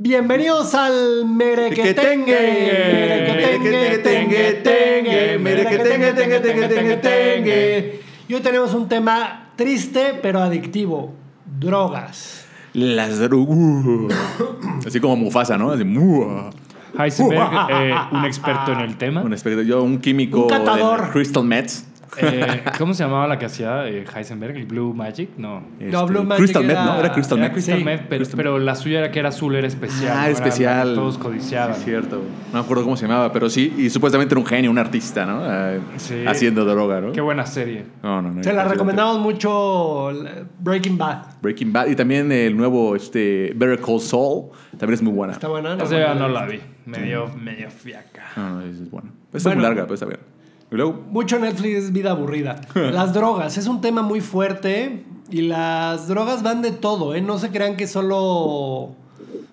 Bienvenidos 0.00 0.76
al 0.76 1.24
Merequetengue. 1.26 2.32
Merequetengue, 2.92 3.98
tengue, 3.98 4.52
tengue. 4.62 5.38
Merequetengue, 5.40 6.12
tengue, 6.12 6.38
tengue, 6.40 6.68
tengue, 6.68 6.96
tengue. 6.98 8.00
Y 8.28 8.34
hoy 8.34 8.40
tenemos 8.40 8.72
un 8.74 8.88
tema 8.88 9.50
triste 9.56 10.16
pero 10.22 10.38
adictivo. 10.40 11.14
Drogas. 11.58 12.46
Las 12.74 13.18
drogas. 13.18 14.14
Así 14.86 15.00
como 15.00 15.16
Mufasa, 15.16 15.58
¿no? 15.58 15.72
Así, 15.72 15.82
"Mua". 15.82 16.50
Heisenberg, 16.96 17.50
eh, 17.70 17.92
un 18.12 18.24
experto 18.24 18.72
en 18.72 18.80
el 18.80 18.96
tema. 18.96 19.22
un 19.22 19.32
espectro- 19.34 19.62
yo, 19.62 19.82
un 19.82 19.98
químico 19.98 20.42
Un 20.42 20.48
catador. 20.48 21.02
del 21.02 21.10
Crystal 21.10 21.42
Mets. 21.42 21.86
Eh, 22.16 22.62
¿Cómo 22.78 22.94
se 22.94 23.04
llamaba 23.04 23.26
la 23.28 23.38
que 23.38 23.44
hacía 23.46 23.86
eh, 23.86 24.04
Heisenberg? 24.14 24.56
¿El 24.56 24.66
Blue 24.66 24.94
Magic? 24.94 25.30
No. 25.36 25.62
No, 25.78 26.06
Blue 26.06 26.24
Magic 26.24 26.44
Crystal 26.44 26.62
Met, 26.62 26.70
era- 26.72 26.84
¿no? 26.84 26.98
Era 26.98 27.12
Crystal 27.12 27.38
Era 27.38 27.46
Met. 27.48 27.52
Crystal 27.52 27.78
Sí. 27.78 27.84
Meth, 27.84 28.00
pero, 28.08 28.16
Crystal 28.20 28.36
pero 28.36 28.58
la 28.58 28.74
suya 28.74 28.98
era 29.00 29.10
que 29.10 29.18
era 29.18 29.28
azul, 29.28 29.54
era 29.54 29.66
especial. 29.66 30.10
Ah, 30.12 30.14
¿no? 30.14 30.22
Era 30.22 30.30
especial. 30.32 30.94
todos 30.94 31.18
codiciaban. 31.18 31.72
Es 31.76 31.84
cierto. 31.84 32.16
No 32.52 32.58
me 32.58 32.60
acuerdo 32.60 32.84
cómo 32.84 32.96
se 32.96 33.06
llamaba, 33.06 33.32
pero 33.32 33.50
sí. 33.50 33.74
Y 33.76 33.90
supuestamente 33.90 34.32
era 34.34 34.40
un 34.40 34.46
genio, 34.46 34.70
un 34.70 34.78
artista, 34.78 35.26
¿no? 35.26 35.40
Ah, 35.42 35.74
Sí. 35.96 36.24
Haciendo 36.26 36.64
droga, 36.64 37.00
¿no? 37.00 37.12
Qué 37.12 37.20
buena 37.20 37.44
serie. 37.46 37.84
No, 38.02 38.22
no, 38.22 38.32
no. 38.32 38.42
Se 38.42 38.52
la 38.52 38.64
recomendamos 38.64 39.18
mucho 39.20 40.10
Breaking 40.60 40.96
Bad. 40.98 41.22
Breaking 41.42 41.72
Bad. 41.72 41.88
Y 41.88 41.96
también 41.96 42.32
el 42.32 42.56
nuevo 42.56 42.96
este, 42.96 43.52
Better 43.54 43.80
Call 43.80 44.00
Saul. 44.00 44.50
También 44.78 44.94
es 44.94 45.02
muy 45.02 45.12
buena. 45.12 45.32
Está 45.34 45.48
buena. 45.48 45.76
¿no? 45.76 45.84
Esa 45.84 45.98
ya 45.98 46.14
no 46.14 46.28
la 46.28 46.46
vi. 46.46 46.60
Medio, 46.86 47.28
medio 47.36 47.70
fiaca. 47.70 48.22
No, 48.36 48.50
no, 48.54 48.60
es, 48.62 48.80
es 48.80 48.90
buena. 48.90 49.10
Es 49.32 49.42
Bueno. 49.44 49.56
muy 49.60 49.64
larga, 49.68 49.82
pero 49.82 49.94
está 49.94 50.06
bien. 50.06 50.20
Y 50.70 50.74
luego, 50.76 51.02
Mucho 51.10 51.38
Netflix 51.38 51.76
es 51.84 51.92
vida 51.92 52.10
aburrida. 52.10 52.60
Las 52.74 53.14
drogas 53.14 53.56
es 53.58 53.66
un 53.66 53.80
tema 53.80 54.02
muy 54.02 54.20
fuerte 54.20 55.04
y 55.30 55.42
las 55.42 56.08
drogas 56.08 56.42
van 56.42 56.62
de 56.62 56.70
todo, 56.72 57.14
¿eh? 57.14 57.20
No 57.20 57.38
se 57.38 57.50
crean 57.50 57.76
que 57.76 57.86
solo, 57.86 58.90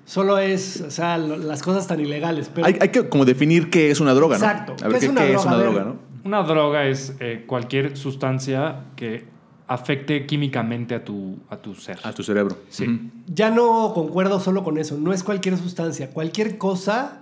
solo 0.05 0.38
es, 0.38 0.82
o 0.82 0.91
sea, 0.91 1.18
lo- 1.18 1.38
las 1.38 1.62
cosas 1.64 1.88
tan 1.88 2.00
ilegales. 2.00 2.50
Pero 2.54 2.68
hay, 2.68 2.78
hay 2.80 2.90
que 2.90 3.08
como 3.10 3.26
definir 3.26 3.70
qué 3.70 3.91
es 3.91 4.00
una 4.00 4.14
droga, 4.14 4.38
¿no? 4.38 4.46
Exacto. 4.46 4.76
A 4.84 4.88
ver, 4.88 4.93
¿Qué 4.93 4.99
¿qué, 4.99 5.05
es 5.05 5.12
una 5.12 5.21
qué 5.21 5.34
es 5.34 5.41
droga? 5.41 5.55
una 5.55 5.63
droga, 5.63 5.84
no? 5.84 5.96
Una 6.26 6.43
droga 6.43 6.86
es 6.88 7.13
eh, 7.20 7.43
cualquier 7.48 7.96
sustancia 7.98 8.86
que 8.96 9.26
afecte 9.68 10.26
químicamente 10.26 10.96
a 10.96 11.04
tu, 11.04 11.38
a 11.49 11.58
tu 11.58 11.76
ser. 11.76 11.99
A 12.04 12.13
tu 12.13 12.24
cerebro. 12.24 12.58
Sí. 12.70 13.12
Ya 13.27 13.49
no 13.52 13.91
concuerdo 13.93 14.40
solo 14.40 14.63
con 14.63 14.77
eso. 14.77 14.98
No 14.98 15.12
es 15.13 15.24
cualquier 15.24 15.58
sustancia, 15.58 16.10
cualquier 16.12 16.58
cosa 16.58 17.21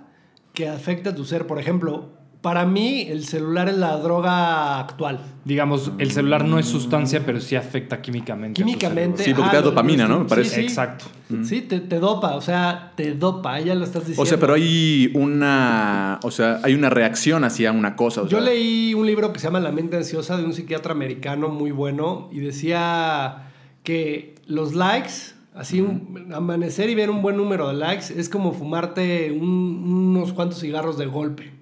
que 0.52 0.68
afecte 0.68 1.08
a 1.10 1.14
tu 1.14 1.24
ser. 1.24 1.46
Por 1.46 1.58
ejemplo, 1.58 2.08
para 2.44 2.66
mí 2.66 3.06
el 3.08 3.24
celular 3.24 3.70
es 3.70 3.76
la 3.78 3.96
droga 3.96 4.78
actual. 4.78 5.18
Digamos, 5.46 5.90
el 5.98 6.10
celular 6.10 6.44
no 6.44 6.58
es 6.58 6.66
sustancia, 6.66 7.22
pero 7.24 7.40
sí 7.40 7.56
afecta 7.56 8.02
químicamente. 8.02 8.62
Químicamente. 8.62 9.24
Sí, 9.24 9.32
porque 9.32 9.48
ah, 9.48 9.50
te 9.52 9.56
da 9.56 9.62
dopamina, 9.62 10.06
¿no? 10.06 10.20
Me 10.20 10.24
parece. 10.26 10.56
sí. 10.56 10.60
Exacto. 10.60 11.06
Sí, 11.42 11.62
te, 11.62 11.80
te 11.80 11.98
dopa, 11.98 12.34
o 12.36 12.42
sea, 12.42 12.92
te 12.96 13.14
dopa, 13.14 13.58
ya 13.60 13.74
lo 13.74 13.82
estás 13.84 14.02
diciendo. 14.02 14.22
O 14.22 14.26
sea, 14.26 14.38
pero 14.38 14.52
hay 14.52 15.10
una, 15.14 16.20
o 16.22 16.30
sea, 16.30 16.60
hay 16.62 16.74
una 16.74 16.90
reacción 16.90 17.44
hacia 17.44 17.72
una 17.72 17.96
cosa. 17.96 18.20
o 18.22 18.28
Yo 18.28 18.36
sea, 18.42 18.50
leí 18.52 18.92
un 18.92 19.06
libro 19.06 19.32
que 19.32 19.38
se 19.38 19.46
llama 19.46 19.58
La 19.60 19.72
mente 19.72 19.96
ansiosa 19.96 20.36
de 20.36 20.44
un 20.44 20.52
psiquiatra 20.52 20.92
americano 20.92 21.48
muy 21.48 21.70
bueno 21.70 22.28
y 22.30 22.40
decía 22.40 23.48
que 23.82 24.34
los 24.46 24.74
likes, 24.74 25.32
así 25.54 25.80
un- 25.80 26.30
amanecer 26.34 26.90
y 26.90 26.94
ver 26.94 27.08
un 27.10 27.22
buen 27.22 27.36
número 27.38 27.68
de 27.68 27.74
likes 27.74 28.12
es 28.14 28.28
como 28.28 28.52
fumarte 28.52 29.32
un- 29.32 30.14
unos 30.16 30.32
cuantos 30.34 30.60
cigarros 30.60 30.98
de 30.98 31.06
golpe. 31.06 31.52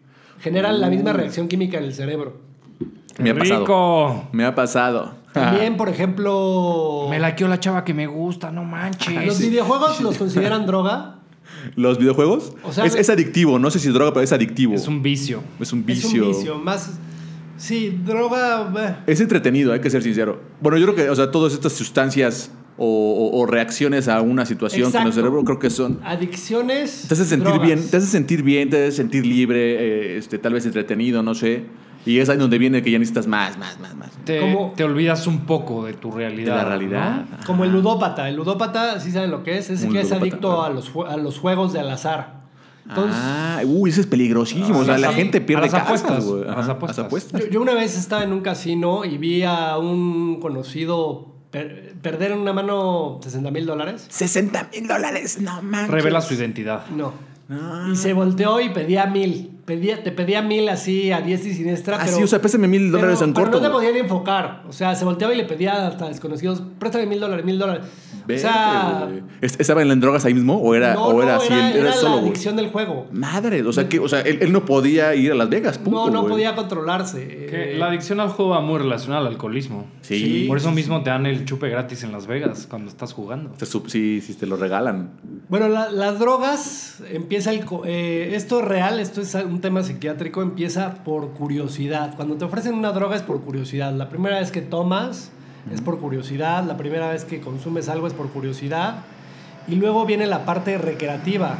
Generan 0.42 0.80
la 0.80 0.90
misma 0.90 1.12
reacción 1.12 1.48
química 1.48 1.78
en 1.78 1.84
el 1.84 1.94
cerebro. 1.94 2.36
Me 3.18 3.30
ha 3.30 3.34
pasado. 3.38 3.60
¡Rico! 3.60 4.28
Me 4.32 4.44
ha 4.44 4.54
pasado. 4.54 5.14
También, 5.32 5.76
por 5.76 5.88
ejemplo, 5.88 7.06
Me 7.08 7.18
laqueó 7.18 7.48
la 7.48 7.58
chava 7.60 7.84
que 7.84 7.94
me 7.94 8.06
gusta, 8.06 8.50
no 8.50 8.64
manches. 8.64 9.24
los 9.26 9.38
videojuegos 9.38 10.00
los 10.00 10.18
consideran 10.18 10.66
droga. 10.66 11.20
¿Los 11.76 11.98
videojuegos? 11.98 12.52
O 12.64 12.72
sea, 12.72 12.84
es, 12.84 12.94
es 12.94 13.08
adictivo. 13.08 13.58
No 13.58 13.70
sé 13.70 13.78
si 13.78 13.88
es 13.88 13.94
droga, 13.94 14.12
pero 14.12 14.24
es 14.24 14.32
adictivo. 14.32 14.74
Es 14.74 14.88
un 14.88 15.02
vicio. 15.02 15.42
Es 15.60 15.72
un 15.72 15.80
Es 15.80 15.86
vicio. 15.86 16.24
un 16.24 16.32
vicio, 16.32 16.58
más... 16.58 16.98
Sí, 17.56 18.00
droga... 18.04 19.02
Es 19.06 19.20
entretenido, 19.20 19.72
hay 19.72 19.80
que 19.80 19.88
ser 19.90 20.02
sincero. 20.02 20.40
Bueno, 20.60 20.78
yo 20.78 20.86
creo 20.86 20.96
que, 20.96 21.10
o 21.10 21.14
sea, 21.14 21.30
todas 21.30 21.52
estas 21.52 21.72
sustancias 21.72 22.50
o, 22.84 23.28
o- 23.36 23.40
o 23.40 23.46
reacciones 23.46 24.08
a 24.08 24.20
una 24.22 24.44
situación 24.44 24.90
con 24.90 25.02
el 25.02 25.08
Exacto. 25.08 25.12
cerebro 25.20 25.44
creo 25.44 25.58
que 25.58 25.70
son... 25.70 26.00
Adicciones. 26.04 27.04
Te 27.06 27.14
hace 27.14 27.24
sentir 27.24 27.48
drogas. 27.48 27.66
bien, 27.66 27.88
te 27.90 27.96
hace 27.96 28.06
sentir 28.06 28.42
bien, 28.42 28.70
te 28.70 28.86
hace 28.86 28.96
sentir 28.96 29.24
libre, 29.24 30.14
eh, 30.14 30.16
este, 30.18 30.38
tal 30.38 30.54
vez 30.54 30.66
entretenido, 30.66 31.22
no 31.22 31.34
sé. 31.34 31.64
Y 32.04 32.18
es 32.18 32.28
ahí 32.28 32.36
donde 32.36 32.58
viene 32.58 32.82
que 32.82 32.90
ya 32.90 32.98
necesitas 32.98 33.28
más, 33.28 33.56
más, 33.58 33.78
más, 33.78 33.94
más. 33.94 34.10
Te, 34.24 34.40
Como- 34.40 34.72
te 34.76 34.82
olvidas 34.82 35.28
un 35.28 35.46
poco 35.46 35.84
de 35.84 35.92
tu 35.92 36.10
realidad. 36.10 36.56
De 36.56 36.62
la 36.62 36.68
realidad. 36.68 37.24
¿no? 37.30 37.46
Como 37.46 37.62
el 37.64 37.70
ludópata. 37.70 38.28
El 38.28 38.34
ludópata, 38.36 38.98
¿sí 38.98 39.12
saben 39.12 39.30
lo 39.30 39.44
que 39.44 39.58
es? 39.58 39.70
Es 39.70 39.84
el 39.84 39.92
que 39.92 40.00
es 40.00 40.10
adicto 40.10 40.48
claro. 40.48 40.62
a 40.64 40.70
los, 40.70 40.90
a 41.08 41.16
los 41.16 41.38
juegos 41.38 41.72
de 41.72 41.78
al 41.80 41.90
azar. 41.90 42.42
Entonces, 42.88 43.16
ah, 43.16 43.60
uy, 43.64 43.90
eso 43.90 44.00
es 44.00 44.08
peligrosísimo. 44.08 44.80
o 44.80 44.84
sea, 44.84 44.96
sí, 44.96 45.02
la 45.02 45.10
sí. 45.10 45.14
gente 45.14 45.40
pierde 45.40 45.62
A 45.62 45.70
las 45.70 45.72
casas, 45.72 45.86
apuestas, 46.02 46.24
güey. 46.26 46.42
a 46.48 46.56
las 46.56 46.68
apuestas. 46.68 47.40
yo, 47.40 47.48
yo 47.48 47.62
una 47.62 47.74
vez 47.74 47.96
estaba 47.96 48.24
en 48.24 48.32
un 48.32 48.40
casino 48.40 49.04
y 49.04 49.18
vi 49.18 49.44
a 49.44 49.78
un 49.78 50.40
conocido 50.40 51.31
per- 51.52 51.92
perder 52.02 52.32
en 52.32 52.38
una 52.40 52.52
mano 52.52 53.20
60 53.22 53.50
mil 53.52 53.64
dólares. 53.66 54.06
60 54.08 54.70
mil 54.72 54.88
dólares, 54.88 55.40
no 55.40 55.62
manches. 55.62 55.90
Revela 55.90 56.20
su 56.20 56.34
identidad. 56.34 56.86
No. 56.88 57.12
Ah. 57.48 57.88
Y 57.92 57.96
se 57.96 58.12
volteó 58.14 58.60
y 58.60 58.70
pedía 58.70 59.06
mil. 59.06 59.50
Pedía, 59.76 60.02
te 60.02 60.12
pedía 60.12 60.42
mil 60.42 60.68
así 60.68 61.10
a 61.12 61.20
diestra 61.20 61.50
y 61.50 61.54
siniestra. 61.54 61.96
Ah, 61.96 62.02
pero, 62.04 62.16
sí, 62.18 62.22
o 62.22 62.26
sea, 62.26 62.40
préstame 62.40 62.68
mil 62.68 62.90
pero- 62.90 62.98
dólares 62.98 63.22
en 63.22 63.32
pero 63.32 63.46
corto. 63.46 63.60
no 63.60 63.66
te 63.66 63.72
podían 63.72 63.96
enfocar. 63.96 64.62
O 64.68 64.72
sea, 64.72 64.94
se 64.94 65.04
volteaba 65.04 65.32
y 65.32 65.36
le 65.38 65.44
pedía 65.44 65.86
hasta 65.86 66.08
desconocidos, 66.08 66.62
préstame 66.78 67.06
mil 67.06 67.20
dólares, 67.20 67.44
mil 67.44 67.58
dólares. 67.58 67.84
o 68.24 68.38
sea, 68.38 69.06
güey. 69.08 69.22
¿Es- 69.40 69.58
¿Estaba 69.58 69.82
en 69.82 70.00
drogas 70.00 70.24
ahí 70.24 70.34
mismo 70.34 70.56
o 70.56 70.74
era, 70.74 70.94
no, 70.94 71.06
o 71.06 71.22
era 71.22 71.36
no, 71.36 71.40
así? 71.40 71.52
era, 71.52 71.70
era 71.70 71.78
era 71.80 71.92
solo, 71.92 72.16
la 72.16 72.22
adicción 72.22 72.54
del 72.56 72.68
juego. 72.68 73.06
Madre, 73.12 73.62
o 73.62 73.72
sea, 73.72 73.88
que, 73.88 73.98
o 73.98 74.08
sea 74.08 74.20
él, 74.20 74.38
él 74.42 74.52
no 74.52 74.64
podía 74.64 75.14
ir 75.14 75.32
a 75.32 75.34
Las 75.34 75.48
Vegas, 75.48 75.78
punto, 75.78 76.06
no, 76.10 76.22
no 76.22 76.28
podía 76.28 76.54
controlarse. 76.54 77.46
Que 77.50 77.74
la 77.76 77.86
adicción 77.86 78.20
al 78.20 78.28
juego 78.28 78.50
va 78.52 78.60
muy 78.60 78.78
relacionada 78.78 79.22
al 79.22 79.26
alcoholismo. 79.32 79.86
Sí. 80.02 80.44
Por 80.48 80.58
eso 80.58 80.70
mismo 80.70 81.02
te 81.02 81.10
dan 81.10 81.26
el 81.26 81.44
chupe 81.44 81.68
gratis 81.68 82.04
en 82.04 82.12
Las 82.12 82.26
Vegas 82.26 82.66
cuando 82.68 82.88
estás 82.90 83.12
jugando. 83.12 83.50
Te 83.50 83.66
sub- 83.66 83.88
Sí, 83.88 84.20
sí, 84.20 84.34
te 84.34 84.46
lo 84.46 84.56
regalan. 84.56 85.10
Bueno, 85.48 85.68
la- 85.68 85.90
las 85.90 86.18
drogas, 86.18 87.02
empieza 87.10 87.50
el... 87.50 87.64
co- 87.64 87.82
eh, 87.84 88.34
esto 88.34 88.60
es 88.60 88.64
real, 88.66 89.00
esto 89.00 89.20
es 89.20 89.34
un 89.34 89.60
tema 89.62 89.82
psiquiátrico, 89.82 90.42
empieza 90.42 91.02
por 91.04 91.30
curiosidad. 91.30 92.14
Cuando 92.16 92.34
te 92.36 92.44
ofrecen 92.44 92.74
una 92.74 92.92
droga 92.92 93.16
es 93.16 93.22
por 93.22 93.40
curiosidad. 93.40 93.92
La 93.94 94.10
primera 94.10 94.38
vez 94.38 94.52
que 94.52 94.60
tomas 94.60 95.30
es 95.72 95.80
por 95.80 95.98
curiosidad, 96.00 96.64
la 96.64 96.76
primera 96.76 97.08
vez 97.08 97.24
que 97.24 97.40
consumes 97.40 97.88
algo 97.88 98.06
es 98.06 98.12
por 98.12 98.28
curiosidad. 98.28 98.96
Y 99.66 99.76
luego 99.76 100.04
viene 100.04 100.26
la 100.26 100.44
parte 100.44 100.76
recreativa. 100.76 101.56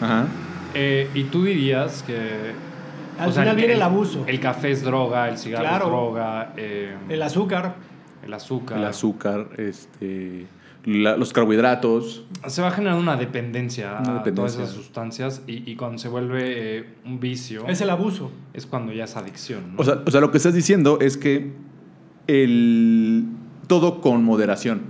Ajá. 0.00 0.26
Eh, 0.74 1.08
y 1.14 1.24
tú 1.24 1.44
dirías 1.44 2.02
que. 2.02 2.52
Al 3.18 3.32
final 3.32 3.56
viene 3.56 3.74
el 3.74 3.82
abuso. 3.82 4.24
El 4.26 4.40
café 4.40 4.70
es 4.70 4.82
droga, 4.82 5.28
el 5.28 5.36
cigarro 5.38 5.62
Claro. 5.68 5.84
es 5.84 5.90
droga, 5.90 6.52
eh, 6.56 6.96
El 7.08 7.22
azúcar. 7.22 7.74
el 8.24 8.32
azúcar. 8.34 8.78
El 8.78 8.84
azúcar, 8.84 9.46
este, 9.58 10.46
la- 10.84 11.16
los 11.16 11.32
carbohidratos. 11.32 12.24
Se 12.48 12.62
va 12.62 12.70
generando 12.70 13.02
una 13.02 13.16
dependencia, 13.16 13.98
Una 14.00 14.10
a 14.12 14.14
dependencia. 14.18 14.34
todas 14.34 14.54
esas 14.56 14.70
sustancias 14.70 15.42
y, 15.46 15.70
y 15.70 15.76
cuando 15.76 15.98
se 15.98 16.08
vuelve 16.08 16.78
eh, 16.78 16.84
un 17.04 17.20
vicio 17.20 17.66
Es 17.68 17.80
el 17.80 17.90
abuso. 17.90 18.30
es 18.54 18.66
cuando 18.66 18.92
ya 18.92 19.04
es 19.04 19.16
adicción. 19.16 19.74
¿no? 19.74 19.80
O 19.80 19.84
sea, 19.84 20.02
o 20.06 20.10
sea, 20.10 20.20
lo 20.20 20.30
que 20.30 20.38
estás 20.38 20.54
diciendo 20.54 20.98
es 21.00 21.16
que 21.16 21.52
el 22.26 23.26
todo 23.66 24.00
con 24.00 24.24
moderación. 24.24 24.80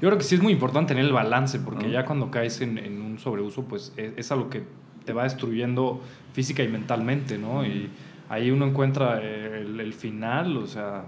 Yo 0.00 0.08
creo 0.08 0.18
que 0.18 0.24
sí 0.24 0.34
es 0.34 0.42
muy 0.42 0.52
importante 0.52 0.88
tener 0.88 1.04
el 1.06 1.12
balance, 1.12 1.58
porque 1.58 1.86
Ah. 1.86 1.90
ya 1.90 2.04
cuando 2.04 2.30
caes 2.30 2.60
en, 2.60 2.78
en 2.78 3.00
un 3.00 3.18
sobreuso, 3.18 3.64
pues 3.64 3.92
es, 3.96 4.12
es 4.16 4.30
algo 4.32 4.50
que 4.50 4.62
te 5.04 5.12
va 5.12 5.22
destruyendo 5.24 6.00
física 6.32 6.62
y 6.62 6.68
mentalmente, 6.68 7.38
¿no? 7.38 7.64
Y 7.64 7.88
ahí 8.28 8.50
uno 8.50 8.66
encuentra 8.66 9.22
el, 9.22 9.80
el 9.80 9.92
final, 9.94 10.56
o 10.58 10.66
sea, 10.66 11.04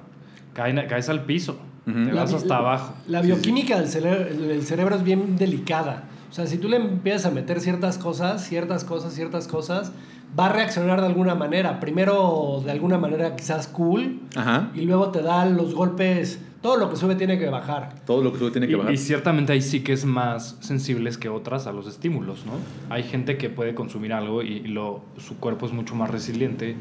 cae- 0.55 0.87
caes 0.87 1.09
al 1.11 1.25
piso, 1.25 1.61
Te 1.93 2.13
vas 2.13 2.31
La- 2.31 2.37
hasta 2.39 2.57
abajo. 2.57 2.95
La 3.07 3.23
bioquímica 3.23 3.79
del, 3.79 3.89
cerebro, 3.89 4.25
del 4.47 4.63
cerebro 4.63 4.97
es 4.97 5.03
bien 5.05 5.37
delicada. 5.37 6.05
O 6.31 6.35
sea, 6.35 6.47
si 6.47 6.59
tú 6.59 6.69
le 6.69 6.77
empiezas 6.77 7.27
a 7.27 7.31
meter 7.31 7.61
ciertas 7.61 7.97
cosas, 7.99 8.45
ciertas 8.47 8.85
cosas, 8.85 9.15
ciertas 9.15 9.49
cosas, 9.49 9.93
va 10.39 10.47
a 10.47 10.53
reaccionar 10.53 11.01
de 11.01 11.07
alguna 11.07 11.35
manera. 11.35 11.81
Primero, 11.81 12.61
de 12.65 12.71
alguna 12.71 12.99
manera 12.99 13.35
quizás 13.35 13.67
cool, 13.69 14.21
Ajá. 14.37 14.71
y 14.75 14.83
luego 14.83 15.09
te 15.11 15.23
da 15.23 15.47
los 15.47 15.75
golpes. 15.75 16.41
Todo 16.61 16.77
lo 16.77 16.91
que 16.91 16.97
sube 16.97 17.15
tiene 17.15 17.39
que 17.39 17.49
bajar. 17.49 17.95
Todo 18.05 18.21
lo 18.23 18.33
que 18.33 18.39
tú 18.41 18.51
tiene 18.51 18.67
que 18.67 18.73
Y, 18.73 18.77
bajar. 18.77 18.93
y 18.93 18.97
ciertamente 18.99 19.53
hay 19.53 19.63
sí 19.63 19.81
que 19.81 19.93
es 19.93 20.05
más 20.05 20.57
sensibles 20.61 21.17
que 21.17 21.29
otras 21.29 21.67
a 21.69 21.73
los 21.73 21.87
estímulos, 21.87 22.45
¿no? 22.47 22.53
Hay 22.93 23.05
gente 23.05 23.39
que 23.39 23.49
puede 23.49 23.75
consumir 23.75 24.13
algo 24.13 24.43
y, 24.43 24.55
y 24.55 24.67
lo, 24.67 25.03
su 25.19 25.37
cuerpo 25.39 25.67
es 25.67 25.73
mucho 25.73 25.95
más 25.95 26.11
resiliente, 26.11 26.75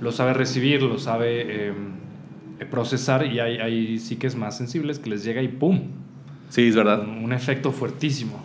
lo 0.00 0.10
sabe 0.12 0.34
recibir, 0.34 0.82
lo 0.82 0.98
sabe 0.98 1.68
eh, 1.68 1.72
procesar 2.70 3.26
y 3.26 3.40
hay, 3.40 3.58
hay 3.58 3.98
sí 3.98 4.16
que 4.16 4.26
es 4.26 4.36
más 4.36 4.56
sensibles 4.56 4.98
que 4.98 5.10
les 5.10 5.24
llega 5.24 5.42
y 5.42 5.48
¡pum! 5.48 5.80
Sí, 6.48 6.68
es 6.68 6.76
verdad. 6.76 7.00
Un, 7.00 7.24
un 7.24 7.32
efecto 7.32 7.72
fuertísimo. 7.72 8.40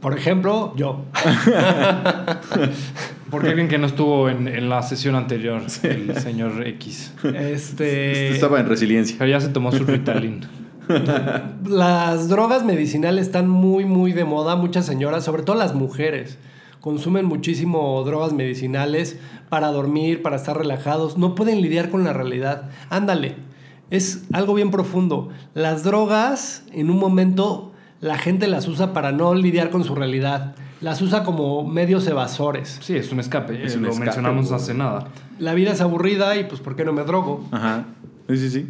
Por 0.00 0.16
ejemplo, 0.16 0.74
yo. 0.76 1.04
Porque 3.30 3.48
alguien 3.48 3.68
que 3.68 3.78
no 3.78 3.86
estuvo 3.86 4.28
en, 4.28 4.48
en 4.48 4.68
la 4.68 4.82
sesión 4.82 5.16
anterior, 5.16 5.62
el 5.82 6.16
señor 6.18 6.66
X. 6.66 7.14
Este. 7.34 8.30
Estaba 8.30 8.60
en 8.60 8.68
resiliencia. 8.68 9.16
Pero 9.18 9.30
ya 9.30 9.40
se 9.40 9.48
tomó 9.48 9.72
su 9.72 9.84
Ritalin. 9.84 10.46
Las 11.68 12.28
drogas 12.28 12.64
medicinales 12.64 13.26
están 13.26 13.48
muy, 13.48 13.84
muy 13.84 14.12
de 14.12 14.24
moda. 14.24 14.56
Muchas 14.56 14.86
señoras, 14.86 15.24
sobre 15.24 15.42
todo 15.42 15.56
las 15.56 15.74
mujeres, 15.74 16.38
consumen 16.80 17.26
muchísimo 17.26 18.02
drogas 18.04 18.32
medicinales 18.32 19.18
para 19.48 19.68
dormir, 19.68 20.22
para 20.22 20.36
estar 20.36 20.56
relajados. 20.56 21.18
No 21.18 21.34
pueden 21.34 21.60
lidiar 21.60 21.90
con 21.90 22.04
la 22.04 22.12
realidad. 22.12 22.70
Ándale, 22.90 23.36
es 23.90 24.24
algo 24.32 24.54
bien 24.54 24.70
profundo. 24.70 25.30
Las 25.54 25.84
drogas, 25.84 26.64
en 26.72 26.90
un 26.90 26.98
momento, 26.98 27.72
la 28.00 28.18
gente 28.18 28.46
las 28.46 28.68
usa 28.68 28.92
para 28.92 29.12
no 29.12 29.34
lidiar 29.34 29.70
con 29.70 29.84
su 29.84 29.94
realidad. 29.94 30.54
Las 30.80 31.02
usa 31.02 31.24
como 31.24 31.66
medios 31.66 32.06
evasores. 32.06 32.78
Sí, 32.82 32.96
es 32.96 33.10
un 33.10 33.20
escape. 33.20 33.64
Es 33.64 33.74
un 33.74 33.82
lo 33.82 33.88
escape, 33.88 34.06
mencionamos 34.06 34.52
hace 34.52 34.74
nada. 34.74 35.08
La 35.38 35.54
vida 35.54 35.72
es 35.72 35.80
aburrida 35.80 36.36
y 36.36 36.44
pues 36.44 36.60
¿por 36.60 36.76
qué 36.76 36.84
no 36.84 36.92
me 36.92 37.02
drogo? 37.02 37.44
Ajá. 37.50 37.86
Sí, 38.28 38.36
sí, 38.36 38.50
sí. 38.50 38.66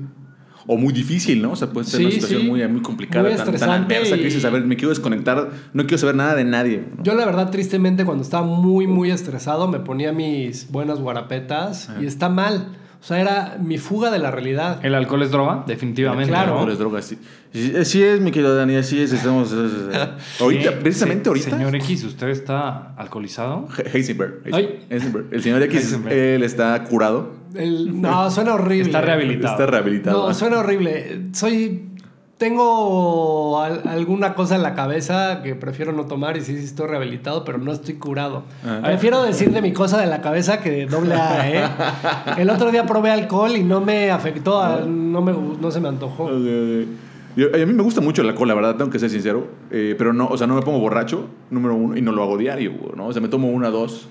O 0.70 0.76
muy 0.76 0.93
difícil, 0.93 1.41
¿no? 1.41 1.53
O 1.53 1.56
sea, 1.56 1.70
puede 1.70 1.87
ser 1.87 2.00
una 2.00 2.11
Sí, 2.11 2.15
situación 2.17 2.43
sí. 2.43 2.47
muy, 2.47 2.69
muy 2.69 2.82
complicada, 2.82 3.23
Muy 3.26 3.37
tan, 3.37 3.47
tan 3.47 3.55
estresante 3.55 3.97
adversa 3.97 4.15
que 4.17 4.20
y- 4.20 4.25
dices, 4.26 4.44
a 4.44 4.50
ver, 4.50 4.62
me 4.65 4.76
quiero 4.76 4.91
desconectar, 4.91 5.49
no 5.73 5.82
quiero 5.85 5.99
saber 5.99 6.15
nada 6.15 6.35
de 6.35 6.44
nadie. 6.44 6.85
¿no? 6.97 7.03
Yo 7.03 7.15
la 7.15 7.25
verdad, 7.25 7.50
tristemente, 7.50 8.05
cuando 8.05 8.23
estaba 8.23 8.47
muy, 8.47 8.87
muy 8.87 9.11
estresado, 9.11 9.67
me 9.67 9.81
ponía 9.81 10.12
mis 10.12 10.70
buenas 10.70 11.00
guarapetas 11.00 11.88
y 12.00 12.06
está 12.06 12.29
mal. 12.29 12.76
O 13.00 13.05
sea, 13.05 13.20
era 13.20 13.59
mi 13.62 13.79
fuga 13.79 14.11
de 14.11 14.19
la 14.19 14.31
realidad. 14.32 14.85
¿El 14.85 14.94
alcohol 14.97 15.23
es 15.23 15.31
droga? 15.31 15.62
Definitivamente. 15.69 16.31
Claro. 16.31 16.56
¿no? 16.56 16.61
No, 16.62 16.69
las 16.69 16.79
drogas, 16.79 17.05
sí. 17.05 17.17
Sí, 17.53 17.73
sí 17.85 18.03
es, 18.03 18.21
mi 18.21 18.32
querido 18.32 18.55
Dani, 18.56 18.75
así 18.75 19.00
es. 19.00 19.12
Estamos. 19.12 19.53
ahorita, 20.41 20.71
Sí, 20.71 20.76
precisamente 20.82 21.23
sí, 21.25 21.29
ahorita. 21.29 21.50
Señor 21.50 21.75
X, 21.76 22.05
¿usted 22.05 22.29
está 22.29 22.94
alcoholizado? 22.97 23.69
He- 23.79 23.97
Heisenberg. 23.97 24.43
Ay. 24.53 24.81
Heisenberg. 24.91 25.26
El 25.31 25.43
señor 25.43 25.62
X, 25.62 25.76
Heisenberg. 25.81 26.12
él 26.14 26.43
está 26.43 26.82
curado. 26.85 27.38
El- 27.55 28.00
no, 28.00 28.31
suena 28.31 28.55
horrible. 28.55 28.83
Está 28.87 29.00
rehabilitado. 29.00 29.53
Está 29.55 29.67
rehabilitado. 29.67 30.29
No, 30.29 30.35
suena 30.35 30.59
horrible. 30.59 31.23
Soy. 31.33 31.85
Tengo 32.59 33.61
al- 33.61 33.83
alguna 33.89 34.35
cosa 34.35 34.55
en 34.55 34.62
la 34.62 34.75
cabeza 34.75 35.43
que 35.43 35.55
prefiero 35.56 35.93
no 35.93 36.06
tomar 36.06 36.37
y 36.37 36.41
sí, 36.41 36.56
sí 36.56 36.65
estoy 36.65 36.87
rehabilitado, 36.87 37.45
pero 37.45 37.59
no 37.59 37.73
estoy 37.73 37.95
curado. 37.95 38.45
Ah. 38.65 38.81
Prefiero 38.85 39.23
decir 39.25 39.50
de 39.53 39.61
mi 39.61 39.73
cosa 39.73 40.00
de 40.00 40.06
la 40.06 40.21
cabeza 40.21 40.61
que 40.61 40.71
de 40.71 40.87
doble 40.87 41.15
A, 41.15 41.50
¿eh? 41.50 41.65
El 42.39 42.49
otro 42.50 42.71
día 42.71 42.87
probé 42.87 43.11
alcohol 43.11 43.56
y 43.56 43.65
no 43.65 43.81
me 43.81 44.11
afectó, 44.12 44.62
a- 44.62 44.81
no, 44.87 45.21
me, 45.21 45.33
no 45.33 45.71
se 45.73 45.81
me 45.81 45.89
antojó. 45.89 46.31
Yo- 47.37 47.49
a 47.55 47.59
mí 47.59 47.73
me 47.73 47.83
gusta 47.83 48.00
mucho 48.00 48.23
el 48.23 48.29
alcohol, 48.29 48.49
la 48.49 48.55
verdad, 48.55 48.77
tengo 48.77 48.91
que 48.91 48.99
ser 49.00 49.11
sincero. 49.11 49.47
Eh, 49.71 49.95
pero 49.99 50.12
no, 50.12 50.27
o 50.29 50.37
sea, 50.39 50.47
no 50.47 50.55
me 50.55 50.62
pongo 50.62 50.79
borracho, 50.79 51.27
número 51.50 51.75
uno, 51.75 51.97
y 51.97 52.03
no 52.03 52.12
lo 52.12 52.23
hago 52.23 52.37
diario, 52.39 52.73
¿no? 52.97 53.06
O 53.09 53.12
sea, 53.12 53.21
me 53.21 53.29
tomo 53.29 53.49
una, 53.50 53.69
dos 53.71 54.09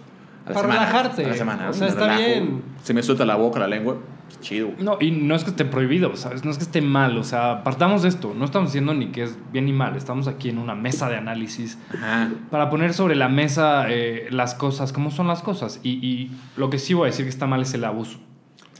a 0.47 0.49
la 0.49 0.53
Para 0.55 0.67
semana. 0.67 0.79
relajarte. 0.91 1.25
A 1.25 1.27
la 1.29 1.33
semana. 1.35 1.69
O 1.69 1.73
sea, 1.73 1.81
me 1.83 1.87
está 1.89 2.01
relajo, 2.07 2.21
bien. 2.23 2.61
Se 2.83 2.93
me 2.93 3.03
suelta 3.03 3.25
la 3.25 3.35
boca, 3.35 3.59
la 3.59 3.67
lengua. 3.67 3.97
Chido. 4.41 4.69
No, 4.77 4.97
y 4.99 5.11
no 5.11 5.35
es 5.35 5.43
que 5.45 5.51
esté 5.51 5.63
prohibido, 5.65 6.15
¿sabes? 6.17 6.43
No 6.43 6.51
es 6.51 6.57
que 6.57 6.63
esté 6.65 6.81
mal, 6.81 7.17
o 7.17 7.23
sea, 7.23 7.63
partamos 7.63 8.01
de 8.03 8.09
esto. 8.09 8.33
No 8.35 8.43
estamos 8.45 8.69
diciendo 8.69 8.93
ni 8.93 9.07
que 9.07 9.23
es 9.23 9.37
bien 9.53 9.65
ni 9.65 9.73
mal, 9.73 9.95
estamos 9.95 10.27
aquí 10.27 10.49
en 10.49 10.57
una 10.57 10.75
mesa 10.75 11.09
de 11.09 11.15
análisis 11.15 11.77
Ajá. 11.93 12.29
para 12.51 12.69
poner 12.69 12.93
sobre 12.93 13.15
la 13.15 13.29
mesa 13.29 13.85
eh, 13.89 14.27
las 14.29 14.53
cosas, 14.53 14.91
cómo 14.91 15.11
son 15.11 15.27
las 15.27 15.41
cosas. 15.41 15.79
Y, 15.81 15.91
y 16.05 16.31
lo 16.57 16.69
que 16.69 16.77
sí 16.77 16.93
voy 16.93 17.03
a 17.03 17.11
decir 17.11 17.23
que 17.25 17.29
está 17.29 17.47
mal 17.47 17.61
es 17.61 17.73
el 17.73 17.85
abuso. 17.85 18.19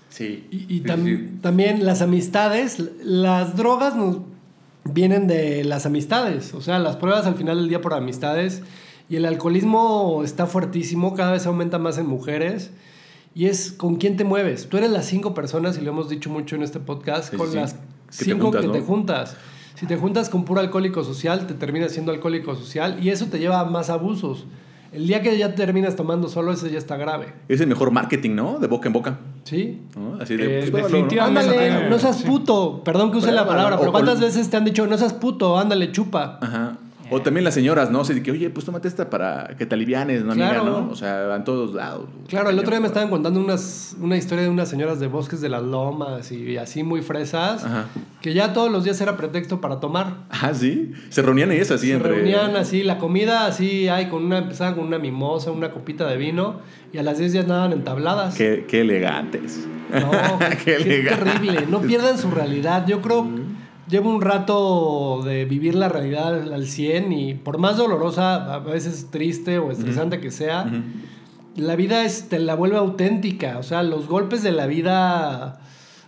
Sí. 0.10 0.48
Y, 0.52 0.58
y 0.58 0.80
Sí, 0.80 0.84
tam- 0.84 1.04
sí. 1.06 1.40
también 1.42 1.86
las 1.86 2.02
amistades, 2.02 2.84
las 3.04 3.56
drogas 3.56 3.96
nos 3.96 4.18
vienen 4.84 5.28
de 5.28 5.64
las 5.64 5.86
amistades, 5.86 6.54
o 6.54 6.62
sea, 6.62 6.78
las 6.80 6.96
pruebas 6.98 7.26
al 7.26 7.36
final 7.36 7.58
del 7.58 7.70
día 7.70 7.82
por 7.82 7.94
amistades 7.94 8.64
y 9.10 9.16
el 9.16 9.26
alcoholismo 9.26 10.22
está 10.24 10.46
fuertísimo, 10.46 11.14
cada 11.16 11.32
vez 11.32 11.46
aumenta 11.46 11.80
más 11.80 11.98
en 11.98 12.08
mujeres 12.08 12.72
y 13.34 13.46
es 13.46 13.72
con 13.72 13.98
quién 13.98 14.18
te 14.18 14.24
mueves. 14.24 14.68
Tú 14.68 14.78
eres 14.78 14.90
las 14.90 15.06
cinco 15.06 15.34
personas, 15.34 15.78
y 15.78 15.82
lo 15.82 15.92
hemos 15.92 16.10
dicho 16.10 16.30
mucho 16.30 16.56
en 16.56 16.64
este 16.64 16.80
podcast, 16.80 17.32
Sí, 17.32 17.38
con 17.38 17.50
sí, 17.52 17.56
las 17.56 17.74
Que 17.74 17.80
te 18.18 18.26
cinco 18.26 18.46
juntas, 18.46 18.62
que 18.62 18.68
¿no? 18.68 18.74
te 18.74 18.82
juntas. 18.82 19.38
Si 19.76 19.86
te 19.86 19.96
juntas 19.96 20.30
con 20.30 20.44
puro 20.44 20.60
alcohólico 20.60 21.04
social, 21.04 21.46
te 21.46 21.54
terminas 21.54 21.92
siendo 21.92 22.12
alcohólico 22.12 22.56
social 22.56 22.98
y 23.02 23.10
eso 23.10 23.28
te 23.28 23.38
lleva 23.38 23.60
a 23.60 23.66
más 23.66 23.92
abusos. 23.92 24.46
El 24.92 25.06
día 25.06 25.22
que 25.22 25.38
ya 25.38 25.54
terminas 25.54 25.96
tomando 25.96 26.30
solo, 26.30 26.52
ese 26.52 26.72
ya 26.72 26.80
está 26.80 26.98
grave. 26.98 27.34
Es 27.48 27.62
el 27.62 27.68
mejor 27.68 27.92
marketing, 27.92 28.32
¿no? 28.32 28.58
De 28.58 28.68
boca 28.68 28.88
en 28.88 28.94
boca. 28.94 29.20
¿Sí? 29.44 29.82
¿no? 29.96 30.18
Así 30.20 30.36
de. 30.36 30.64
Eh, 30.64 30.72
pues, 30.72 30.84
definitivamente. 30.84 31.52
Ándale, 31.52 31.90
no 31.90 32.00
seas 32.00 32.24
puto. 32.24 32.82
Perdón 32.84 33.12
que 33.12 33.18
use 33.18 33.28
la 33.32 33.44
Pruébalo, 33.44 33.50
palabra, 33.58 33.80
pero 33.80 33.92
¿cuántas 33.92 34.20
veces 34.20 34.50
te 34.50 34.58
han 34.58 34.66
dicho 34.66 34.88
no 34.88 34.98
seas 34.98 35.14
puto? 35.14 35.60
Ándale, 35.60 35.92
chupa. 35.92 36.40
Ajá. 36.42 36.78
O 37.10 37.22
también 37.22 37.44
las 37.44 37.54
señoras, 37.54 37.90
¿no? 37.90 38.02
Así 38.02 38.14
de 38.14 38.22
que, 38.24 38.32
oye, 38.32 38.50
pues 38.50 38.66
tómate 38.66 38.88
esta 38.88 39.10
para 39.10 39.56
que 39.58 39.66
te 39.66 39.76
alivianes, 39.76 40.24
¿no, 40.24 40.34
amiga? 40.34 40.50
Claro. 40.50 40.66
¿no? 40.82 40.90
O 40.92 40.96
sea, 40.96 41.26
van 41.28 41.44
todos 41.44 41.74
lados. 41.74 42.06
Claro, 42.28 42.50
el 42.50 42.60
otro 42.60 42.72
día 42.72 42.80
me 42.80 42.88
estaban 42.88 43.10
contando 43.10 43.40
unas, 43.40 43.96
una 44.02 44.18
historia 44.18 44.44
de 44.44 44.50
unas 44.50 44.70
señoras 44.70 45.00
de 45.00 45.08
bosques 45.08 45.40
de 45.42 45.50
las 45.50 45.64
lomas 45.64 46.32
y 46.32 46.58
así 46.58 46.84
muy 46.84 47.02
fresas, 47.02 47.64
Ajá. 47.64 47.86
que 48.22 48.34
ya 48.34 48.54
todos 48.54 48.72
los 48.72 48.84
días 48.84 49.00
era 49.02 49.16
pretexto 49.18 49.62
para 49.62 49.80
tomar. 49.80 50.18
Ah, 50.30 50.54
sí. 50.54 50.92
Se 51.10 51.22
reunían 51.22 51.52
ellas 51.52 51.72
así 51.72 51.88
Se 51.88 51.94
entre. 51.94 52.12
reunían 52.14 52.56
así, 52.56 52.84
la 52.84 52.98
comida 52.98 53.46
así, 53.48 53.88
ay, 53.88 54.08
con 54.10 54.26
una, 54.26 54.40
empezaban 54.40 54.76
con 54.76 54.86
una 54.86 55.00
mimosa, 55.00 55.52
una 55.52 55.72
copita 55.72 56.08
de 56.08 56.18
vino, 56.18 56.60
y 56.94 56.98
a 56.98 57.04
las 57.04 57.18
10 57.18 57.34
ya 57.34 57.42
andaban 57.42 57.72
entabladas. 57.74 58.36
Qué, 58.36 58.66
qué 58.68 58.82
elegantes. 58.82 59.68
No, 59.90 60.12
Qué 60.66 60.74
terrible. 61.06 61.66
No 61.70 61.80
pierdan 61.88 62.18
su 62.18 62.30
realidad. 62.30 62.86
Yo 62.88 63.02
creo, 63.02 63.26
llevo 63.90 64.10
un 64.10 64.22
rato 64.22 65.22
de 65.24 65.46
vivir 65.46 65.76
la 65.76 65.90
realidad 65.90 66.54
al 66.54 66.68
100 66.68 67.12
y 67.14 67.34
por 67.36 67.58
más 67.58 67.78
dolorosa, 67.78 68.54
a 68.54 68.60
veces 68.60 69.08
triste 69.12 69.60
o 69.60 69.72
estresante 69.72 70.20
que 70.20 70.32
sea, 70.32 70.66
Ujú. 70.68 70.82
la 71.56 71.76
vida 71.76 72.04
es, 72.06 72.30
te 72.30 72.40
la 72.40 72.56
vuelve 72.56 72.78
auténtica. 72.78 73.58
O 73.58 73.64
sea, 73.64 73.84
los 73.84 74.08
golpes 74.08 74.44
de 74.44 74.52
la 74.52 74.68
vida, 74.68 75.60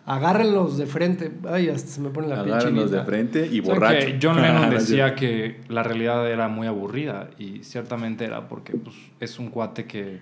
agárrenlos 0.05 0.77
de 0.77 0.85
frente. 0.87 1.31
Ay, 1.47 1.69
hasta 1.69 1.89
se 1.89 2.01
me 2.01 2.09
pone 2.09 2.27
la 2.27 2.43
piel 2.43 2.57
chinita. 2.59 2.85
de 2.97 3.03
frente 3.03 3.47
y 3.51 3.59
O 3.59 3.65
sea, 3.65 3.73
borracho. 3.73 4.05
que 4.07 4.19
John 4.21 4.35
Lennon 4.41 4.69
decía 4.69 5.15
que 5.15 5.61
la 5.69 5.83
realidad 5.83 6.29
era 6.29 6.47
muy 6.47 6.67
aburrida 6.67 7.29
y 7.37 7.63
ciertamente 7.63 8.25
era 8.25 8.47
porque 8.47 8.73
pues, 8.73 8.95
es 9.19 9.39
un 9.39 9.49
cuate 9.49 9.85
que 9.85 10.19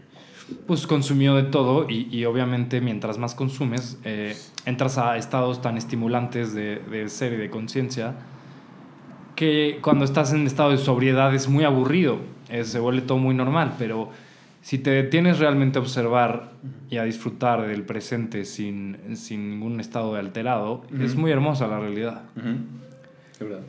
pues, 0.65 0.87
consumió 0.87 1.35
de 1.35 1.43
todo 1.43 1.89
y, 1.89 2.07
y 2.11 2.25
obviamente 2.25 2.81
mientras 2.81 3.17
más 3.17 3.35
consumes 3.35 3.97
eh, 4.03 4.35
entras 4.65 4.97
a 4.97 5.17
estados 5.17 5.61
tan 5.61 5.77
estimulantes 5.77 6.53
de, 6.53 6.79
de 6.79 7.09
ser 7.09 7.33
y 7.33 7.37
de 7.37 7.49
conciencia 7.49 8.15
que 9.37 9.77
cuando 9.81 10.03
estás 10.03 10.33
en 10.33 10.47
estado 10.47 10.71
de 10.71 10.79
sobriedad 10.79 11.33
es 11.33 11.47
muy 11.47 11.63
aburrido, 11.63 12.19
eh, 12.49 12.63
se 12.63 12.79
vuelve 12.79 13.01
todo 13.01 13.19
muy 13.19 13.35
normal, 13.35 13.75
pero 13.77 14.09
si 14.61 14.79
te 14.79 14.89
detienes 14.89 15.37
realmente 15.37 15.77
a 15.77 15.81
observar 15.81 16.53
y 16.89 16.97
a 16.97 17.03
disfrutar 17.03 17.67
del 17.67 17.83
presente 17.83 18.45
sin, 18.45 18.97
sin 19.15 19.51
ningún 19.51 19.79
estado 19.79 20.13
de 20.13 20.19
alterado, 20.19 20.83
es 20.99 21.15
muy 21.15 21.31
hermosa 21.31 21.67
la 21.67 21.79
realidad. 21.79 22.23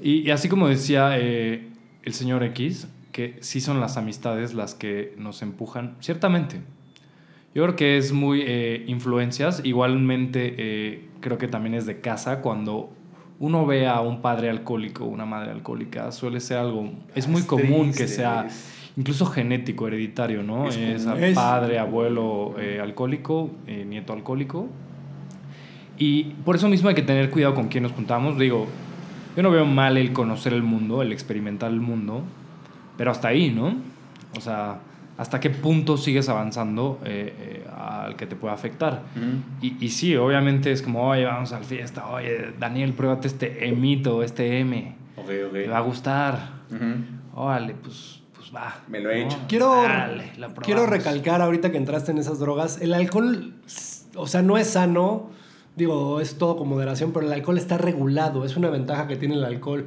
Y, 0.03 0.21
y 0.27 0.31
así 0.31 0.49
como 0.49 0.67
decía 0.67 1.19
eh, 1.19 1.69
el 2.03 2.15
señor 2.15 2.43
X, 2.43 2.89
que 3.19 3.37
sí 3.41 3.61
son 3.61 3.81
las 3.81 3.97
amistades 3.97 4.55
las 4.55 4.77
que 4.77 5.13
nos 5.19 5.43
empujan, 5.43 5.97
ciertamente. 5.99 6.61
Yo 7.53 7.65
creo 7.65 7.75
que 7.75 7.99
es 7.99 8.13
muy 8.13 8.45
eh, 8.47 8.85
influencias, 8.87 9.61
igualmente 9.65 10.55
eh, 10.57 11.09
creo 11.19 11.37
que 11.37 11.49
también 11.49 11.75
es 11.75 11.85
de 11.85 12.01
casa, 12.01 12.41
cuando 12.43 12.93
uno 13.41 13.67
ve 13.67 13.89
a 13.89 14.03
un 14.03 14.23
padre 14.23 14.51
alcohólico, 14.51 15.05
una 15.05 15.27
madre 15.27 15.51
alcohólica, 15.51 16.13
suele 16.13 16.39
ser 16.39 16.59
algo, 16.59 16.93
es 17.17 17.27
muy 17.27 17.43
común 17.43 17.91
que 17.93 18.07
sea 18.07 18.47
incluso 18.97 19.27
genético, 19.27 19.89
hereditario, 19.89 20.45
¿no? 20.45 20.69
Es 20.69 20.77
Es, 20.77 21.35
padre, 21.35 21.81
abuelo 21.81 22.55
eh, 22.57 22.79
alcohólico, 22.81 23.51
nieto 23.67 24.13
alcohólico. 24.13 24.69
Y 25.99 26.23
por 26.45 26.55
eso 26.55 26.69
mismo 26.69 26.89
hay 26.89 26.95
que 26.95 27.03
tener 27.03 27.31
cuidado 27.31 27.57
con 27.57 27.67
quién 27.67 27.83
nos 27.83 27.91
juntamos. 27.91 28.39
Digo, 28.39 28.69
yo 29.37 29.43
no 29.43 29.51
veo 29.51 29.67
mal 29.67 29.97
el 29.97 30.13
conocer 30.13 30.53
el 30.53 30.63
mundo, 30.63 31.03
el 31.03 31.11
experimentar 31.11 31.73
el 31.73 31.81
mundo, 31.81 32.23
pero 32.99 33.11
hasta 33.11 33.29
ahí, 33.29 33.51
¿no? 33.51 33.77
O 34.37 34.41
sea, 34.43 34.81
hasta 35.17 35.41
qué 35.41 35.49
punto 35.49 35.97
sigues 35.97 36.29
avanzando 36.29 37.01
eh, 37.05 37.33
eh, 37.65 37.67
al 37.75 38.17
que 38.17 38.27
te 38.27 38.37
pueda 38.37 38.53
afectar. 38.53 39.05
Ujú. 39.17 39.67
Y, 39.67 39.85
y 39.85 39.89
sí, 39.89 40.15
obviamente 40.17 40.71
es 40.71 40.83
como, 40.83 41.09
oye, 41.09 41.25
vamos 41.25 41.53
a 41.53 41.61
la 41.61 41.65
fiesta, 41.65 42.07
oye, 42.09 42.53
Daniel, 42.59 42.93
pruébate 42.93 43.29
este 43.29 43.67
emito, 43.67 44.23
este 44.23 44.61
M, 44.61 44.95
Ok, 45.17 45.27
te 45.27 45.69
va 45.69 45.79
a 45.79 45.81
gustar. 45.81 46.39
Ujú. 46.71 47.41
Órale, 47.41 47.75
pues, 47.75 48.21
pues 48.35 48.55
va. 48.55 48.77
Me 48.89 49.01
lo 49.01 49.11
he 49.11 49.25
hecho. 49.25 49.39
Quiero, 49.49 49.83
Dale, 49.83 50.33
quiero 50.63 50.87
recalcar 50.87 51.41
ahorita 51.41 51.71
que 51.73 51.79
entraste 51.79 52.13
en 52.13 52.19
esas 52.19 52.39
drogas, 52.39 52.81
el 52.81 52.95
alcohol, 52.95 53.55
o 54.15 54.27
sea, 54.27 54.43
no 54.43 54.59
es 54.59 54.69
sano, 54.71 55.31
digo, 55.77 56.21
es 56.21 56.39
todo 56.39 56.57
con 56.57 56.69
moderación, 56.69 57.13
pero 57.13 57.27
el 57.27 57.33
alcohol 57.33 57.59
está 57.59 57.79
regulado, 57.79 58.45
es 58.45 58.57
una 58.57 58.71
ventaja 58.71 59.07
que 59.07 59.17
tiene 59.17 59.35
el 59.35 59.45
alcohol. 59.45 59.87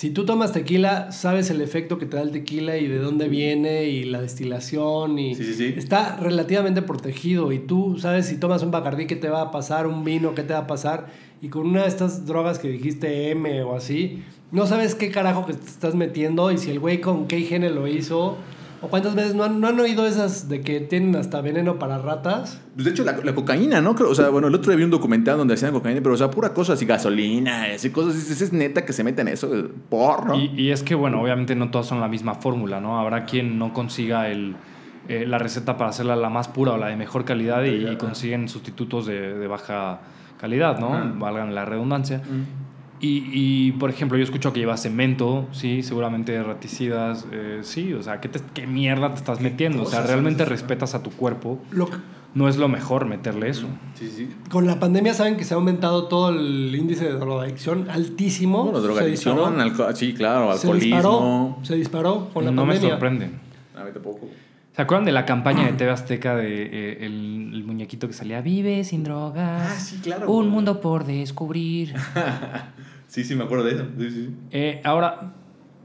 Si 0.00 0.08
tú 0.08 0.24
tomas 0.24 0.52
tequila, 0.52 1.12
sabes 1.12 1.50
el 1.50 1.60
efecto 1.60 1.98
que 1.98 2.06
te 2.06 2.16
da 2.16 2.22
el 2.22 2.30
tequila 2.30 2.78
y 2.78 2.88
de 2.88 2.96
dónde 2.96 3.28
viene 3.28 3.84
y 3.84 4.04
la 4.04 4.22
destilación 4.22 5.18
y 5.18 5.34
Sí, 5.34 5.44
sí, 5.44 5.52
sí. 5.52 5.74
está 5.76 6.16
relativamente 6.16 6.80
protegido 6.80 7.52
y 7.52 7.58
tú 7.58 7.98
sabes 7.98 8.24
si 8.24 8.38
tomas 8.38 8.62
un 8.62 8.70
bacardí 8.70 9.06
qué 9.06 9.16
te 9.16 9.28
va 9.28 9.42
a 9.42 9.50
pasar, 9.50 9.86
un 9.86 10.02
vino 10.02 10.34
qué 10.34 10.42
te 10.42 10.54
va 10.54 10.60
a 10.60 10.66
pasar 10.66 11.08
y 11.42 11.48
con 11.48 11.66
una 11.66 11.82
de 11.82 11.88
estas 11.88 12.24
drogas 12.24 12.58
que 12.58 12.68
dijiste 12.68 13.30
M 13.32 13.62
o 13.62 13.76
así, 13.76 14.22
no 14.52 14.66
sabes 14.66 14.94
qué 14.94 15.10
carajo 15.10 15.44
que 15.44 15.52
te 15.52 15.66
estás 15.66 15.94
metiendo 15.94 16.50
y 16.50 16.56
si 16.56 16.70
el 16.70 16.80
güey 16.80 17.02
con 17.02 17.26
qué 17.26 17.38
higiene 17.38 17.68
lo 17.68 17.86
hizo, 17.86 18.38
¿O 18.82 18.88
cuántas 18.88 19.14
veces 19.14 19.34
no 19.34 19.44
han, 19.44 19.60
no 19.60 19.68
han 19.68 19.78
oído 19.78 20.06
esas 20.06 20.48
de 20.48 20.62
que 20.62 20.80
tienen 20.80 21.14
hasta 21.16 21.40
veneno 21.42 21.78
para 21.78 21.98
ratas? 21.98 22.60
Pues 22.74 22.86
de 22.86 22.90
hecho, 22.92 23.04
la, 23.04 23.12
la 23.22 23.34
cocaína, 23.34 23.80
¿no? 23.82 23.90
O 23.90 24.14
sea, 24.14 24.30
bueno, 24.30 24.48
el 24.48 24.54
otro 24.54 24.70
día 24.70 24.78
vi 24.78 24.84
un 24.84 24.90
documental 24.90 25.36
donde 25.36 25.54
hacían 25.54 25.72
cocaína, 25.72 26.00
pero, 26.00 26.14
o 26.14 26.18
sea, 26.18 26.30
pura 26.30 26.54
cosa 26.54 26.72
así, 26.72 26.86
gasolina, 26.86 27.64
así 27.74 27.90
cosas, 27.90 28.16
es, 28.16 28.40
es 28.40 28.52
neta 28.52 28.84
que 28.84 28.92
se 28.94 29.04
meten 29.04 29.28
eso, 29.28 29.50
por, 29.90 30.26
¿no? 30.26 30.34
Y, 30.34 30.52
y 30.56 30.70
es 30.70 30.82
que, 30.82 30.94
bueno, 30.94 31.20
obviamente 31.20 31.54
no 31.54 31.70
todas 31.70 31.86
son 31.86 32.00
la 32.00 32.08
misma 32.08 32.36
fórmula, 32.36 32.80
¿no? 32.80 32.98
Habrá 32.98 33.26
quien 33.26 33.58
no 33.58 33.74
consiga 33.74 34.28
el, 34.28 34.56
eh, 35.08 35.26
la 35.26 35.38
receta 35.38 35.76
para 35.76 35.90
hacerla 35.90 36.16
la 36.16 36.30
más 36.30 36.48
pura 36.48 36.72
o 36.72 36.78
la 36.78 36.86
de 36.86 36.96
mejor 36.96 37.24
calidad 37.24 37.64
y, 37.64 37.86
y 37.86 37.96
consiguen 37.96 38.48
sustitutos 38.48 39.06
de, 39.06 39.38
de 39.38 39.46
baja 39.46 40.00
calidad, 40.40 40.78
¿no? 40.78 40.94
Ajá. 40.94 41.12
Valgan 41.16 41.54
la 41.54 41.66
redundancia. 41.66 42.22
Y, 43.00 43.24
y, 43.32 43.72
por 43.72 43.88
ejemplo, 43.88 44.18
yo 44.18 44.24
escucho 44.24 44.52
que 44.52 44.60
lleva 44.60 44.76
cemento, 44.76 45.46
sí, 45.52 45.82
seguramente 45.82 46.42
raticidas, 46.42 47.26
eh, 47.32 47.60
sí, 47.62 47.94
o 47.94 48.02
sea, 48.02 48.20
¿qué, 48.20 48.28
te- 48.28 48.40
¿qué 48.52 48.66
mierda 48.66 49.08
te 49.08 49.14
estás 49.14 49.40
metiendo? 49.40 49.84
O 49.84 49.86
sea, 49.86 50.02
¿realmente 50.02 50.44
respetas 50.44 50.94
a 50.94 51.02
tu 51.02 51.10
cuerpo? 51.10 51.58
Lo 51.70 51.86
que- 51.86 51.96
No 52.34 52.46
es 52.48 52.58
lo 52.58 52.68
mejor 52.68 53.06
meterle 53.06 53.48
eso. 53.48 53.66
Sí, 53.94 54.08
sí. 54.14 54.28
con 54.50 54.66
la 54.66 54.78
pandemia 54.78 55.14
saben 55.14 55.36
que 55.36 55.44
se 55.44 55.54
ha 55.54 55.56
aumentado 55.56 56.04
todo 56.08 56.28
el 56.28 56.72
índice 56.76 57.04
de 57.06 57.12
drogadicción 57.14 57.88
altísimo. 57.90 58.64
Bueno, 58.64 58.80
drogadicción, 58.80 59.36
sí, 59.96 60.12
claro, 60.14 60.56
Se 60.56 60.72
disparó, 60.72 61.08
alcoholismo. 61.10 61.58
se 61.62 61.74
disparó 61.76 62.28
con 62.32 62.44
la 62.44 62.50
no 62.52 62.64
me 62.66 62.74
pandemia. 62.74 62.90
sorprende. 62.90 63.30
A 63.76 63.84
mí 63.84 63.90
tampoco. 63.94 64.28
¿Se 64.80 64.84
acuerdan 64.84 65.04
de 65.04 65.12
la 65.12 65.26
campaña 65.26 65.66
de 65.66 65.74
TV 65.74 65.90
Azteca 65.90 66.34
de 66.36 66.62
eh, 66.62 67.04
el, 67.04 67.50
el 67.52 67.64
muñequito 67.64 68.06
que 68.06 68.14
salía 68.14 68.40
Vive 68.40 68.82
sin 68.82 69.04
drogas? 69.04 69.62
Ah, 69.70 69.78
sí, 69.78 69.98
claro. 70.02 70.32
Un 70.32 70.48
mundo 70.48 70.80
por 70.80 71.04
descubrir. 71.04 71.92
Sí, 73.06 73.22
sí, 73.24 73.34
me 73.34 73.44
acuerdo 73.44 73.64
de 73.64 73.72
eso. 73.74 73.84
Sí, 73.98 74.10
sí. 74.10 74.30
Eh, 74.52 74.80
ahora, 74.84 75.34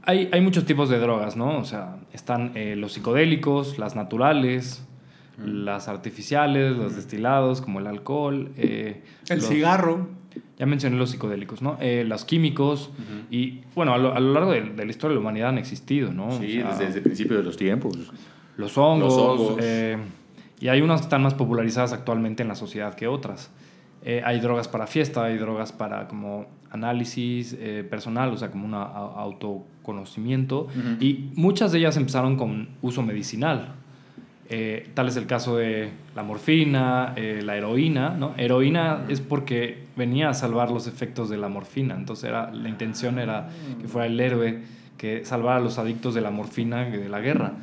hay, 0.02 0.30
hay 0.32 0.40
muchos 0.40 0.64
tipos 0.64 0.88
de 0.88 0.98
drogas, 0.98 1.36
¿no? 1.36 1.58
O 1.58 1.64
sea, 1.66 1.96
están 2.14 2.52
eh, 2.54 2.74
los 2.74 2.94
psicodélicos, 2.94 3.78
las 3.78 3.96
naturales, 3.96 4.86
las 5.44 5.88
artificiales, 5.88 6.74
los 6.74 6.96
destilados, 6.96 7.60
como 7.60 7.80
el 7.80 7.88
alcohol. 7.88 8.52
El 8.56 9.02
los- 9.28 9.46
cigarro. 9.46 10.08
Ya 10.58 10.64
mencioné 10.64 10.96
los 10.96 11.10
psicodélicos, 11.10 11.60
¿no? 11.60 11.76
Eh, 11.80 12.04
los 12.06 12.24
químicos. 12.24 12.90
Y 13.30 13.60
bueno, 13.74 13.92
a 13.92 13.98
lo, 13.98 14.14
a 14.14 14.20
lo 14.20 14.32
largo 14.32 14.52
de, 14.52 14.62
de 14.62 14.84
la 14.86 14.90
historia 14.90 15.10
de 15.10 15.14
la 15.16 15.20
humanidad 15.20 15.48
han 15.50 15.58
existido, 15.58 16.14
¿no? 16.14 16.28
O 16.28 16.38
Sí, 16.40 16.52
sea, 16.52 16.70
desde, 16.70 16.86
desde 16.86 16.98
el 17.00 17.04
principio 17.04 17.36
de 17.36 17.42
los 17.42 17.58
tiempos. 17.58 17.98
Los 18.56 18.76
hongos. 18.78 19.14
Los 19.14 19.22
hongos. 19.22 19.58
eh, 19.60 19.98
y 20.60 20.68
hay 20.68 20.80
unas 20.80 21.00
que 21.00 21.04
están 21.04 21.22
más 21.22 21.34
popularizadas 21.34 21.92
actualmente 21.92 22.42
en 22.42 22.48
la 22.48 22.54
sociedad 22.54 22.94
que 22.94 23.06
otras. 23.06 23.50
Eh, 24.02 24.22
hay 24.24 24.40
drogas 24.40 24.68
para 24.68 24.86
fiesta, 24.86 25.24
hay 25.24 25.36
drogas 25.36 25.72
para 25.72 26.08
como 26.08 26.46
análisis 26.70 27.56
eh, 27.58 27.84
personal, 27.88 28.30
o 28.32 28.36
sea, 28.36 28.50
como 28.50 28.66
un 28.66 28.74
autoconocimiento. 28.74 30.62
Ujú. 30.62 31.04
Y 31.04 31.30
muchas 31.34 31.72
de 31.72 31.78
ellas 31.78 31.96
empezaron 31.96 32.36
con 32.36 32.68
uso 32.82 33.02
medicinal. 33.02 33.74
Eh, 34.48 34.90
tal 34.94 35.08
es 35.08 35.16
el 35.16 35.26
caso 35.26 35.56
de 35.56 35.90
la 36.14 36.22
morfina, 36.22 37.14
eh, 37.16 37.40
la 37.44 37.56
heroína, 37.56 38.10
¿no? 38.10 38.32
Heroína 38.36 39.04
es 39.08 39.20
porque 39.20 39.86
venía 39.96 40.28
a 40.28 40.34
salvar 40.34 40.70
los 40.70 40.86
efectos 40.86 41.28
de 41.28 41.36
la 41.36 41.48
morfina, 41.48 41.96
entonces 41.96 42.28
era, 42.28 42.52
la 42.52 42.68
intención 42.68 43.18
era 43.18 43.48
que 43.80 43.88
fuera 43.88 44.06
el 44.06 44.20
héroe 44.20 44.62
que 44.98 45.24
salvara 45.24 45.56
a 45.56 45.60
los 45.60 45.78
adictos 45.78 46.14
de 46.14 46.20
la 46.20 46.30
morfina 46.30 46.84
de 46.84 47.08
la 47.08 47.18
guerra 47.20 47.54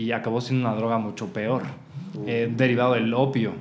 y 0.00 0.12
acabó 0.12 0.40
siendo 0.40 0.66
una 0.66 0.76
droga 0.76 0.96
mucho 0.96 1.30
peor, 1.30 1.62
eh, 2.26 2.50
derivado 2.56 2.94
del 2.94 3.12
opio. 3.12 3.52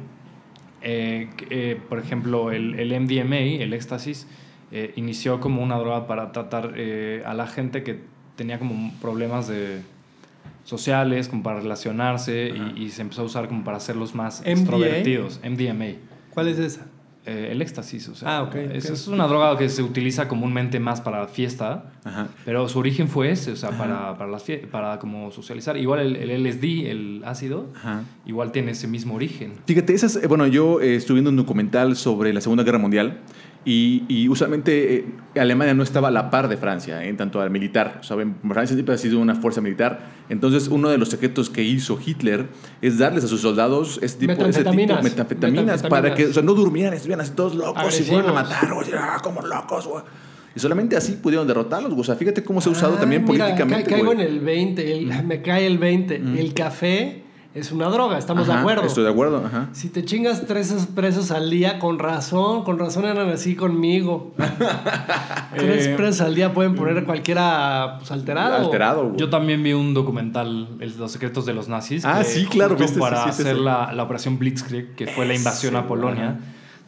Eh, 0.82 1.30
eh, 1.50 1.78
por 1.90 2.00
ejemplo, 2.00 2.52
el, 2.52 2.80
el 2.80 2.98
MDMA, 2.98 3.62
el 3.62 3.74
éxtasis, 3.74 4.26
eh, 4.72 4.94
inició 4.96 5.42
como 5.42 5.62
una 5.62 5.78
droga 5.78 6.08
para 6.08 6.32
tratar 6.32 6.76
eh, 6.78 7.24
a 7.26 7.34
la 7.34 7.46
gente 7.46 7.84
que 7.84 8.00
tenía 8.38 8.58
como 8.58 8.94
problemas 9.02 9.50
de 9.50 9.82
sociales, 10.64 11.28
como 11.28 11.44
para 11.44 11.60
relacionarse 11.60 12.54
y, 12.78 12.84
y 12.84 12.90
se 12.92 13.02
empezó 13.02 13.24
a 13.24 13.26
usar 13.26 13.50
como 13.50 13.66
para 13.66 13.76
hacerlos 13.76 14.16
más 14.16 14.40
MDA? 14.42 14.52
extrovertidos. 14.52 15.42
MDMA. 15.44 15.98
¿Cuál 16.34 16.48
es 16.48 16.60
esa? 16.60 16.86
Eh, 17.30 17.52
el 17.52 17.62
éxtasis, 17.62 18.10
o 18.10 18.16
sea, 18.16 18.40
Ah, 18.40 18.50
es, 18.74 19.08
una 19.08 19.28
droga 19.28 19.56
que 19.56 19.70
se 19.70 19.84
utiliza 19.84 20.28
comúnmente 20.28 20.80
más 20.80 21.00
para 21.00 21.28
fiesta, 21.28 21.92
Ajá. 22.04 22.28
pero 22.44 22.68
su 22.68 22.80
origen 22.80 23.08
fue 23.08 23.30
ese, 23.30 23.52
o 23.52 23.56
sea, 23.56 23.70
para, 23.70 24.18
para, 24.18 24.32
las 24.32 24.44
para 24.72 24.98
como 24.98 25.32
socializar. 25.32 25.78
Igual 25.78 26.00
el, 26.00 26.16
el 26.16 26.44
LSD, 26.44 26.64
el 26.90 27.22
ácido, 27.26 27.68
Ajá. 27.76 28.02
igual 28.26 28.52
tiene 28.52 28.72
ese 28.72 28.88
mismo 28.88 29.14
origen. 29.14 29.54
Fíjate, 29.68 29.94
esas, 29.94 30.16
eh, 30.16 30.26
bueno, 30.26 30.48
yo 30.48 30.82
eh, 30.82 30.96
estuve 30.96 31.16
viendo 31.16 31.30
un 31.30 31.36
documental 31.36 31.96
sobre 31.96 32.34
la 32.34 32.42
Segunda 32.42 32.64
Guerra 32.64 32.80
Mundial 32.80 33.20
y, 33.66 34.04
y 34.08 34.30
usualmente 34.30 34.96
eh, 34.96 35.06
Alemania 35.40 35.74
no 35.74 35.84
estaba 35.84 36.08
a 36.08 36.12
la 36.12 36.30
par 36.30 36.48
de 36.48 36.58
Francia 36.58 37.04
en 37.04 37.18
tanto 37.18 37.42
al 37.42 37.50
militar. 37.52 38.00
Saben, 38.04 38.36
Francia 38.48 38.74
siempre 38.76 38.96
ha 38.96 38.98
sido 38.98 39.20
una 39.20 39.36
fuerza 39.36 39.62
militar. 39.62 40.00
Entonces, 40.30 40.68
uno 40.70 40.90
de 40.90 40.98
los 40.98 41.10
secretos 41.10 41.50
que 41.50 41.64
hizo 41.64 42.00
Hitler 42.04 42.48
es 42.82 42.98
darles 42.98 43.24
a 43.26 43.28
sus 43.28 43.42
soldados 43.42 44.00
ese 44.02 44.18
tipo, 44.20 44.32
ese 44.34 44.64
tipo 44.64 44.72
Metanfetaminas. 44.74 45.04
metanfetaminas 45.04 45.84
para 45.84 46.14
que 46.16 46.28
o 46.28 46.34
sea, 46.34 46.42
no 46.44 46.54
durmieran, 46.54 46.94
estuvieran 46.94 47.22
así 47.26 47.34
todos 47.36 47.56
locos 47.56 48.00
y 48.00 48.04
fueran 48.04 48.36
a 48.36 48.40
Agresivos. 48.40 48.62
matar, 48.62 48.74
o 48.74 48.84
sea, 48.84 49.18
como 49.22 49.42
locos. 49.42 49.90
Y 50.56 50.60
solamente 50.60 50.96
así 50.98 51.14
pudieron 51.14 51.46
derrotarlos. 51.48 51.94
O 51.96 52.04
sea, 52.04 52.16
fíjate 52.16 52.44
cómo 52.44 52.62
se 52.62 52.70
ha 52.70 52.72
usado 52.72 52.96
Ah, 52.98 53.00
también 53.02 53.24
mira, 53.24 53.46
políticamente. 53.46 53.84
ca- 53.84 53.90
caigo 53.92 54.14
güey. 54.14 54.22
en 54.22 54.28
el 54.28 54.40
20, 54.40 54.92
el- 54.94 55.24
me 55.26 55.42
cae 55.42 55.68
el 55.68 55.78
20. 55.78 56.16
El 56.16 56.54
café 56.54 57.24
es 57.60 57.72
una 57.72 57.88
droga, 57.90 58.18
estamos 58.18 58.48
de 58.48 58.54
acuerdo. 58.54 58.84
Estoy 58.84 59.04
de 59.04 59.10
acuerdo. 59.10 59.44
Ajá. 59.46 59.70
Si 59.74 59.90
te 59.90 60.04
chingas 60.06 60.46
tres 60.48 60.72
expresos 60.72 61.32
al 61.32 61.50
día, 61.50 61.80
con 61.80 62.00
razón, 62.00 62.64
con 62.64 62.80
razón 62.80 63.06
eran 63.06 63.30
así 63.30 63.56
conmigo. 63.56 64.34
tres 65.56 65.86
Eh, 65.86 65.90
expresos 65.90 66.22
al 66.22 66.36
día 66.36 66.54
pueden 66.54 66.76
poner 66.76 66.98
a 66.98 67.06
cualquiera 67.06 67.96
pues, 68.00 68.12
alterado. 68.12 68.56
Alterado. 68.58 69.06
güey. 69.08 69.18
Yo 69.18 69.30
también 69.30 69.62
vi 69.64 69.74
un 69.74 69.94
documental, 69.94 70.68
el- 70.80 70.98
Los 70.98 71.12
secretos 71.12 71.46
de 71.46 71.54
los 71.54 71.68
nazis. 71.70 72.06
Ah, 72.06 72.20
que 72.20 72.26
sí, 72.26 72.46
claro, 72.46 72.72
justo 72.72 72.84
viste, 72.86 73.00
Para 73.00 73.18
sí, 73.18 73.24
sí, 73.32 73.42
hacer 73.42 73.56
sí. 73.58 73.62
La, 73.64 73.94
la 73.94 74.04
operación 74.04 74.38
Blitzkrieg, 74.40 74.96
que 74.96 75.08
fue 75.08 75.26
la 75.26 75.36
invasión 75.36 75.76
a 75.76 75.88
Polonia, 75.88 76.40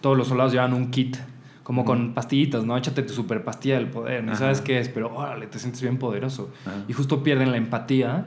todos 0.02 0.18
los 0.18 0.28
soldados 0.28 0.52
llevaban 0.52 0.74
un 0.74 0.90
kit, 0.92 1.18
como 1.64 1.86
con 1.86 2.14
pastillitas, 2.14 2.64
¿no? 2.66 2.76
Échate 2.76 3.04
tu 3.04 3.14
super 3.14 3.44
pastilla 3.44 3.76
del 3.76 3.88
poder, 3.88 4.24
ni 4.24 4.30
Ajá. 4.32 4.40
sabes 4.40 4.62
qué 4.62 4.80
es, 4.80 4.90
pero 4.90 5.16
órale, 5.16 5.48
te 5.48 5.60
sientes 5.60 5.82
bien 5.82 5.98
poderoso. 5.98 6.50
Ajá. 6.66 6.78
Y 6.88 6.94
justo 6.94 7.24
pierden 7.24 7.52
la 7.52 7.58
empatía 7.58 8.26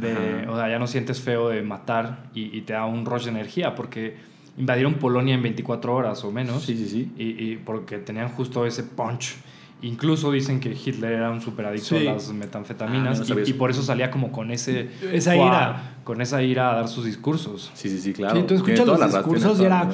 de, 0.00 0.12
Ajá. 0.12 0.50
o 0.50 0.56
sea, 0.56 0.68
ya 0.68 0.78
no 0.78 0.86
sientes 0.86 1.20
feo 1.20 1.48
de 1.48 1.62
matar 1.62 2.26
y, 2.34 2.56
y 2.56 2.62
te 2.62 2.72
da 2.72 2.84
un 2.84 3.04
rush 3.04 3.24
de 3.24 3.30
energía, 3.30 3.74
porque 3.74 4.16
invadieron 4.58 4.94
Polonia 4.94 5.34
en 5.34 5.42
24 5.42 5.94
horas 5.94 6.24
o 6.24 6.32
menos. 6.32 6.62
Sí, 6.64 6.76
sí, 6.76 6.88
sí. 6.88 7.12
Y, 7.16 7.52
y 7.52 7.56
porque 7.56 7.98
tenían 7.98 8.28
justo 8.30 8.66
ese 8.66 8.82
punch. 8.82 9.36
Incluso 9.82 10.32
dicen 10.32 10.58
que 10.58 10.70
Hitler 10.70 11.12
era 11.12 11.30
un 11.30 11.42
superadicto 11.42 11.98
Sí. 11.98 12.06
a 12.08 12.14
las 12.14 12.32
metanfetaminas 12.32 13.20
Ah, 13.30 13.34
y, 13.44 13.50
y 13.50 13.52
por 13.52 13.70
eso 13.70 13.82
salía 13.82 14.10
como 14.10 14.32
con 14.32 14.50
ese 14.50 14.88
Esa 15.12 15.36
ira. 15.36 15.96
con 16.02 16.22
esa 16.22 16.42
ira 16.42 16.70
a 16.72 16.76
dar 16.76 16.88
sus 16.88 17.04
discursos. 17.04 17.70
Sí, 17.74 17.90
sí, 17.90 17.98
sí, 18.00 18.12
claro. 18.14 18.36
Sí, 18.36 18.44
tú 18.46 18.54
escuchas 18.54 18.86
los 18.86 19.00
discursos 19.12 19.60
y 19.60 19.64
era... 19.64 19.88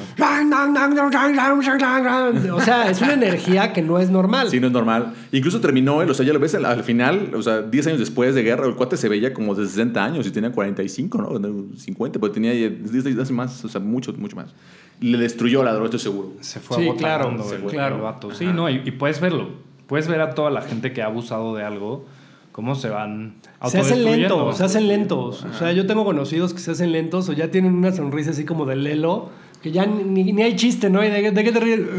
O 2.52 2.60
sea, 2.60 2.90
es 2.90 3.00
una 3.02 3.14
energía 3.14 3.72
que 3.72 3.82
no 3.82 3.98
es 3.98 4.10
normal. 4.10 4.48
Sí, 4.50 4.60
no 4.60 4.66
es 4.68 4.72
normal. 4.72 5.14
Incluso 5.32 5.60
terminó 5.60 6.02
él, 6.02 6.10
o 6.10 6.14
sea, 6.14 6.24
ya 6.26 6.32
lo 6.32 6.38
ves 6.40 6.54
al, 6.54 6.64
al 6.66 6.84
final, 6.84 7.32
o 7.34 7.42
sea, 7.42 7.62
10 7.62 7.86
años 7.88 7.98
después 7.98 8.34
de 8.34 8.42
guerra, 8.42 8.66
el 8.66 8.74
cuate 8.74 8.96
se 8.96 9.08
veía 9.08 9.32
como 9.32 9.54
de 9.54 9.66
60 9.66 10.04
años 10.04 10.26
y 10.26 10.30
tenía 10.30 10.52
45, 10.52 11.18
¿no? 11.40 11.76
50, 11.76 12.18
pero 12.20 12.32
tenía 12.32 12.52
10 12.52 13.06
años 13.06 13.30
más, 13.32 13.64
o 13.64 13.68
sea, 13.68 13.80
mucho, 13.80 14.12
mucho 14.14 14.36
más. 14.36 14.54
Le 15.00 15.18
destruyó 15.18 15.64
la 15.64 15.72
droga, 15.72 15.86
estoy 15.86 16.00
seguro. 16.00 16.32
Se 16.40 16.60
fue 16.60 16.76
Sí, 16.76 16.90
claro, 16.96 17.30
el, 17.30 17.42
sí, 17.42 17.56
claro. 17.68 17.96
el 17.96 18.02
vato. 18.02 18.32
Sí, 18.32 18.46
no, 18.46 18.70
y, 18.70 18.82
y 18.84 18.90
puedes 18.92 19.20
verlo. 19.20 19.48
Puedes 19.92 20.08
ver 20.08 20.22
a 20.22 20.30
toda 20.34 20.50
la 20.50 20.62
gente 20.62 20.94
que 20.94 21.02
ha 21.02 21.04
abusado 21.04 21.54
de 21.54 21.64
algo, 21.64 22.06
cómo 22.50 22.74
se 22.76 22.88
van 22.88 23.34
Se 23.68 23.78
hacen 23.78 24.02
lentos, 24.06 24.56
se 24.56 24.64
hacen 24.64 24.88
lentos. 24.88 25.44
O 25.44 25.52
sea, 25.52 25.70
yo 25.72 25.86
tengo 25.86 26.06
conocidos 26.06 26.54
que 26.54 26.60
se 26.60 26.70
hacen 26.70 26.92
lentos 26.92 27.28
o 27.28 27.34
ya 27.34 27.50
tienen 27.50 27.74
una 27.74 27.92
sonrisa 27.92 28.30
así 28.30 28.46
como 28.46 28.64
de 28.64 28.76
lelo, 28.76 29.28
que 29.60 29.70
ya 29.70 29.84
ni, 29.84 30.32
ni 30.32 30.40
hay 30.42 30.56
chiste, 30.56 30.88
¿no? 30.88 31.04
¿Y 31.04 31.10
de, 31.10 31.20
qué- 31.20 31.30
de 31.30 31.44
qué 31.44 31.52
te 31.52 31.60
ríes? 31.60 31.80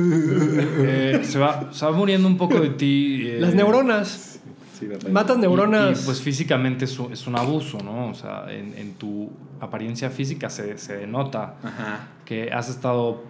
Eh, 0.80 1.20
se, 1.22 1.38
va, 1.38 1.70
se 1.72 1.86
va 1.86 1.92
muriendo 1.92 2.28
un 2.28 2.36
poco 2.36 2.60
de 2.60 2.70
ti. 2.72 3.28
eh, 3.28 3.38
Las 3.40 3.54
neuronas. 3.54 4.40
Sí, 4.80 4.88
verdad. 4.88 5.10
Matas 5.10 5.38
Y- 5.38 5.42
neuronas. 5.42 6.02
Y, 6.02 6.06
pues 6.06 6.20
físicamente 6.20 6.86
es 6.86 6.98
un, 6.98 7.14
es 7.14 7.28
un 7.28 7.36
abuso, 7.38 7.78
¿no? 7.84 8.08
O 8.08 8.16
sea, 8.16 8.46
en, 8.50 8.74
en 8.76 8.94
tu 8.96 9.30
apariencia 9.62 10.10
física 10.10 10.50
se, 10.50 10.80
se 10.80 10.98
denota 10.98 11.58
Ajá. 11.64 12.08
que 12.26 12.52
has 12.52 12.70
estado 12.70 13.22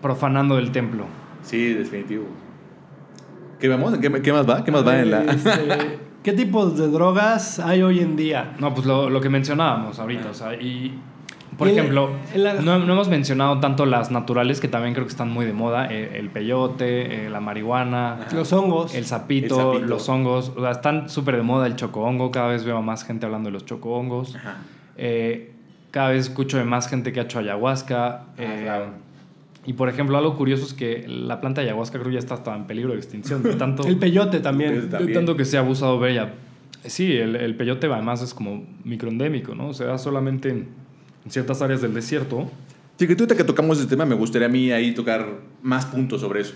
profanando 0.00 0.58
el 0.58 0.70
templo. 0.70 1.06
Sí, 1.42 1.72
definitivo. 1.74 2.26
¿Qué 3.62 3.68
vamos? 3.68 3.96
¿Qué, 3.98 4.10
qué 4.22 4.32
más 4.32 4.48
va? 4.50 4.64
¿Qué 4.64 4.72
más 4.72 4.84
va 4.84 4.98
en 4.98 5.12
la...? 5.12 5.22
Este, 5.22 6.00
¿Qué 6.24 6.32
tipos 6.32 6.76
de 6.76 6.88
drogas 6.88 7.60
hay 7.60 7.80
hoy 7.80 8.00
en 8.00 8.16
día? 8.16 8.54
No, 8.58 8.74
pues 8.74 8.88
lo, 8.88 9.08
lo 9.08 9.20
que 9.20 9.28
mencionábamos 9.28 10.00
ahorita, 10.00 10.30
o 10.30 10.34
sea, 10.34 10.54
y 10.56 10.98
por 11.56 11.68
Y 11.68 11.70
ejemplo, 11.70 12.10
no, 12.64 12.80
no 12.80 12.92
hemos 12.92 13.08
mencionado 13.08 13.60
tanto 13.60 13.86
las 13.86 14.10
naturales 14.10 14.58
que 14.58 14.66
también 14.66 14.94
creo 14.94 15.06
que 15.06 15.12
están 15.12 15.30
muy 15.30 15.46
de 15.46 15.52
moda, 15.52 15.86
eh, 15.92 16.18
el 16.18 16.28
peyote, 16.30 17.26
eh, 17.26 17.30
la 17.30 17.38
marihuana, 17.38 18.26
Los 18.32 18.52
hongos. 18.52 18.96
el 18.96 19.04
sapito, 19.04 19.78
los 19.78 20.08
hongos, 20.08 20.52
o 20.56 20.60
sea, 20.60 20.72
están 20.72 21.08
súper 21.08 21.36
de 21.36 21.42
moda 21.42 21.68
el 21.68 21.76
chocohongo, 21.76 22.32
cada 22.32 22.48
vez 22.48 22.64
veo 22.64 22.78
a 22.78 22.82
más 22.82 23.04
gente 23.04 23.26
hablando 23.26 23.48
de 23.48 23.52
los 23.52 23.64
chocohongos. 23.64 24.34
Ajá. 24.34 24.56
Eh, 24.96 25.52
cada 25.92 26.08
vez 26.08 26.26
escucho 26.26 26.58
de 26.58 26.64
más 26.64 26.88
gente 26.88 27.12
que 27.12 27.20
ha 27.20 27.22
hecho 27.24 27.38
ayahuasca. 27.38 28.22
eh, 28.38 28.62
claro. 28.64 28.86
Y 29.64 29.74
por 29.74 29.88
ejemplo, 29.88 30.18
algo 30.18 30.36
curioso 30.36 30.64
es 30.64 30.74
que 30.74 31.04
la 31.06 31.40
planta 31.40 31.60
de 31.60 31.68
ayahuasca 31.68 31.98
creo 31.98 32.10
ya 32.10 32.18
está 32.18 32.34
hasta 32.34 32.54
en 32.56 32.66
peligro 32.66 32.92
de 32.92 32.98
extinción. 32.98 33.42
De 33.42 33.54
tanto, 33.54 33.84
El 33.86 33.96
peyote 33.96 34.40
también. 34.40 34.72
El 34.74 34.82
de 34.82 34.88
también. 34.88 35.14
tanto 35.14 35.36
que 35.36 35.44
se 35.44 35.56
ha 35.56 35.60
abusado 35.60 36.00
de 36.00 36.10
ella. 36.10 36.34
Sí, 36.84 37.12
el, 37.12 37.36
el 37.36 37.54
peyote 37.56 37.86
además 37.86 38.22
es 38.22 38.34
como 38.34 38.66
microendémico, 38.84 39.54
¿no? 39.54 39.72
Se 39.72 39.84
da 39.84 39.98
solamente 39.98 40.48
en, 40.48 40.68
en 41.24 41.30
ciertas 41.30 41.62
áreas 41.62 41.80
del 41.80 41.94
desierto. 41.94 42.50
Sí, 42.96 43.06
que 43.06 43.14
tú 43.14 43.22
ahorita 43.22 43.36
que 43.36 43.44
tocamos 43.44 43.78
este 43.78 43.90
tema, 43.90 44.04
me 44.04 44.16
gustaría 44.16 44.46
a 44.46 44.50
mí 44.50 44.72
ahí 44.72 44.92
tocar 44.92 45.26
más 45.62 45.86
puntos 45.86 46.20
sobre 46.20 46.40
eso. 46.40 46.54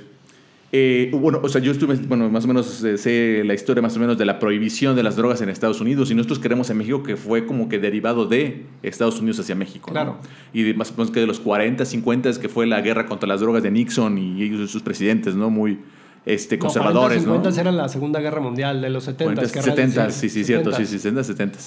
Eh, 0.72 1.10
bueno, 1.12 1.40
o 1.42 1.48
sea, 1.48 1.60
yo 1.60 1.70
estuve, 1.70 1.94
bueno, 1.94 2.28
más 2.28 2.44
o 2.44 2.48
menos 2.48 2.82
eh, 2.82 2.98
sé 2.98 3.42
la 3.44 3.54
historia 3.54 3.80
más 3.82 3.96
o 3.96 4.00
menos 4.00 4.18
de 4.18 4.24
la 4.24 4.40
prohibición 4.40 4.96
de 4.96 5.04
las 5.04 5.14
drogas 5.14 5.40
en 5.40 5.48
Estados 5.48 5.80
Unidos 5.80 6.10
y 6.10 6.14
nosotros 6.14 6.40
queremos 6.40 6.68
en 6.70 6.78
México 6.78 7.04
que 7.04 7.16
fue 7.16 7.46
como 7.46 7.68
que 7.68 7.78
derivado 7.78 8.26
de 8.26 8.66
Estados 8.82 9.20
Unidos 9.20 9.38
hacia 9.38 9.54
México. 9.54 9.90
¿no? 9.90 9.92
Claro. 9.92 10.18
Y 10.52 10.74
más 10.74 10.90
o 10.90 10.94
menos 10.94 11.12
que 11.12 11.20
de 11.20 11.26
los 11.26 11.38
40, 11.38 11.84
50 11.84 12.40
que 12.40 12.48
fue 12.48 12.66
la 12.66 12.80
guerra 12.80 13.06
contra 13.06 13.28
las 13.28 13.40
drogas 13.40 13.62
de 13.62 13.70
Nixon 13.70 14.18
y 14.18 14.42
ellos, 14.42 14.68
sus 14.70 14.82
presidentes, 14.82 15.36
¿no? 15.36 15.50
Muy 15.50 15.78
este, 16.26 16.58
conservadores, 16.58 17.22
no, 17.24 17.40
40, 17.40 17.50
¿no? 17.50 17.60
era 17.60 17.72
la 17.72 17.88
Segunda 17.88 18.20
Guerra 18.20 18.40
Mundial 18.40 18.80
de 18.82 18.90
los 18.90 19.04
70. 19.04 19.34
40, 19.34 19.52
querrás 19.52 19.64
70, 19.76 20.06
decir. 20.06 20.30
sí, 20.30 20.38
sí, 20.40 20.44
cierto, 20.44 20.72
sí, 20.72 20.82
70s. 20.82 20.86
sí, 20.86 20.98
70, 20.98 21.24
70. 21.24 21.58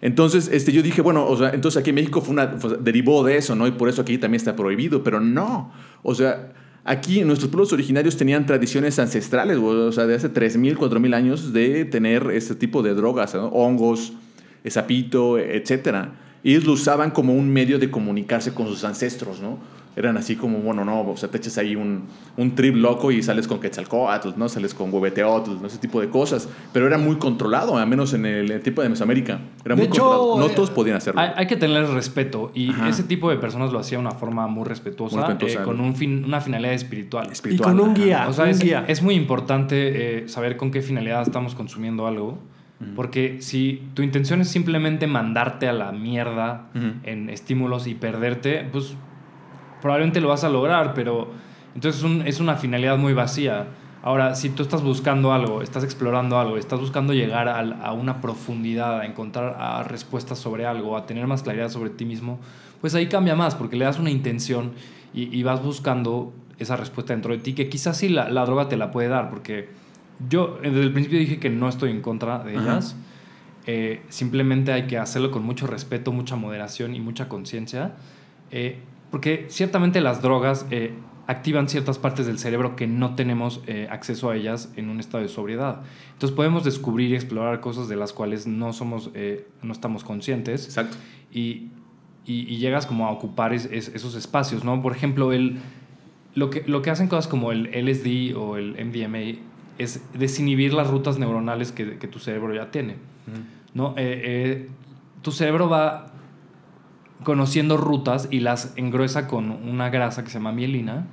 Entonces, 0.00 0.48
este, 0.50 0.72
yo 0.72 0.82
dije, 0.82 1.02
bueno, 1.02 1.26
o 1.26 1.36
sea, 1.36 1.50
entonces 1.50 1.78
aquí 1.78 1.90
en 1.90 1.96
México 1.96 2.22
fue 2.22 2.32
una, 2.32 2.48
fue- 2.58 2.78
derivó 2.80 3.22
de 3.22 3.36
eso, 3.36 3.54
¿no? 3.54 3.66
Y 3.66 3.72
por 3.72 3.90
eso 3.90 4.00
aquí 4.02 4.16
también 4.16 4.36
está 4.38 4.56
prohibido, 4.56 5.02
pero 5.02 5.20
no. 5.20 5.70
O 6.02 6.14
sea, 6.14 6.52
aquí 6.86 7.22
nuestros 7.24 7.50
pueblos 7.50 7.72
originarios 7.72 8.16
tenían 8.16 8.46
tradiciones 8.46 8.98
ancestrales, 8.98 9.58
o 9.58 9.92
sea, 9.92 10.06
de 10.06 10.14
hace 10.14 10.32
3.000, 10.32 10.76
4.000 10.76 11.14
años 11.14 11.52
de 11.52 11.84
tener 11.84 12.30
este 12.30 12.54
tipo 12.54 12.82
de 12.82 12.94
drogas, 12.94 13.34
hongos, 13.34 14.12
eh, 14.64 14.70
sapito. 14.70 15.38
Y 15.38 16.52
ellos 16.52 16.64
lo 16.64 16.72
usaban 16.72 17.10
como 17.10 17.34
un 17.34 17.52
medio 17.52 17.78
de 17.78 17.90
comunicarse 17.90 18.54
con 18.54 18.68
sus 18.68 18.84
ancestros, 18.84 19.40
¿no? 19.40 19.58
Eran 19.96 20.18
así 20.18 20.36
como, 20.36 20.58
bueno, 20.58 20.84
no, 20.84 21.00
o 21.00 21.16
sea, 21.16 21.30
te 21.30 21.38
echas 21.38 21.56
ahí 21.56 21.74
un, 21.74 22.04
un 22.36 22.54
trip 22.54 22.76
loco 22.76 23.10
y 23.10 23.22
sales 23.22 23.48
con 23.48 23.60
Quetzalcoatl, 23.60 24.30
¿no? 24.36 24.46
Sales 24.50 24.74
con 24.74 24.92
Hueveteotl, 24.92 25.52
¿no? 25.62 25.66
Ese 25.66 25.78
tipo 25.78 26.02
de 26.02 26.10
cosas. 26.10 26.50
Pero 26.74 26.86
era 26.86 26.98
muy 26.98 27.16
controlado, 27.16 27.78
al 27.78 27.86
menos 27.88 28.12
en 28.12 28.26
el, 28.26 28.50
el 28.50 28.60
tipo 28.60 28.82
de 28.82 28.90
Mesoamérica. 28.90 29.40
Era 29.64 29.74
De 29.74 29.80
muy 29.80 29.86
hecho, 29.88 30.02
controlado. 30.02 30.38
No 30.38 30.46
eh, 30.48 30.52
todos 30.54 30.70
podían 30.70 30.98
hacerlo. 30.98 31.18
Hay, 31.20 31.30
hay 31.34 31.46
que 31.46 31.56
tener 31.56 31.86
respeto 31.88 32.52
y 32.54 32.68
Ajá. 32.70 32.90
ese 32.90 33.04
tipo 33.04 33.30
de 33.30 33.36
personas 33.36 33.72
lo 33.72 33.78
hacía 33.78 33.96
de 33.96 34.02
una 34.02 34.10
forma 34.12 34.46
muy 34.48 34.64
respetuosa, 34.64 35.16
Muy 35.16 35.24
respetuosa, 35.24 35.62
eh, 35.62 35.64
con 35.64 35.80
un 35.80 35.96
fin, 35.96 36.24
una 36.26 36.42
finalidad 36.42 36.74
espiritual. 36.74 37.28
Y 37.30 37.32
Espiritual, 37.32 37.70
con 37.74 37.80
un 37.88 37.94
guía. 37.94 38.26
O 38.28 38.34
sea, 38.34 38.44
un 38.44 38.50
es, 38.50 38.58
guía. 38.60 38.84
es 38.86 39.02
muy 39.02 39.14
importante 39.14 40.24
eh, 40.24 40.28
saber 40.28 40.58
con 40.58 40.70
qué 40.70 40.82
finalidad 40.82 41.22
estamos 41.22 41.54
consumiendo 41.54 42.06
algo. 42.06 42.38
Porque 42.94 43.38
si 43.40 43.82
tu 43.94 44.02
intención 44.02 44.42
es 44.42 44.48
simplemente 44.48 45.06
mandarte 45.06 45.66
a 45.66 45.72
la 45.72 45.92
mierda 45.92 46.66
Ujú. 46.74 46.88
en 47.04 47.30
estímulos 47.30 47.86
y 47.86 47.94
perderte, 47.94 48.68
pues 48.70 48.94
probablemente 49.82 50.20
lo 50.20 50.28
vas 50.28 50.44
a 50.44 50.48
lograr, 50.48 50.94
pero 50.94 51.28
entonces 51.74 52.00
es, 52.00 52.04
un- 52.04 52.26
es 52.26 52.40
una 52.40 52.56
finalidad 52.56 52.96
muy 52.98 53.12
vacía. 53.12 53.66
Ahora, 54.02 54.34
si 54.36 54.50
tú 54.50 54.62
estás 54.62 54.82
buscando 54.82 55.32
algo, 55.32 55.62
estás 55.62 55.82
explorando 55.82 56.38
algo, 56.38 56.56
estás 56.58 56.78
buscando 56.78 57.12
llegar 57.12 57.48
a, 57.48 57.92
una 57.92 58.20
profundidad, 58.20 59.00
a 59.00 59.06
encontrar 59.06 59.56
a 59.58 59.82
respuestas 59.82 60.38
sobre 60.38 60.64
algo, 60.64 60.96
a 60.96 61.06
tener 61.06 61.26
más 61.26 61.42
claridad 61.42 61.70
sobre 61.70 61.90
ti 61.90 62.04
mismo, 62.04 62.38
pues 62.80 62.94
ahí 62.94 63.08
cambia 63.08 63.34
más, 63.34 63.54
porque 63.56 63.74
le 63.76 63.84
das 63.84 63.98
una 63.98 64.10
intención 64.10 64.72
y, 65.12 65.36
y 65.36 65.42
vas 65.42 65.60
buscando 65.62 66.32
esa 66.58 66.76
respuesta 66.76 67.14
dentro 67.14 67.32
de 67.32 67.38
ti, 67.38 67.52
que 67.54 67.68
quizás 67.68 67.96
sí 67.96 68.08
la, 68.08 68.30
la 68.30 68.44
droga 68.46 68.68
te 68.68 68.76
la 68.76 68.92
puede 68.92 69.08
dar, 69.08 69.28
porque 69.28 69.68
yo 70.30 70.58
eh, 70.62 70.70
desde 70.70 70.82
el 70.84 70.92
principio 70.92 71.18
dije 71.18 71.38
que 71.40 71.50
no 71.50 71.68
estoy 71.68 71.90
en 71.90 72.00
contra 72.00 72.38
de 72.38 72.54
ellas. 72.60 72.96
Eh, 73.66 74.02
simplemente 74.08 74.72
hay 74.72 74.86
que 74.86 74.96
hacerlo 74.98 75.32
con 75.32 75.42
mucho 75.42 75.66
respeto, 75.66 76.12
mucha 76.12 76.36
moderación 76.36 76.94
y 76.94 77.00
mucha 77.00 77.28
conciencia. 77.28 77.92
eh, 78.52 78.78
porque 79.16 79.46
ciertamente 79.48 80.02
las 80.02 80.20
drogas 80.20 80.66
eh, 80.70 80.92
activan 81.26 81.70
ciertas 81.70 81.98
partes 81.98 82.26
del 82.26 82.38
cerebro 82.38 82.76
que 82.76 82.86
no 82.86 83.14
tenemos 83.14 83.62
eh, 83.66 83.88
acceso 83.90 84.28
a 84.28 84.36
ellas 84.36 84.70
en 84.76 84.90
un 84.90 85.00
estado 85.00 85.22
de 85.22 85.30
sobriedad. 85.30 85.80
Entonces 86.12 86.36
podemos 86.36 86.64
descubrir 86.64 87.10
y 87.12 87.14
explorar 87.14 87.60
cosas 87.60 87.88
de 87.88 87.96
las 87.96 88.12
cuales 88.12 88.46
no 88.46 88.74
somos, 88.74 89.10
eh, 89.14 89.46
no 89.62 89.72
estamos 89.72 90.04
conscientes 90.04 90.66
Exacto. 90.66 90.98
y, 91.32 91.68
y- 92.26 92.42
y 92.46 92.58
llegas 92.58 92.84
como 92.84 93.06
a 93.06 93.10
ocupar 93.10 93.54
es- 93.54 93.64
es- 93.72 93.88
esos 93.94 94.14
espacios, 94.16 94.64
¿no? 94.64 94.82
Por 94.82 94.92
ejemplo, 94.94 95.32
el, 95.32 95.60
lo, 96.34 96.50
que, 96.50 96.62
lo 96.66 96.82
que 96.82 96.90
hacen 96.90 97.08
cosas 97.08 97.26
como 97.26 97.52
el 97.52 97.70
LSD 97.72 98.34
o 98.36 98.58
el 98.58 98.76
MDMA 98.84 99.38
es 99.78 100.02
desinhibir 100.12 100.74
las 100.74 100.88
rutas 100.90 101.18
neuronales 101.18 101.72
que, 101.72 101.96
que 101.96 102.06
tu 102.06 102.18
cerebro 102.18 102.54
ya 102.54 102.70
tiene, 102.70 102.96
¿no? 103.72 103.94
Eh, 103.96 104.20
eh, 104.24 104.68
tu 105.22 105.32
cerebro 105.32 105.70
va 105.70 106.12
conociendo 107.24 107.76
rutas 107.76 108.28
y 108.30 108.40
las 108.40 108.72
engruesa 108.76 109.26
con 109.26 109.50
una 109.50 109.88
grasa 109.90 110.22
que 110.24 110.30
se 110.30 110.34
llama 110.38 110.52
mielina 110.52 111.06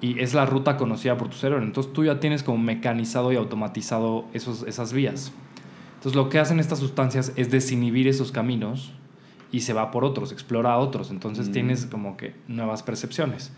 y 0.00 0.18
es 0.20 0.34
la 0.34 0.46
ruta 0.46 0.76
conocida 0.76 1.16
por 1.16 1.28
tu 1.28 1.36
cerebro. 1.36 1.64
Entonces 1.64 1.92
tú 1.92 2.04
ya 2.04 2.20
tienes 2.20 2.42
como 2.42 2.58
mecanizado 2.58 3.32
y 3.32 3.36
automatizado 3.36 4.26
esos, 4.32 4.62
esas 4.64 4.92
vías. 4.92 5.32
Entonces 5.96 6.14
lo 6.16 6.28
que 6.28 6.38
hacen 6.38 6.60
estas 6.60 6.78
sustancias 6.78 7.32
es 7.36 7.50
desinhibir 7.50 8.06
esos 8.08 8.30
caminos 8.32 8.92
y 9.50 9.60
se 9.60 9.72
va 9.72 9.90
por 9.90 10.04
otros, 10.04 10.32
explora 10.32 10.76
otros. 10.78 11.10
Entonces 11.10 11.48
Mm. 11.48 11.52
tienes 11.52 11.86
como 11.86 12.16
que 12.16 12.34
nuevas 12.48 12.82
percepciones. 12.82 13.52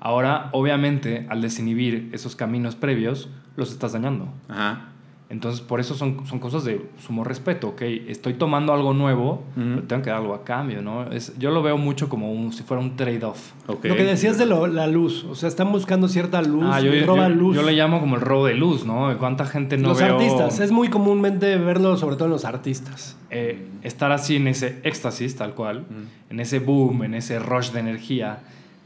Ahora, 0.00 0.48
obviamente, 0.52 1.26
al 1.28 1.42
desinhibir 1.42 2.08
esos 2.12 2.34
caminos 2.36 2.74
previos, 2.74 3.28
los 3.56 3.70
estás 3.70 3.92
dañando. 3.92 4.28
Ajá. 4.48 4.88
Entonces, 5.32 5.62
por 5.62 5.80
eso 5.80 5.94
son, 5.94 6.26
son 6.26 6.38
cosas 6.38 6.62
de 6.62 6.84
sumo 7.04 7.24
respeto, 7.24 7.68
¿ok? 7.68 7.80
Estoy 8.06 8.34
tomando 8.34 8.74
algo 8.74 8.92
nuevo, 8.92 9.42
Ujú. 9.56 9.64
pero 9.76 9.82
tengo 9.84 10.02
que 10.02 10.10
dar 10.10 10.18
algo 10.18 10.34
a 10.34 10.44
cambio, 10.44 10.82
¿no? 10.82 11.10
Es, 11.10 11.36
yo 11.38 11.50
lo 11.50 11.62
veo 11.62 11.78
mucho 11.78 12.10
como 12.10 12.30
un, 12.30 12.52
si 12.52 12.62
fuera 12.62 12.82
un 12.82 12.96
trade-off. 12.96 13.52
Ok. 13.66 13.86
Lo 13.86 13.96
que 13.96 14.04
decías 14.04 14.36
de 14.36 14.44
lo- 14.44 14.66
la 14.66 14.86
luz, 14.86 15.24
o 15.24 15.34
sea, 15.34 15.48
están 15.48 15.72
buscando 15.72 16.06
cierta 16.08 16.42
luz, 16.42 16.66
Ah, 16.68 16.80
yo, 16.80 16.94
y 16.94 17.00
yo- 17.06 17.28
luz. 17.30 17.56
yo 17.56 17.62
le 17.62 17.72
llamo 17.72 17.98
como 17.98 18.16
el 18.16 18.20
robo 18.20 18.44
de 18.44 18.54
luz, 18.54 18.84
¿no? 18.84 19.16
¿Cuánta 19.18 19.46
gente 19.46 19.78
no 19.78 19.88
los 19.88 19.98
veo, 20.00 20.16
artistas, 20.16 20.60
es 20.60 20.70
muy 20.70 20.88
comúnmente 20.88 21.56
verlo 21.56 21.96
sobre 21.96 22.16
todo 22.16 22.26
en 22.26 22.32
los 22.32 22.44
artistas. 22.44 23.16
eh, 23.34 23.66
estar 23.82 24.12
así 24.12 24.36
en 24.36 24.46
ese 24.48 24.80
éxtasis, 24.82 25.34
tal 25.36 25.54
cual, 25.54 25.86
Mm. 25.88 26.32
en 26.32 26.40
ese 26.40 26.58
boom, 26.58 27.04
en 27.04 27.14
ese 27.14 27.38
rush 27.38 27.70
de 27.70 27.80
energía, 27.80 28.40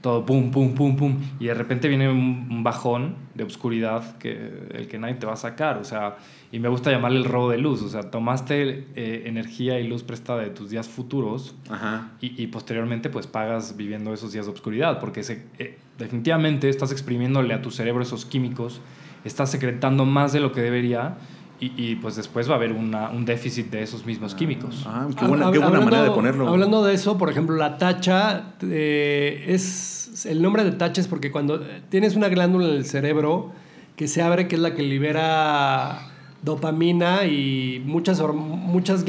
todo 0.07 0.25
pum, 0.25 0.53
pum, 0.53 0.73
pum, 0.73 0.95
pum, 0.95 1.17
y 1.41 1.47
de 1.47 1.55
repente 1.55 1.89
viene 1.89 2.09
un, 2.09 2.63
bajón 2.63 3.17
de 3.35 3.43
obscuridad 3.43 4.17
que 4.19 4.69
el 4.73 4.87
que 4.87 5.01
nadie 5.01 5.15
te 5.17 5.27
va 5.27 5.33
a 5.33 5.37
sacar, 5.37 5.79
o 5.79 5.85
sea, 5.85 6.15
y 6.53 6.61
me 6.61 6.69
gusta 6.69 6.93
llamarle 6.93 7.19
el 7.19 7.25
robo 7.25 7.51
de 7.51 7.59
luz, 7.59 7.83
o 7.83 7.89
sea, 7.89 8.03
tomaste 8.09 8.87
eh, 8.95 9.25
energía 9.27 9.81
y 9.81 9.89
luz 9.89 10.05
prestada 10.05 10.43
de 10.43 10.51
tus 10.51 10.71
días 10.71 10.87
futuros 10.89 11.57
Ajá. 11.69 12.13
y, 12.21 12.41
y 12.41 12.47
posteriormente 12.47 13.11
pues 13.11 13.27
pagas 13.27 13.77
viviendo 13.77 14.15
esos 14.15 14.31
días 14.33 14.47
de 14.47 14.53
obscuridad, 14.53 15.01
porque 15.01 15.25
se- 15.25 15.45
eh, 15.59 15.77
definitivamente 15.99 16.69
estás 16.69 16.93
exprimiéndole 16.93 17.53
a 17.53 17.61
tu 17.61 17.73
cerebro 17.73 18.01
esos 18.05 18.25
químicos, 18.27 18.81
estás 19.25 19.51
secretando 19.51 20.05
más 20.05 20.33
de 20.33 20.39
lo 20.39 20.53
que 20.53 20.61
debería 20.61 21.17
y, 21.61 21.73
y, 21.77 21.95
pues 21.97 22.17
después 22.17 22.49
va 22.49 22.55
a 22.55 22.57
haber 22.57 22.73
una- 22.73 23.09
un 23.11 23.25
déficit 23.25 23.71
de 23.71 23.83
esos 23.83 24.05
mismos 24.05 24.35
químicos. 24.35 24.85
Ah, 24.87 25.07
qué 25.19 25.25
buena, 25.27 25.45
qué 25.51 25.59
buena 25.59 25.67
hablando- 25.67 25.85
manera 25.87 26.03
de 26.05 26.11
ponerlo. 26.11 26.49
Hablando 26.49 26.85
de 26.85 26.95
eso, 26.95 27.17
por 27.17 27.31
ejemplo, 27.31 27.57
la 27.57 27.79
tacha 27.79 28.53
eh, 28.63 29.45
es 29.49 30.27
el 30.27 30.41
nombre 30.43 30.65
de 30.65 30.73
tacha 30.73 31.01
es 31.01 31.09
porque 31.09 31.31
cuando 31.31 31.61
tienes 31.91 32.17
una 32.17 32.29
glándula 32.29 32.69
en 32.69 32.75
el 32.75 32.85
cerebro 32.87 33.53
que 33.97 34.09
se 34.09 34.23
abre, 34.23 34.49
que 34.49 34.57
es 34.57 34.61
la 34.61 34.75
que 34.75 34.83
libera 34.83 36.09
dopamina 36.43 37.25
y 37.27 37.83
muchas, 37.85 38.23
muchas 38.35 39.05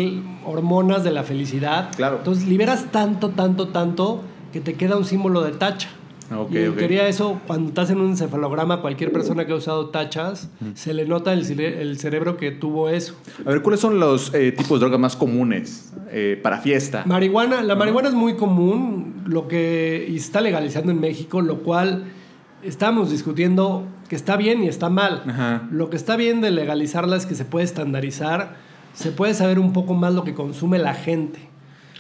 hormonas 0.45 1.03
de 1.03 1.11
la 1.11 1.23
felicidad. 1.23 1.89
Claro. 1.95 2.17
Entonces 2.17 2.47
liberas 2.47 2.85
tanto, 2.91 3.29
tanto, 3.29 3.67
tanto 3.69 4.21
que 4.53 4.59
te 4.61 4.73
queda 4.75 4.97
un 4.97 5.05
símbolo 5.05 5.41
de 5.43 5.51
tacha. 5.51 5.89
Ok, 6.35 6.51
y 6.51 6.57
en 6.57 6.69
ok. 6.71 6.77
teoría 6.77 7.07
eso, 7.07 7.39
cuando 7.47 7.69
estás 7.69 7.89
en 7.89 7.99
un 8.01 8.09
encefalograma, 8.09 8.81
cualquier 8.81 9.11
persona 9.13 9.45
que 9.45 9.53
ha 9.53 9.55
usado 9.55 9.89
tachas, 9.89 10.49
se 10.75 10.93
le 10.93 11.05
nota 11.05 11.31
el, 11.33 11.45
cere- 11.45 11.77
el 11.79 11.97
cerebro 11.99 12.35
que 12.37 12.51
tuvo 12.51 12.89
eso. 12.89 13.15
A 13.45 13.49
ver, 13.49 13.61
¿cuáles 13.61 13.79
son 13.79 13.99
los 13.99 14.33
eh, 14.33 14.51
tipos 14.51 14.71
de 14.71 14.79
drogas 14.79 14.99
más 14.99 15.15
comunes 15.15 15.93
eh, 16.11 16.39
para 16.43 16.57
fiesta? 16.59 17.03
Marihuana, 17.05 17.63
la 17.63 17.75
marihuana 17.75 18.09
es 18.09 18.13
muy 18.15 18.35
común, 18.35 19.23
lo 19.25 19.47
que 19.47 20.05
y 20.09 20.17
está 20.17 20.41
legalizando 20.41 20.91
en 20.91 20.99
México, 20.99 21.41
lo 21.41 21.59
cual 21.59 22.05
estamos 22.63 23.11
discutiendo 23.11 23.85
que 24.09 24.15
está 24.15 24.35
bien 24.37 24.63
y 24.63 24.67
está 24.67 24.89
mal. 24.89 25.23
Ajá. 25.27 25.67
Lo 25.71 25.89
que 25.89 25.95
está 25.95 26.15
bien 26.17 26.41
de 26.41 26.51
legalizarla 26.51 27.15
es 27.15 27.25
que 27.25 27.35
se 27.35 27.45
puede 27.45 27.65
estandarizar, 27.65 28.55
se 28.93 29.11
puede 29.11 29.33
saber 29.33 29.59
un 29.59 29.73
poco 29.73 29.93
más 29.93 30.13
lo 30.13 30.23
que 30.23 30.33
consume 30.33 30.77
la 30.79 30.93
gente. 30.93 31.39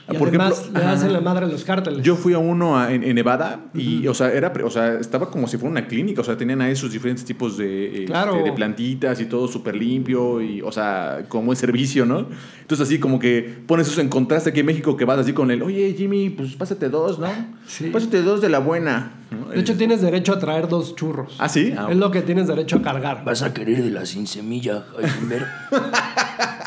Y 0.09 0.17
por 0.17 0.29
además 0.29 0.59
ejemplo, 0.61 0.79
le 0.81 0.85
hacen 0.87 1.13
la 1.13 1.19
madre 1.21 1.45
a 1.45 1.49
los 1.49 1.63
cárteles. 1.65 2.01
Yo 2.01 2.15
fui 2.15 2.33
a 2.33 2.37
uno 2.37 2.77
a- 2.79 2.93
en, 2.93 3.03
en 3.03 3.13
Nevada 3.15 3.59
y, 3.73 4.07
o, 4.07 4.13
sea, 4.13 4.31
era, 4.31 4.53
pre- 4.53 4.63
o 4.63 4.69
sea, 4.69 4.93
estaba 4.99 5.29
como 5.29 5.47
si 5.47 5.57
fuera 5.57 5.71
una 5.71 5.87
clínica. 5.87 6.21
O 6.21 6.23
sea, 6.23 6.37
tenían 6.37 6.61
ahí 6.61 6.75
sus 6.75 6.91
diferentes 6.93 7.25
tipos 7.25 7.57
de, 7.57 8.03
eh, 8.03 8.05
Claro. 8.05 8.35
este, 8.37 8.49
de 8.49 8.55
plantitas 8.55 9.19
y 9.19 9.25
todo 9.25 9.47
súper 9.47 9.75
limpio 9.75 10.41
y, 10.41 10.61
o 10.61 10.71
sea, 10.71 11.25
como 11.27 11.47
buen 11.47 11.57
servicio, 11.57 12.05
¿no? 12.05 12.25
Entonces, 12.61 12.87
así 12.87 12.99
como 12.99 13.19
que 13.19 13.59
pones 13.67 13.87
eso 13.87 13.99
en 14.01 14.09
contraste 14.09 14.49
aquí 14.51 14.61
en 14.61 14.65
México 14.65 14.95
que 14.95 15.05
vas 15.05 15.19
así 15.19 15.33
con 15.33 15.51
el, 15.51 15.61
oye, 15.61 15.93
Jimmy, 15.97 16.29
pues 16.29 16.55
pásate 16.55 16.89
dos, 16.89 17.19
¿no? 17.19 17.27
Sí. 17.65 17.89
Pásate 17.89 18.21
dos 18.21 18.41
de 18.41 18.49
la 18.49 18.59
buena. 18.59 19.11
¿no? 19.31 19.49
de 19.49 19.59
hecho, 19.59 19.73
Eh, 19.73 19.75
tienes 19.75 20.01
derecho 20.01 20.31
a 20.33 20.39
traer 20.39 20.69
dos 20.69 20.95
churros. 20.95 21.35
¿Ah, 21.39 21.49
sí? 21.49 21.73
Ah, 21.77 21.87
Es 21.91 21.97
lo 21.97 22.11
que 22.11 22.21
tienes 22.21 22.47
derecho 22.47 22.77
a 22.77 22.81
cargar. 22.81 23.25
¿Vas 23.25 23.41
a 23.41 23.53
querer 23.53 23.83
de 23.83 23.91
la 23.91 24.05
sin 24.05 24.25
semilla, 24.25 24.85
Heisenberg? 24.97 25.45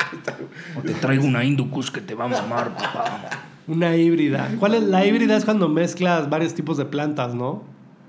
o 0.77 0.81
te 0.81 0.93
traigo 0.95 1.25
una 1.25 1.43
Indocus 1.43 1.91
que 1.91 2.01
te 2.01 2.15
va 2.15 2.25
a 2.25 2.27
mamar, 2.27 2.75
papá. 2.75 3.29
Una 3.67 3.95
híbrida. 3.95 4.49
¿Cuál 4.59 4.75
es 4.75 4.83
la 4.83 5.05
híbrida? 5.05 5.37
Es 5.37 5.45
cuando 5.45 5.69
mezclas 5.69 6.29
varios 6.29 6.53
tipos 6.53 6.77
de 6.77 6.85
plantas, 6.85 7.33
¿no? 7.35 7.63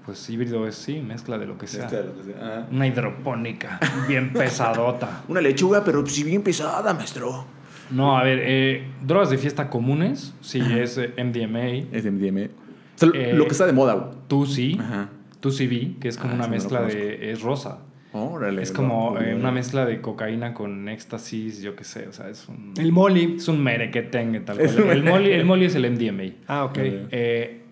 Pues 0.07 0.29
híbrido 0.31 0.67
es 0.67 0.75
sí, 0.75 1.01
mezcla 1.01 1.38
de 1.38 1.47
lo 1.47 1.57
que 1.59 1.67
sea. 1.69 1.85
Lo 1.91 2.17
que 2.17 2.33
sea. 2.33 2.37
Ajá. 2.41 2.67
Una 2.73 2.87
hidropónica, 2.88 3.79
bien 4.09 4.33
pesadota. 4.33 5.23
Una 5.29 5.41
lechuga, 5.41 5.85
pero 5.85 6.05
sí 6.07 6.25
bien 6.25 6.43
pesada, 6.43 6.93
maestro. 6.95 7.45
No, 7.91 8.17
a 8.19 8.25
ver, 8.25 8.41
eh, 8.43 8.87
drogas 9.03 9.31
de 9.31 9.38
fiesta 9.38 9.69
comunes, 9.71 10.35
sí, 10.41 10.61
es 10.61 10.97
eh, 10.99 11.12
MDMA, 11.23 11.95
Es 11.97 12.05
MDMA. 12.11 12.47
O 12.47 12.99
sea, 12.99 13.09
Eh, 13.15 13.35
lo 13.35 13.45
que 13.45 13.53
está 13.53 13.67
de 13.67 13.73
moda, 13.73 13.95
güey. 13.95 14.07
tú 14.29 14.47
sí, 14.47 14.79
Ajá. 14.81 15.09
tú 15.41 15.51
sí 15.53 15.67
vi, 15.67 15.97
que 16.01 16.09
es 16.09 16.17
como 16.17 16.33
Ah, 16.33 16.37
una 16.37 16.45
lo 16.47 16.51
mezcla 16.51 16.83
de, 16.83 17.31
es 17.31 17.43
rosa. 17.43 17.79
Órale. 18.12 18.62
Es 18.62 18.72
como 18.72 19.18
eh, 19.18 19.35
una 19.35 19.51
mezcla 19.53 19.87
de 19.87 20.01
cocaína 20.01 20.53
con 20.55 20.88
éxtasis, 20.88 21.62
yo 21.62 21.75
qué 21.77 21.85
sé, 21.85 22.09
o 22.09 22.12
sea, 22.12 22.29
es 22.29 22.46
un, 22.48 22.75
El 22.77 22.92
Molly. 22.92 23.37
es 23.38 23.48
un 23.48 23.62
merequetengue 23.62 24.40
tal 24.40 24.61
Es 24.61 24.72
cual. 24.72 24.85
un 24.85 24.90
El 24.92 25.03
molly, 25.05 25.33
el 25.33 25.44
molly 25.44 25.64
es 25.66 25.75
el 25.75 25.90
MDMA. 25.90 26.35
Ah, 26.46 26.64
ok. 26.64 26.79
Eh, 26.79 27.62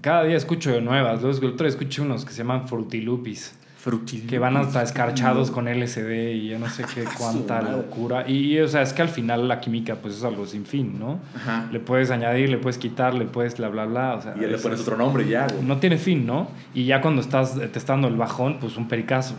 cada 0.00 0.24
día 0.24 0.36
escucho 0.36 0.80
nuevas. 0.80 1.22
Luego 1.22 1.38
el 1.38 1.44
otro 1.52 1.64
día 1.66 1.70
escuché 1.70 2.02
unos 2.02 2.24
que 2.24 2.32
se 2.32 2.38
llaman 2.38 2.66
Frutilupis. 2.68 3.58
Frutil. 3.84 4.26
Que 4.26 4.38
van 4.38 4.56
hasta 4.56 4.82
escarchados 4.82 5.50
con 5.50 5.66
LSD 5.68 6.32
y 6.32 6.48
yo 6.48 6.58
no 6.58 6.70
sé 6.70 6.84
qué 6.94 7.04
cuánta 7.18 7.60
locura. 7.60 8.24
Y, 8.26 8.54
y, 8.54 8.60
o 8.60 8.66
sea, 8.66 8.80
es 8.80 8.94
que 8.94 9.02
al 9.02 9.10
final 9.10 9.46
la 9.46 9.60
química 9.60 9.96
pues 9.96 10.14
es 10.16 10.24
algo 10.24 10.46
sin 10.46 10.64
fin, 10.64 10.98
¿no? 10.98 11.18
Ajá. 11.36 11.68
Le 11.70 11.80
puedes 11.80 12.10
añadir, 12.10 12.48
le 12.48 12.56
puedes 12.56 12.78
quitar, 12.78 13.12
le 13.12 13.26
puedes 13.26 13.58
bla, 13.58 13.68
bla, 13.68 13.84
bla. 13.84 14.14
O 14.14 14.22
sea, 14.22 14.34
Y 14.38 14.40
ya 14.40 14.46
le 14.46 14.56
es- 14.56 14.62
pones 14.62 14.80
otro 14.80 14.96
nombre 14.96 15.28
ya, 15.28 15.46
güey. 15.48 15.62
no 15.62 15.76
tiene 15.80 15.98
fin, 15.98 16.24
¿no? 16.24 16.48
Y 16.72 16.86
ya 16.86 17.02
cuando 17.02 17.20
estás 17.20 17.56
testando 17.72 18.08
el 18.08 18.16
bajón, 18.16 18.56
pues 18.58 18.78
un 18.78 18.88
pericazo. 18.88 19.34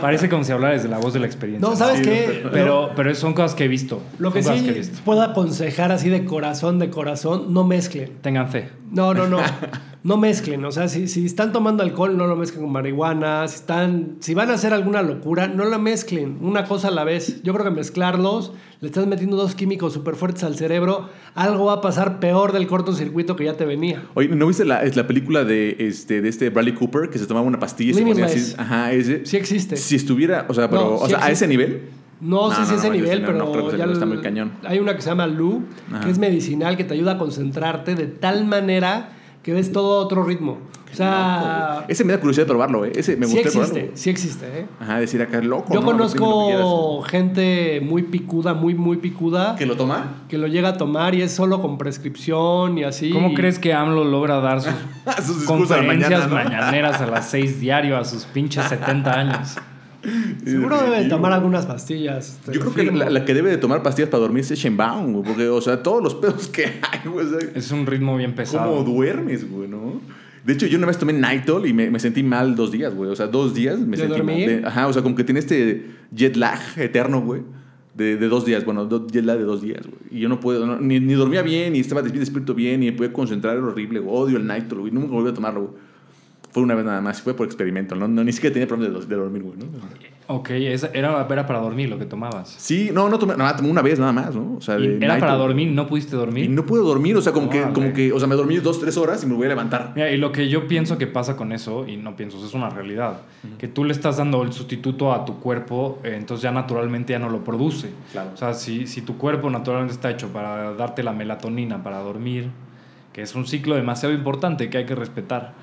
Parece 0.00 0.28
como 0.28 0.44
si 0.44 0.52
hablara 0.52 0.74
desde 0.74 0.88
la 0.88 0.98
voz 0.98 1.12
de 1.14 1.18
la 1.20 1.26
experiencia. 1.26 1.68
No, 1.68 1.74
¿sabes 1.74 1.98
Sí, 1.98 2.04
qué? 2.04 2.46
Pero, 2.52 2.90
pero 2.94 3.12
son 3.16 3.34
cosas 3.34 3.56
que 3.56 3.64
he 3.64 3.68
visto. 3.68 4.00
Lo 4.20 4.32
que 4.32 4.40
sí 4.42 4.50
he 4.50 4.72
visto. 4.72 5.00
puedo 5.04 5.22
aconsejar 5.22 5.90
así 5.90 6.08
de 6.10 6.24
corazón, 6.24 6.78
de 6.78 6.90
corazón, 6.90 7.52
no 7.52 7.64
mezclen. 7.64 8.12
Tengan 8.22 8.48
fe. 8.50 8.68
No, 8.92 9.12
no, 9.14 9.26
no. 9.26 9.38
No 10.08 10.16
mezclen. 10.16 10.64
O 10.64 10.72
sea, 10.72 10.88
si, 10.88 11.06
si 11.06 11.26
están 11.26 11.52
tomando 11.52 11.82
alcohol, 11.82 12.16
no 12.16 12.26
lo 12.26 12.34
mezclen 12.34 12.62
con 12.64 12.72
marihuana. 12.72 13.46
Si, 13.46 13.56
están, 13.56 14.16
si 14.20 14.32
van 14.32 14.50
a 14.50 14.54
hacer 14.54 14.72
alguna 14.72 15.02
locura, 15.02 15.48
no 15.48 15.66
la 15.66 15.76
mezclen. 15.76 16.38
Una 16.40 16.64
cosa 16.64 16.88
a 16.88 16.90
la 16.90 17.04
vez. 17.04 17.42
Yo 17.42 17.52
creo 17.52 17.64
que 17.66 17.70
mezclarlos, 17.70 18.52
le 18.80 18.88
estás 18.88 19.06
metiendo 19.06 19.36
dos 19.36 19.54
químicos 19.54 19.92
súper 19.92 20.16
fuertes 20.16 20.44
al 20.44 20.56
cerebro, 20.56 21.10
algo 21.34 21.66
va 21.66 21.74
a 21.74 21.80
pasar 21.82 22.20
peor 22.20 22.52
del 22.52 22.66
cortocircuito 22.66 23.36
que 23.36 23.44
ya 23.44 23.58
te 23.58 23.66
venía. 23.66 24.06
Oye, 24.14 24.28
¿no 24.28 24.46
viste 24.46 24.64
la, 24.64 24.82
es 24.82 24.96
la 24.96 25.06
película 25.06 25.44
de 25.44 25.76
este, 25.78 26.22
de 26.22 26.28
este 26.30 26.48
Bradley 26.48 26.72
Cooper 26.72 27.10
que 27.10 27.18
se 27.18 27.26
tomaba 27.26 27.46
una 27.46 27.58
pastilla 27.60 27.90
y 27.90 27.94
se 27.94 28.02
ponía 28.02 28.24
así? 28.24 28.54
Ajá, 28.56 28.92
ese. 28.92 29.26
Sí 29.26 29.36
existe. 29.36 29.76
Si 29.76 29.94
estuviera, 29.94 30.46
o 30.48 30.54
sea, 30.54 30.70
pero, 30.70 30.84
No, 30.84 30.94
o 30.96 31.08
sea, 31.08 31.22
a 31.22 31.30
ese 31.30 31.46
nivel. 31.46 31.82
No, 32.22 32.48
No, 32.48 32.54
sé 32.54 32.64
si 32.64 32.72
no, 32.72 32.78
ese 32.78 32.88
no, 32.88 32.94
nivel, 32.94 33.20
pero 33.20 33.36
no 33.36 33.52
creo 33.52 33.64
que 33.64 33.68
ese 33.68 33.76
ya 33.78 33.84
nivel 33.84 33.92
está 33.92 34.06
muy 34.06 34.22
cañón. 34.22 34.52
hay 34.64 34.78
una 34.78 34.96
que 34.96 35.02
se 35.02 35.10
llama 35.10 35.26
Lu, 35.26 35.64
Ajá. 35.92 36.00
que 36.04 36.10
es 36.10 36.18
medicinal, 36.18 36.78
que 36.78 36.84
te 36.84 36.94
ayuda 36.94 37.12
a 37.12 37.18
concentrarte 37.18 37.94
de 37.94 38.06
tal 38.06 38.46
manera 38.46 39.10
que 39.48 39.54
ves 39.54 39.72
todo 39.72 39.98
a 39.98 40.04
otro 40.04 40.24
ritmo. 40.24 40.58
O 40.92 40.94
sea, 40.94 41.86
Ese 41.88 42.04
me 42.04 42.12
da 42.12 42.20
curiosidad 42.20 42.44
de 42.44 42.48
probarlo, 42.50 42.84
¿eh? 42.84 42.92
Ese 42.94 43.16
me 43.16 43.24
sí 43.24 43.32
gusta 43.32 43.48
existe, 43.48 43.72
probarlo. 43.80 43.96
sí 43.96 44.10
existe. 44.10 44.46
¿eh? 44.46 44.66
Ajá, 44.78 44.98
decir 45.00 45.22
acá, 45.22 45.40
loco. 45.40 45.72
Yo 45.72 45.80
¿no? 45.80 45.86
Depende 45.86 46.02
de 46.04 46.08
lo 46.08 46.12
que 46.12 46.18
conozco 46.18 47.02
gente 47.04 47.80
muy 47.82 48.02
picuda, 48.02 48.52
muy, 48.52 48.74
muy 48.74 48.98
picuda. 48.98 49.56
¿Que 49.56 49.64
lo 49.64 49.74
toma? 49.74 50.24
que 50.28 50.36
lo 50.36 50.48
llega 50.48 50.68
a 50.68 50.76
tomar 50.76 51.14
y 51.14 51.22
es 51.22 51.32
solo 51.32 51.62
con 51.62 51.78
prescripción 51.78 52.76
y 52.76 52.84
así. 52.84 53.08
¿Cómo 53.08 53.32
crees 53.32 53.58
que 53.58 53.72
AMLO 53.72 54.04
logra 54.04 54.38
dar 54.40 54.60
sus 55.16 55.24
Sus 55.24 55.44
a 55.44 55.46
conferencias 55.46 56.10
mañana, 56.10 56.26
¿no? 56.26 56.34
mañaneras 56.50 57.00
a 57.00 57.06
las 57.06 57.30
6 57.30 57.58
diario 57.58 57.96
a 57.96 58.04
sus 58.04 58.24
pinches 58.26 58.66
70 58.66 59.10
años? 59.10 59.56
Seguro 60.44 60.80
debe 60.80 61.02
de 61.04 61.08
tomar 61.08 61.32
algunas 61.32 61.66
pastillas. 61.66 62.38
Yo 62.52 62.60
creo 62.60 62.74
que 62.74 62.84
la, 62.92 63.10
la 63.10 63.24
que 63.24 63.34
debe 63.34 63.50
de 63.50 63.56
tomar 63.58 63.82
pastillas 63.82 64.08
para 64.10 64.20
dormir 64.22 64.40
es 64.48 64.50
Shenbaum, 64.58 65.12
güey. 65.12 65.24
Porque, 65.24 65.48
o 65.48 65.60
sea, 65.60 65.82
todos 65.82 66.02
los 66.02 66.14
pedos 66.14 66.48
que 66.48 66.64
hay, 66.66 67.08
güey. 67.10 67.26
o 67.26 67.30
sea, 67.30 67.48
Es 67.54 67.70
un 67.72 67.86
ritmo 67.86 68.16
bien 68.16 68.34
pesado. 68.34 68.70
¿Cómo 68.70 68.84
duermes, 68.84 69.50
güey, 69.50 69.68
no? 69.68 70.00
De 70.44 70.52
hecho, 70.54 70.66
yo 70.66 70.78
una 70.78 70.86
vez 70.86 70.96
tomé 70.98 71.12
Nitol 71.12 71.66
y 71.66 71.72
me, 71.72 71.90
me 71.90 71.98
sentí 72.00 72.22
mal 72.22 72.54
dos 72.56 72.70
días, 72.72 72.94
güey. 72.94 73.10
O 73.10 73.16
sea, 73.16 73.26
dos 73.26 73.54
días 73.54 73.78
me 73.78 73.96
¿De 73.96 74.04
sentí 74.04 74.16
dormir? 74.18 74.46
mal. 74.50 74.60
De- 74.62 74.66
ajá, 74.68 74.86
o 74.86 74.92
sea, 74.92 75.02
como 75.02 75.14
que 75.14 75.24
tiene 75.24 75.40
este 75.40 75.90
jet 76.12 76.36
lag 76.36 76.58
eterno, 76.76 77.20
güey. 77.20 77.42
De, 77.94 78.16
de 78.16 78.28
dos 78.28 78.46
días, 78.46 78.64
bueno, 78.64 78.84
do- 78.86 79.08
jet 79.08 79.24
lag 79.24 79.36
de 79.38 79.44
dos 79.44 79.60
días, 79.60 79.80
güey. 79.84 79.98
Y 80.12 80.20
yo 80.20 80.28
no 80.28 80.38
puedo, 80.38 80.64
no- 80.64 80.78
ni, 80.80 81.00
ni 81.00 81.14
dormía 81.14 81.42
bien, 81.42 81.72
ni 81.72 81.80
estaba 81.80 82.00
despierto, 82.02 82.54
bien, 82.54 82.80
ni 82.80 82.86
me 82.86 82.92
podía 82.92 83.12
concentrar, 83.12 83.56
era 83.56 83.66
horrible, 83.66 83.98
güey. 83.98 84.16
Odio 84.16 84.36
el 84.38 84.46
Nitol, 84.46 84.80
güey. 84.80 84.92
Nunca 84.92 85.08
volví 85.12 85.28
a 85.30 85.34
tomarlo, 85.34 85.60
güey. 85.62 85.87
Fue 86.50 86.62
una 86.62 86.74
vez 86.74 86.84
nada 86.84 87.00
más, 87.02 87.20
fue 87.20 87.34
por 87.34 87.46
experimento, 87.46 87.94
¿no? 87.94 88.08
no 88.08 88.24
ni 88.24 88.32
siquiera 88.32 88.54
tenía 88.54 88.66
problemas 88.66 89.06
de, 89.08 89.14
de 89.14 89.20
dormir, 89.20 89.42
güey, 89.42 89.58
¿no? 89.58 89.66
Ok, 90.30 90.50
esa- 90.50 90.90
era, 90.94 91.26
era 91.30 91.46
para 91.46 91.58
dormir 91.60 91.88
lo 91.90 91.98
que 91.98 92.04
tomabas. 92.06 92.54
Sí, 92.58 92.90
no, 92.92 93.08
no 93.08 93.18
tomé, 93.18 93.36
nada, 93.36 93.54
tomé 93.56 93.70
una 93.70 93.82
vez 93.82 93.98
nada 93.98 94.12
más, 94.12 94.34
¿no? 94.34 94.56
O 94.56 94.60
sea, 94.60 94.76
de 94.76 94.96
era 94.96 95.18
para 95.18 95.34
dormir, 95.34 95.68
no 95.72 95.86
pudiste 95.86 96.16
dormir. 96.16 96.46
Y 96.46 96.48
no 96.48 96.64
puedo 96.66 96.84
dormir, 96.84 97.16
o 97.16 97.22
sea, 97.22 97.32
como 97.32 97.48
que, 97.50 97.58
Órale. 97.60 97.74
como 97.74 97.92
que, 97.92 98.12
o 98.12 98.18
sea, 98.18 98.28
me 98.28 98.34
dormí 98.34 98.56
dos, 98.56 98.80
tres 98.80 98.96
horas 98.96 99.22
y 99.22 99.26
me 99.26 99.34
voy 99.34 99.46
a 99.46 99.48
levantar. 99.50 99.92
Mira, 99.94 100.10
y 100.10 100.16
lo 100.16 100.32
que 100.32 100.48
yo 100.48 100.66
pienso 100.68 100.96
que 100.98 101.06
pasa 101.06 101.36
con 101.36 101.52
eso, 101.52 101.86
y 101.86 101.96
no 101.98 102.16
pienso, 102.16 102.44
es 102.44 102.52
una 102.54 102.70
realidad, 102.70 103.20
que 103.58 103.68
tú 103.68 103.84
le 103.84 103.92
estás 103.92 104.16
dando 104.18 104.42
el 104.42 104.52
sustituto 104.52 105.12
a 105.12 105.24
tu 105.26 105.40
cuerpo, 105.40 105.98
eh, 106.02 106.14
entonces 106.16 106.42
ya 106.42 106.50
naturalmente 106.50 107.12
ya 107.12 107.18
no 107.18 107.28
lo 107.30 107.44
produce. 107.44 107.90
Claro. 108.12 108.30
O 108.34 108.36
sea, 108.36 108.52
si, 108.54 108.86
si 108.86 109.02
tu 109.02 109.16
cuerpo 109.18 109.48
naturalmente 109.50 109.94
está 109.94 110.10
hecho 110.10 110.28
para 110.28 110.72
darte 110.74 111.02
la 111.02 111.12
melatonina, 111.12 111.82
para 111.82 111.98
dormir, 112.00 112.48
que 113.12 113.22
es 113.22 113.34
un 113.34 113.46
ciclo 113.46 113.74
demasiado 113.76 114.14
importante 114.14 114.68
que 114.70 114.78
hay 114.78 114.86
que 114.86 114.94
respetar, 114.94 115.54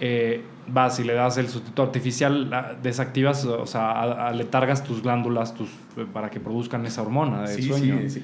eh, 0.00 0.42
vas 0.68 0.98
y 1.00 1.04
le 1.04 1.14
das 1.14 1.38
el 1.38 1.48
sustituto 1.48 1.82
artificial, 1.82 2.50
la- 2.50 2.74
desactivas, 2.82 3.44
o 3.44 3.66
sea, 3.66 4.28
aletargas 4.28 4.84
tus 4.84 5.02
glándulas 5.02 5.54
tus, 5.54 5.68
eh, 5.96 6.06
para 6.12 6.30
que 6.30 6.40
produzcan 6.40 6.84
esa 6.86 7.02
hormona 7.02 7.42
del 7.48 7.56
Sí, 7.62 7.68
sueño. 7.68 7.98
sí, 8.02 8.10
sí. 8.10 8.22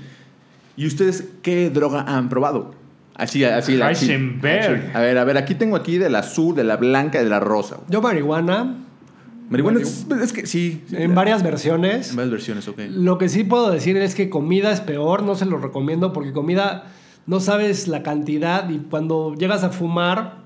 ¿Y 0.77 0.87
ustedes 0.87 1.29
qué 1.43 1.71
droga 1.71 2.03
han 2.07 2.29
probado? 2.29 2.75
Así, 3.17 3.45
así. 3.45 3.81
A 3.81 5.01
ver, 5.01 5.19
a 5.19 5.25
ver, 5.25 5.37
aquí 5.39 5.55
tengo 5.55 5.77
aquí 5.77 5.99
de 5.99 6.11
la 6.11 6.19
azul, 6.21 6.55
de 6.57 6.65
la 6.65 6.77
blanca 6.77 7.21
y 7.21 7.25
de 7.25 7.31
la 7.31 7.41
rosa. 7.41 7.79
Yo 7.89 8.03
marihuana, 8.03 8.77
Marihuana 9.51 9.81
es, 9.81 10.07
es 10.23 10.33
que 10.33 10.47
sí. 10.47 10.83
sí, 10.89 10.97
en 10.97 11.15
varias 11.15 11.43
versiones. 11.43 12.11
En 12.11 12.17
varias 12.17 12.31
versiones, 12.33 12.67
ok. 12.67 12.79
Lo 12.91 13.19
que 13.19 13.29
sí 13.29 13.45
puedo 13.45 13.71
decir 13.71 13.97
es 13.99 14.15
que 14.15 14.31
comida 14.31 14.73
es 14.73 14.81
peor, 14.81 15.23
no 15.23 15.35
se 15.35 15.45
lo 15.47 15.59
recomiendo 15.59 16.13
porque 16.13 16.33
comida 16.33 16.87
no 17.27 17.41
sabes 17.41 17.87
la 17.87 18.03
cantidad 18.03 18.69
y 18.71 18.79
cuando 18.79 19.35
llegas 19.35 19.63
a 19.63 19.71
fumar 19.71 20.43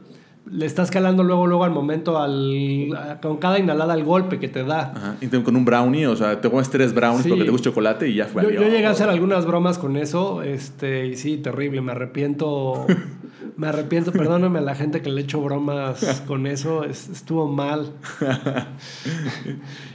le 0.50 0.66
estás 0.66 0.90
calando 0.90 1.22
luego 1.24 1.46
luego 1.46 1.64
al 1.64 1.70
momento 1.72 2.18
al 2.18 2.88
a- 2.96 3.20
con 3.20 3.36
cada 3.38 3.58
inhalada 3.58 3.92
al 3.94 4.04
golpe 4.04 4.38
que 4.38 4.48
te 4.48 4.64
da. 4.64 4.92
Ajá. 4.96 5.16
Y 5.20 5.26
te- 5.26 5.42
con 5.42 5.56
un 5.56 5.64
brownie, 5.64 6.06
o 6.06 6.16
sea, 6.16 6.40
te 6.40 6.50
comes 6.50 6.70
tres 6.70 6.94
brownies 6.94 7.22
Sí. 7.24 7.28
porque 7.28 7.44
te 7.44 7.50
gusta 7.50 7.70
chocolate 7.70 8.08
y 8.08 8.14
ya 8.14 8.26
fue. 8.26 8.42
Yo, 8.44 8.50
llegué 8.62 8.86
a 8.86 8.90
hacer 8.90 9.08
algunas 9.08 9.46
bromas 9.46 9.78
con 9.78 9.96
eso, 9.96 10.42
este, 10.42 11.06
y 11.06 11.16
sí, 11.16 11.36
terrible, 11.36 11.80
me 11.80 11.92
arrepiento, 11.92 12.86
me 13.56 13.66
arrepiento, 13.68 14.12
perdóname 14.12 14.58
a 14.60 14.62
la 14.62 14.74
gente 14.74 15.02
que 15.02 15.10
le 15.10 15.20
echo 15.22 15.40
bromas 15.42 16.22
con 16.26 16.46
eso, 16.46 16.84
es- 16.84 17.08
estuvo 17.08 17.46
mal. 17.48 17.90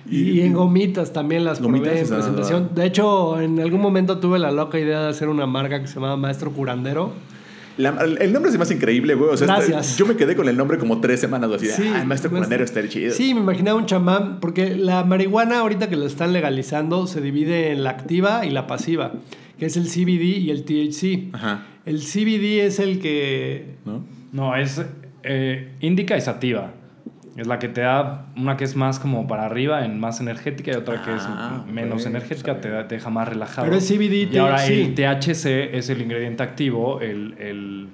Y, 0.09 0.41
en 0.41 0.53
gomitas 0.53 1.13
también 1.13 1.43
las 1.45 1.61
Gomitas, 1.61 1.87
probé 1.87 2.01
en 2.01 2.07
presentación. 2.09 2.69
De 2.75 2.85
hecho, 2.85 3.39
en 3.39 3.59
algún 3.59 3.81
momento 3.81 4.19
tuve 4.19 4.37
la 4.37 4.51
loca 4.51 4.77
idea 4.77 5.01
de 5.01 5.09
hacer 5.09 5.29
una 5.29 5.47
marca 5.47 5.79
que 5.81 5.87
se 5.87 5.95
llamaba 5.95 6.17
Maestro 6.17 6.51
Curandero. 6.51 7.11
La- 7.77 7.89
el 8.19 8.31
nombre 8.31 8.51
es 8.51 8.57
más 8.57 8.69
increíble, 8.71 9.15
güey. 9.15 9.31
O 9.31 9.37
sea, 9.37 9.57
está- 9.57 9.81
yo 9.97 10.05
me 10.05 10.15
quedé 10.15 10.35
con 10.35 10.47
el 10.47 10.55
nombre 10.55 10.77
como 10.77 11.01
tres 11.01 11.19
semanas 11.19 11.49
o 11.49 11.55
así. 11.55 11.67
Sí, 11.67 11.83
ah, 11.93 12.01
el 12.01 12.07
maestro 12.07 12.29
curandero 12.29 12.63
está 12.63 12.87
chido. 12.87 13.13
Sí, 13.13 13.33
me 13.33 13.39
imaginaba 13.39 13.77
un 13.77 13.85
chamán, 13.85 14.39
porque 14.39 14.75
la 14.75 15.03
marihuana 15.03 15.59
ahorita 15.59 15.89
que 15.89 15.95
la 15.95 16.05
están 16.05 16.33
legalizando 16.33 17.07
se 17.07 17.21
divide 17.21 17.71
en 17.71 17.83
la 17.83 17.89
activa 17.91 18.45
y 18.45 18.51
la 18.51 18.67
pasiva, 18.67 19.13
que 19.57 19.65
es 19.65 19.75
el 19.77 19.87
CBD 19.87 20.37
y 20.39 20.51
el 20.51 20.63
THC. 20.65 21.29
Ajá. 21.33 21.65
El 21.85 21.99
CBD 22.01 22.65
es 22.65 22.79
el 22.79 22.99
que... 22.99 23.75
¿No? 23.85 24.05
No, 24.31 24.55
es 24.55 24.81
eh, 25.23 25.71
indica 25.81 26.17
y 26.17 26.21
sativa. 26.21 26.73
Es 27.35 27.47
la 27.47 27.57
que 27.57 27.67
te 27.67 27.81
da 27.81 28.25
una 28.37 28.57
que 28.57 28.63
es 28.63 28.75
más 28.75 28.99
como 28.99 29.27
para 29.27 29.45
arriba, 29.45 29.85
en 29.85 29.99
más 29.99 30.19
energética, 30.21 30.71
y 30.71 30.75
otra 30.75 31.01
que 31.03 31.09
Ah, 31.11 31.63
es 31.67 31.73
menos 31.73 32.01
ok, 32.03 32.07
energética, 32.07 32.61
te, 32.61 32.69
da- 32.69 32.87
te 32.87 32.95
deja 32.95 33.09
más 33.09 33.27
relajado. 33.27 33.65
Pero 33.65 33.77
es 33.77 33.87
CBD, 33.87 34.31
Y 34.31 34.37
ahora 34.37 34.59
sí. 34.59 34.73
el 34.73 34.93
THC 34.93 35.75
es 35.75 35.89
el 35.89 36.01
ingrediente 36.01 36.43
activo, 36.43 37.01
el, 37.01 37.33
el, 37.39 37.87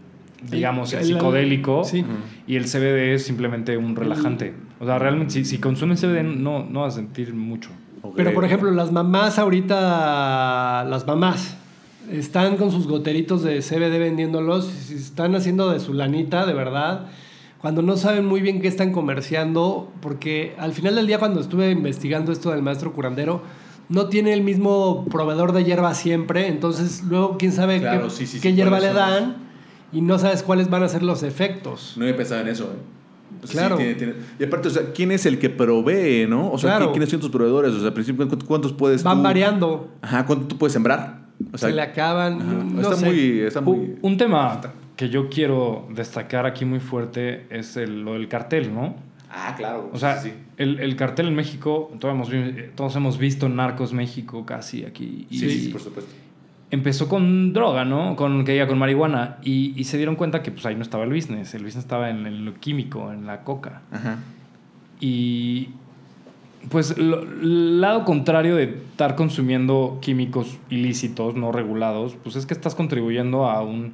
digamos, 0.52 0.92
el, 0.92 1.00
El- 1.00 1.06
psicodélico, 1.06 1.84
sí. 1.86 2.04
y 2.48 2.58
el 2.58 2.66
CBD 2.66 3.14
es 3.14 3.24
simplemente 3.26 3.78
un 3.78 3.96
relajante. 3.96 4.54
O 4.82 4.86
sea, 4.86 5.00
realmente, 5.00 5.34
si, 5.36 5.46
si 5.46 5.58
consumes 5.58 6.02
CBD, 6.02 6.24
no, 6.24 6.66
no 6.70 6.82
vas 6.82 6.94
a 6.94 6.98
sentir 6.98 7.34
mucho. 7.34 7.70
Pero 8.16 8.34
por 8.34 8.44
ejemplo, 8.46 8.70
las 8.72 8.92
mamás 8.92 9.40
ahorita, 9.40 10.84
las 10.90 11.06
mamás, 11.08 11.56
están 12.12 12.58
con 12.58 12.72
sus 12.72 12.88
goteritos 12.88 13.44
de 13.44 13.62
CBD 13.62 14.00
vendiéndolos, 14.00 14.90
y 14.92 14.96
están 14.96 15.36
haciendo 15.36 15.70
de 15.70 15.80
su 15.80 15.94
lanita, 15.94 16.46
de 16.46 16.54
verdad, 16.54 17.06
cuando 17.62 17.82
no 17.82 17.98
saben 17.98 18.26
muy 18.26 18.42
bien 18.42 18.62
qué 18.62 18.68
están 18.68 18.92
comerciando, 18.92 19.92
porque 20.02 20.56
al 20.58 20.74
final 20.74 20.96
del 20.96 21.08
día 21.08 21.20
cuando 21.20 21.40
estuve 21.42 21.72
investigando 21.72 22.32
esto 22.32 22.52
del 22.52 22.62
maestro 22.62 22.94
curandero, 22.94 23.42
no 23.90 24.08
tiene 24.08 24.34
el 24.34 24.42
mismo 24.44 25.06
proveedor 25.10 25.52
de 25.52 25.64
hierba 25.64 25.94
siempre, 25.94 26.48
entonces 26.48 27.04
luego 27.04 27.38
quién 27.38 27.52
sabe 27.52 27.80
Claro, 27.80 28.04
qué, 28.06 28.10
sí, 28.12 28.28
sí, 28.28 28.40
qué 28.40 28.50
sí, 28.50 28.56
hierba 28.56 28.80
le 28.80 28.94
dan 28.94 29.38
y 29.92 30.02
no 30.02 30.20
sabes 30.20 30.44
cuáles 30.44 30.70
van 30.70 30.84
a 30.84 30.88
ser 30.90 31.02
los 31.04 31.24
efectos. 31.24 31.94
No 31.98 32.04
había 32.06 32.16
pensado 32.16 32.42
en 32.42 32.48
eso, 32.50 32.66
¿eh? 32.66 32.78
Pues 33.40 33.52
sí, 33.52 33.58
Claro. 33.58 33.78
tiene- 33.78 33.94
tiene- 33.96 34.14
Y 34.40 34.44
aparte, 34.44 34.68
o 34.68 34.72
sea, 34.72 34.92
¿quién 34.94 35.12
es 35.12 35.26
el 35.26 35.38
que 35.40 35.50
provee, 35.50 36.26
no? 36.28 36.52
O 36.52 36.58
sea, 36.58 36.72
Claro. 36.78 36.88
¿qui- 36.90 36.92
¿quiénes 36.94 37.10
son 37.10 37.20
tus 37.20 37.30
proveedores? 37.30 37.72
O 37.74 37.78
sea, 37.80 37.88
al 37.88 37.94
principio, 37.94 38.28
¿cuántos- 38.28 38.48
¿cuántos 38.48 38.74
puedes 38.74 39.04
Van 39.04 39.18
tú- 39.18 39.24
variando, 39.24 39.90
Ajá, 40.02 40.26
¿cuánto 40.26 40.48
tú 40.48 40.58
puedes 40.58 40.74
sembrar? 40.74 41.20
O 41.54 41.58
sea, 41.58 41.70
se 41.70 41.76
le 41.76 41.82
acaban, 41.82 42.76
no 42.76 42.82
está 42.82 42.96
sé. 42.96 43.06
muy... 43.06 43.40
Está 43.42 43.62
muy... 43.62 43.76
Un, 43.78 44.00
un 44.02 44.18
tema 44.18 44.60
que 45.00 45.08
yo 45.08 45.30
quiero 45.30 45.88
destacar 45.96 46.46
aquí 46.46 46.66
muy 46.66 46.82
fuerte 46.82 47.46
es 47.52 47.78
el- 47.78 48.04
lo 48.04 48.14
del 48.16 48.28
cartel, 48.28 48.74
¿no? 48.74 48.96
Ah, 49.32 49.54
claro. 49.56 49.90
O 49.94 49.98
sea, 49.98 50.22
el, 50.58 50.78
el 50.82 50.96
cartel 50.98 51.30
en 51.30 51.36
México, 51.36 51.90
todos 52.02 52.14
hemos, 52.14 52.30
todos 52.76 52.98
hemos 52.98 53.18
visto 53.18 53.48
Narcos 53.48 53.94
México 53.94 54.46
casi 54.46 54.84
aquí. 54.84 55.26
Y 55.30 55.38
Sí, 55.40 55.50
sí, 55.52 55.68
por 55.70 55.80
supuesto. 55.80 56.12
empezó 56.70 57.08
con 57.08 57.54
droga, 57.54 57.86
¿no? 57.86 58.18
Con, 58.18 58.44
que 58.44 58.68
con 58.68 58.78
marihuana. 58.78 59.38
Y, 59.42 59.74
y 59.80 59.86
se 59.86 59.96
dieron 59.96 60.18
cuenta 60.18 60.44
que 60.44 60.52
pues 60.52 60.66
ahí 60.66 60.76
no 60.76 60.82
estaba 60.82 61.06
el 61.06 61.12
business. 61.14 61.54
El 61.54 61.64
business 61.64 61.86
estaba 61.86 62.10
en, 62.10 62.28
en 62.28 62.44
lo 62.44 62.56
químico, 62.56 63.14
en 63.14 63.26
la 63.26 63.46
coca. 63.46 63.82
Ajá. 63.92 64.18
Y 65.00 65.70
pues 66.70 66.92
el 66.98 67.80
lado 67.80 68.04
contrario 68.04 68.58
de 68.58 68.64
estar 68.64 69.16
consumiendo 69.16 70.00
químicos 70.02 70.58
ilícitos, 70.70 71.36
no 71.36 71.54
regulados, 71.54 72.18
pues 72.22 72.36
es 72.36 72.46
que 72.46 72.54
estás 72.54 72.76
contribuyendo 72.76 73.46
a 73.50 73.62
un 73.62 73.94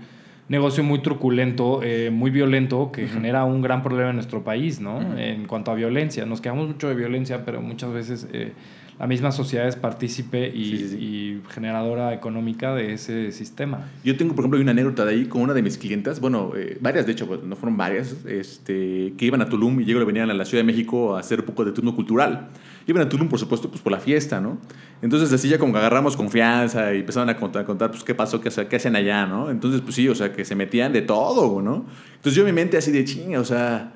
negocio 0.49 0.83
muy 0.83 0.99
truculento, 0.99 1.81
eh, 1.83 2.11
muy 2.11 2.29
violento, 2.31 2.91
que 2.91 3.07
genera 3.07 3.43
un 3.45 3.61
gran 3.61 3.81
problema 3.81 4.09
en 4.11 4.15
nuestro 4.15 4.43
país, 4.43 4.79
¿no? 4.79 5.17
En 5.17 5.45
cuanto 5.45 5.71
a 5.71 5.75
violencia. 5.75 6.25
Nos 6.25 6.41
quejamos 6.41 6.67
mucho 6.67 6.87
de 6.87 6.95
violencia, 6.95 7.43
pero 7.45 7.61
muchas 7.61 7.91
veces 7.91 8.27
eh, 8.31 8.53
la 8.99 9.07
misma 9.07 9.31
sociedad 9.31 9.67
es 9.67 9.75
partícipe 9.75 10.47
y, 10.47 10.65
Sí, 10.65 10.77
sí, 10.77 10.87
sí. 10.89 10.95
y 10.97 11.41
generadora 11.51 12.13
económica 12.13 12.73
de 12.75 12.93
ese 12.93 13.31
sistema. 13.31 13.89
Yo 14.03 14.15
tengo, 14.17 14.35
por 14.35 14.43
ejemplo, 14.43 14.59
una 14.61 14.71
anécdota 14.71 15.03
de 15.03 15.13
ahí 15.13 15.25
con 15.25 15.41
una 15.41 15.53
de 15.53 15.61
mis 15.63 15.77
clientas, 15.77 16.19
bueno, 16.21 16.51
eh, 16.55 16.77
varias 16.79 17.05
de 17.05 17.11
hecho, 17.13 17.27
pues, 17.27 17.43
no 17.43 17.55
fueron 17.55 17.75
varias, 17.75 18.15
este, 18.25 19.13
que 19.17 19.25
iban 19.25 19.41
a 19.41 19.49
Tulum 19.49 19.81
y 19.81 19.85
luego 19.85 20.05
venían 20.05 20.29
a 20.29 20.33
la 20.33 20.45
Ciudad 20.45 20.63
de 20.63 20.67
México 20.67 21.15
a 21.15 21.19
hacer 21.19 21.39
un 21.39 21.45
poco 21.47 21.65
de 21.65 21.71
turno 21.71 21.95
cultural. 21.95 22.49
Iban 22.87 23.01
a 23.03 23.09
Tulum, 23.09 23.27
por 23.29 23.39
supuesto, 23.39 23.69
pues 23.69 23.81
por 23.81 23.91
la 23.91 23.99
fiesta, 23.99 24.39
¿no? 24.39 24.59
Entonces 25.01 25.31
así 25.33 25.49
ya 25.49 25.57
como 25.57 25.73
que 25.73 25.79
agarramos 25.79 26.15
confianza 26.15 26.93
y 26.93 26.99
empezaban 26.99 27.29
a 27.29 27.35
contar, 27.37 27.63
a 27.63 27.65
contar 27.65 27.89
pues 27.91 28.03
qué 28.03 28.13
pasó, 28.13 28.39
qué, 28.41 28.49
hace- 28.49 28.67
qué 28.67 28.75
hacen 28.75 28.95
allá, 28.95 29.25
¿no? 29.25 29.49
Entonces, 29.49 29.81
pues 29.81 29.95
sí, 29.95 30.07
o 30.07 30.13
sea, 30.15 30.31
que 30.31 30.45
se 30.45 30.55
metían 30.55 30.93
de 30.93 31.01
todo, 31.01 31.61
¿no? 31.61 31.85
Entonces 32.15 32.35
yo 32.35 32.45
mi 32.45 32.51
mente 32.51 32.77
así 32.77 32.91
de 32.91 33.03
chinga, 33.05 33.39
o 33.39 33.45
sea... 33.45 33.91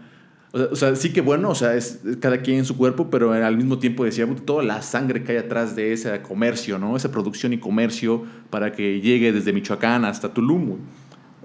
O 0.51 0.75
sea, 0.75 0.95
sí 0.95 1.13
que 1.13 1.21
bueno, 1.21 1.49
o 1.51 1.53
sea, 1.55 1.75
es 1.75 1.99
cada 2.19 2.39
quien 2.41 2.57
en 2.57 2.65
su 2.65 2.75
cuerpo, 2.75 3.11
pero 3.11 3.33
al 3.33 3.55
mismo 3.55 3.77
tiempo 3.77 4.03
decía, 4.03 4.25
"Puta, 4.25 4.41
toda 4.45 4.63
la 4.63 4.81
sangre 4.81 5.23
que 5.23 5.33
hay 5.33 5.37
atrás 5.37 5.75
de 5.75 5.93
ese 5.93 6.19
comercio, 6.23 6.79
¿no? 6.79 6.97
Esa 6.97 7.11
producción 7.11 7.53
y 7.53 7.59
comercio 7.59 8.23
para 8.49 8.71
que 8.71 8.99
llegue 8.99 9.31
desde 9.31 9.53
Michoacán 9.53 10.05
hasta 10.05 10.33
Tulum. 10.33 10.77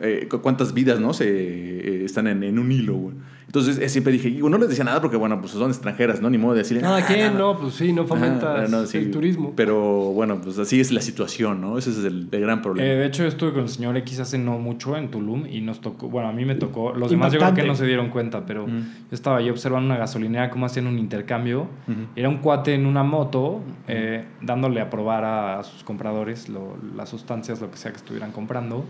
Eh, 0.01 0.27
cu- 0.31 0.41
¿Cuántas 0.41 0.75
vidas, 0.75 1.01
no? 1.01 1.13
Se, 1.15 1.27
eh, 1.29 2.05
están 2.05 2.27
en, 2.27 2.43
en 2.43 2.59
un 2.59 2.71
hilo, 2.73 2.95
güey. 2.95 3.15
Entonces 3.47 3.79
eh, 3.79 3.89
siempre 3.89 4.13
dije, 4.13 4.31
no 4.33 4.59
les 4.59 4.69
decía 4.69 4.83
nada 4.83 5.01
porque, 5.01 5.17
bueno, 5.17 5.41
pues 5.41 5.53
son 5.53 5.71
extranjeras, 5.71 6.21
¿no? 6.21 6.29
Ni 6.29 6.39
modo 6.39 6.55
de 6.55 6.61
decirle 6.63 6.81
Cada 6.83 6.97
"Ah, 6.97 7.07
quien, 7.07 7.21
nada". 7.21 7.39
no, 7.39 7.57
pues 7.61 7.75
sí, 7.75 7.93
no 7.93 8.05
fomentas 8.05 8.43
Ajá, 8.65 8.69
no, 8.69 8.85
sí. 8.87 8.99
el 8.99 9.13
turismo. 9.13 9.53
Pero 9.55 9.79
bueno, 10.13 10.41
pues 10.43 10.59
así 10.59 10.81
es 10.81 10.91
la 10.91 11.01
situación, 11.01 11.61
¿no? 11.61 11.79
Ese 11.79 11.91
es 11.91 11.99
el, 11.99 12.27
el 12.33 12.41
gran 12.41 12.63
problema. 12.63 12.89
Eh, 12.89 12.97
de 12.97 13.07
hecho, 13.07 13.23
yo 13.23 13.29
estuve 13.29 13.53
con 13.53 13.63
el 13.63 13.69
señor 13.69 13.97
X 13.99 14.19
hace 14.19 14.39
no 14.39 14.59
mucho 14.59 14.97
en 14.97 15.09
Tulum 15.13 15.47
y 15.47 15.61
nos 15.61 15.81
tocó, 15.81 16.09
bueno, 16.09 16.29
a 16.31 16.33
mí 16.33 16.45
me 16.45 16.57
tocó, 16.57 16.95
los 16.95 17.11
demás 17.13 17.33
yo 17.33 17.39
creo 17.39 17.55
que 17.55 17.61
Impactante. 17.61 17.69
no 17.69 17.75
se 17.77 17.87
dieron 17.87 18.09
cuenta, 18.09 18.45
pero 18.45 18.65
Ujú. 18.65 18.73
yo 18.73 19.13
estaba 19.13 19.37
ahí 19.37 19.49
observando 19.51 19.87
una 19.87 19.99
gasolinera, 19.99 20.51
cómo 20.51 20.67
hacían 20.67 20.89
un 20.89 20.99
intercambio. 20.99 21.69
Ujú. 21.87 21.99
Era 22.17 22.29
un 22.29 22.39
cuate 22.39 22.75
en 22.75 22.87
una 22.87 23.05
moto 23.05 23.61
eh, 23.87 24.25
dándole 24.43 24.81
a 24.81 24.91
probar 24.91 25.25
a 25.25 25.63
sus 25.63 25.85
compradores 25.85 26.49
lo- 26.49 26.77
las 26.97 27.09
sustancias, 27.09 27.61
lo 27.61 27.71
que 27.71 27.77
sea 27.77 27.93
que 27.93 27.99
estuvieran 27.99 28.33
comprando. 28.33 28.85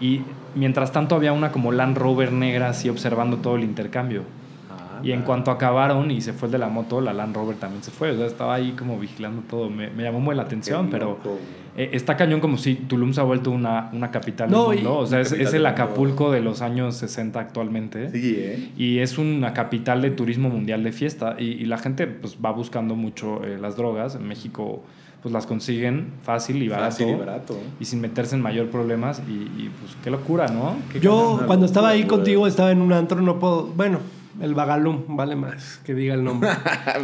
Y 0.00 0.22
mientras 0.54 0.92
tanto 0.92 1.14
había 1.14 1.32
una 1.32 1.50
como 1.52 1.72
Land 1.72 1.96
Rover 1.98 2.32
negra 2.32 2.68
así 2.70 2.88
observando 2.88 3.38
todo 3.38 3.56
el 3.56 3.64
intercambio. 3.64 4.22
Ah, 4.70 5.00
Y 5.02 5.12
en 5.12 5.22
cuanto 5.22 5.50
acabaron 5.50 6.10
y 6.10 6.20
se 6.20 6.32
fue 6.32 6.46
el 6.46 6.52
de 6.52 6.58
la 6.58 6.68
moto, 6.68 7.00
la 7.00 7.12
Land 7.12 7.34
Rover 7.34 7.56
también 7.56 7.82
se 7.82 7.90
fue. 7.90 8.10
O 8.12 8.16
sea, 8.16 8.26
estaba 8.26 8.54
ahí 8.54 8.72
como 8.72 8.98
vigilando 8.98 9.42
todo. 9.48 9.70
Me, 9.70 9.90
me 9.90 10.02
llamó 10.02 10.20
muy 10.20 10.36
la 10.36 10.42
atención, 10.42 10.88
pero 10.90 11.18
eh, 11.76 11.90
está 11.92 12.16
cañón 12.16 12.40
como 12.40 12.58
si 12.58 12.74
Tulum 12.74 13.12
se 13.12 13.20
ha 13.20 13.24
vuelto 13.24 13.50
una, 13.50 13.90
una 13.92 14.10
capital 14.10 14.50
No, 14.50 14.70
del 14.70 14.78
mundo. 14.78 14.98
O 14.98 15.06
sea, 15.06 15.20
es, 15.20 15.32
es 15.32 15.52
el. 15.54 15.66
Acapulco 15.66 16.30
de 16.30 16.40
los 16.40 16.62
años 16.62 16.96
60 16.96 17.38
actualmente. 17.38 18.10
Sí, 18.10 18.36
¿eh? 18.38 18.70
Y 18.76 18.98
es 18.98 19.18
una 19.18 19.52
capital 19.52 20.02
de 20.02 20.10
turismo 20.10 20.48
mundial 20.48 20.82
de 20.82 20.92
fiesta. 20.92 21.36
Y, 21.38 21.44
y 21.44 21.66
la 21.66 21.78
gente 21.78 22.06
pues, 22.06 22.36
va 22.44 22.50
buscando 22.52 22.94
mucho 22.96 23.44
eh, 23.44 23.58
las 23.60 23.76
drogas. 23.76 24.14
En 24.14 24.26
México 24.26 24.82
pues 25.22 25.32
las 25.32 25.46
consiguen 25.46 26.12
fácil 26.22 26.62
y 26.62 26.68
barato. 26.68 26.90
Fácil 26.90 27.08
y 27.08 27.14
barato. 27.14 27.58
y 27.80 27.84
sin 27.84 28.00
meterse 28.00 28.36
en 28.36 28.42
mayor 28.42 28.68
problemas. 28.70 29.20
Y, 29.28 29.32
y, 29.32 29.70
pues 29.80 29.96
qué 30.02 30.10
locura, 30.10 30.48
¿no? 30.48 30.76
Qué 30.92 31.00
Yo 31.00 31.42
cuando 31.46 31.66
estaba 31.66 31.90
ahí 31.90 32.04
contigo 32.04 32.46
estaba 32.46 32.70
en 32.70 32.80
un 32.80 32.92
antro, 32.92 33.20
no 33.20 33.38
puedo, 33.38 33.66
bueno, 33.66 33.98
el 34.40 34.54
Bagalum, 34.54 35.02
vale 35.08 35.34
más 35.34 35.80
que 35.84 35.94
diga 35.94 36.14
el 36.14 36.24
nombre. 36.24 36.50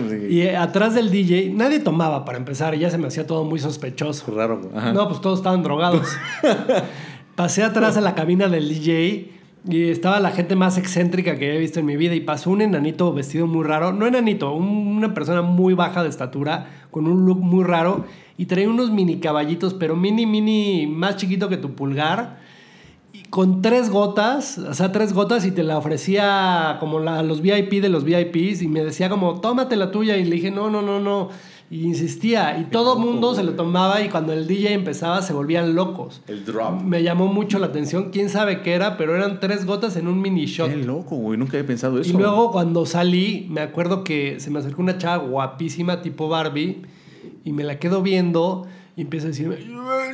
Sí. 0.09 0.27
y 0.31 0.40
eh, 0.42 0.57
atrás 0.57 0.94
del 0.94 1.11
DJ, 1.11 1.50
nadie 1.55 1.79
tomaba 1.79 2.24
para 2.24 2.38
empezar, 2.38 2.74
y 2.74 2.79
ya 2.79 2.90
se 2.90 2.98
me 2.98 3.07
hacía 3.07 3.27
todo 3.27 3.44
muy 3.44 3.59
sospechoso. 3.59 4.33
Raro. 4.35 4.61
Ajá. 4.74 4.92
No, 4.92 5.09
pues 5.09 5.20
todos 5.20 5.38
estaban 5.38 5.62
drogados. 5.62 6.09
Pasé 7.35 7.62
atrás 7.62 7.96
a 7.96 8.00
la 8.00 8.14
cabina 8.14 8.48
del 8.48 8.68
DJ 8.68 9.34
y 9.68 9.88
estaba 9.88 10.20
la 10.20 10.31
gente 10.31 10.57
más 10.57 10.77
excéntrica 10.77 11.37
que 11.37 11.55
he 11.55 11.59
visto 11.59 11.81
en 11.81 11.87
mi 11.87 11.96
vida 11.96 12.14
y 12.14 12.20
pasó 12.20 12.50
un 12.50 12.61
enanito 12.61 13.12
vestido 13.14 13.46
muy 13.46 13.64
raro, 13.64 13.92
no 13.92 14.07
enanito, 14.07 14.53
un- 14.55 14.88
una 14.96 15.14
persona 15.14 15.40
muy 15.42 15.74
baja 15.74 16.03
de 16.03 16.09
estatura, 16.11 16.66
con 16.90 17.07
un 17.07 17.24
look 17.24 17.38
muy 17.40 17.64
raro 17.64 18.05
y 18.37 18.46
traía 18.46 18.68
unos 18.68 18.90
mini 18.90 19.20
caballitos, 19.20 19.72
pero 19.74 19.96
mini, 19.96 20.27
mini, 20.27 20.87
más 20.87 21.16
chiquito 21.16 21.48
que 21.48 21.57
tu 21.57 21.74
pulgar. 21.74 22.38
Y 23.12 23.22
con 23.31 23.62
tres 23.62 23.90
gotas, 23.90 24.59
o 24.59 24.74
sea, 24.74 24.90
tres 24.90 25.12
gotas 25.12 25.46
y 25.46 25.53
te 25.53 25.62
la 25.62 25.79
ofrecía 25.79 26.77
como 26.81 26.98
la, 26.98 27.22
los 27.22 27.40
VIP 27.40 27.81
de 27.81 27.88
los 27.88 28.05
VIPs 28.05 28.61
y 28.61 28.66
me 28.68 28.83
decía 28.85 29.09
como, 29.09 29.40
tómate 29.40 29.77
la 29.77 29.90
tuya 29.92 30.16
y 30.16 30.24
le 30.24 30.35
dije, 30.37 30.50
no, 30.50 30.68
no, 30.68 30.83
no, 30.83 30.98
no. 31.00 31.29
Y 31.75 31.87
insistía 31.87 32.57
y 32.61 32.67
todo 32.67 32.95
el 32.95 33.01
mundo 33.05 33.35
se 33.35 33.43
lo 33.43 33.55
tomaba 33.55 34.01
y 34.01 34.09
cuando 34.09 34.33
el 34.33 34.47
DJ 34.47 34.75
empezaba 34.75 35.23
se 35.23 35.33
volvían 35.33 35.75
locos. 35.75 36.23
El 36.29 36.45
drop. 36.45 36.81
Me 36.83 37.03
llamó 37.03 37.27
mucho 37.27 37.59
la 37.59 37.67
atención, 37.67 38.11
quién 38.13 38.29
sabe 38.29 38.63
qué 38.63 38.75
era, 38.75 38.97
pero 38.97 39.17
eran 39.17 39.41
tres 39.41 39.67
gotas 39.67 39.97
en 39.97 40.07
un 40.07 40.23
mini 40.23 40.47
shot. 40.47 40.71
Qué 40.71 40.77
loco, 40.77 41.17
güey. 41.17 41.37
Nunca 41.37 41.57
había 41.57 41.67
pensado 41.67 41.99
eso. 41.99 42.11
Y 42.11 42.13
luego 42.13 42.53
cuando 42.53 42.87
salí, 42.87 43.49
me 43.51 43.61
acuerdo 43.61 44.05
que 44.05 44.39
se 44.39 44.51
me 44.51 44.61
acercó 44.61 44.83
una 44.83 44.99
chava 44.99 45.25
guapísima 45.25 46.01
tipo 46.01 46.29
Barbie 46.29 46.83
y 47.45 47.53
me 47.53 47.65
la 47.65 47.81
quedo 47.81 48.03
viendo 48.03 48.69
y 48.97 49.01
empieza 49.01 49.27
a 49.27 49.31
decirme, 49.31 49.57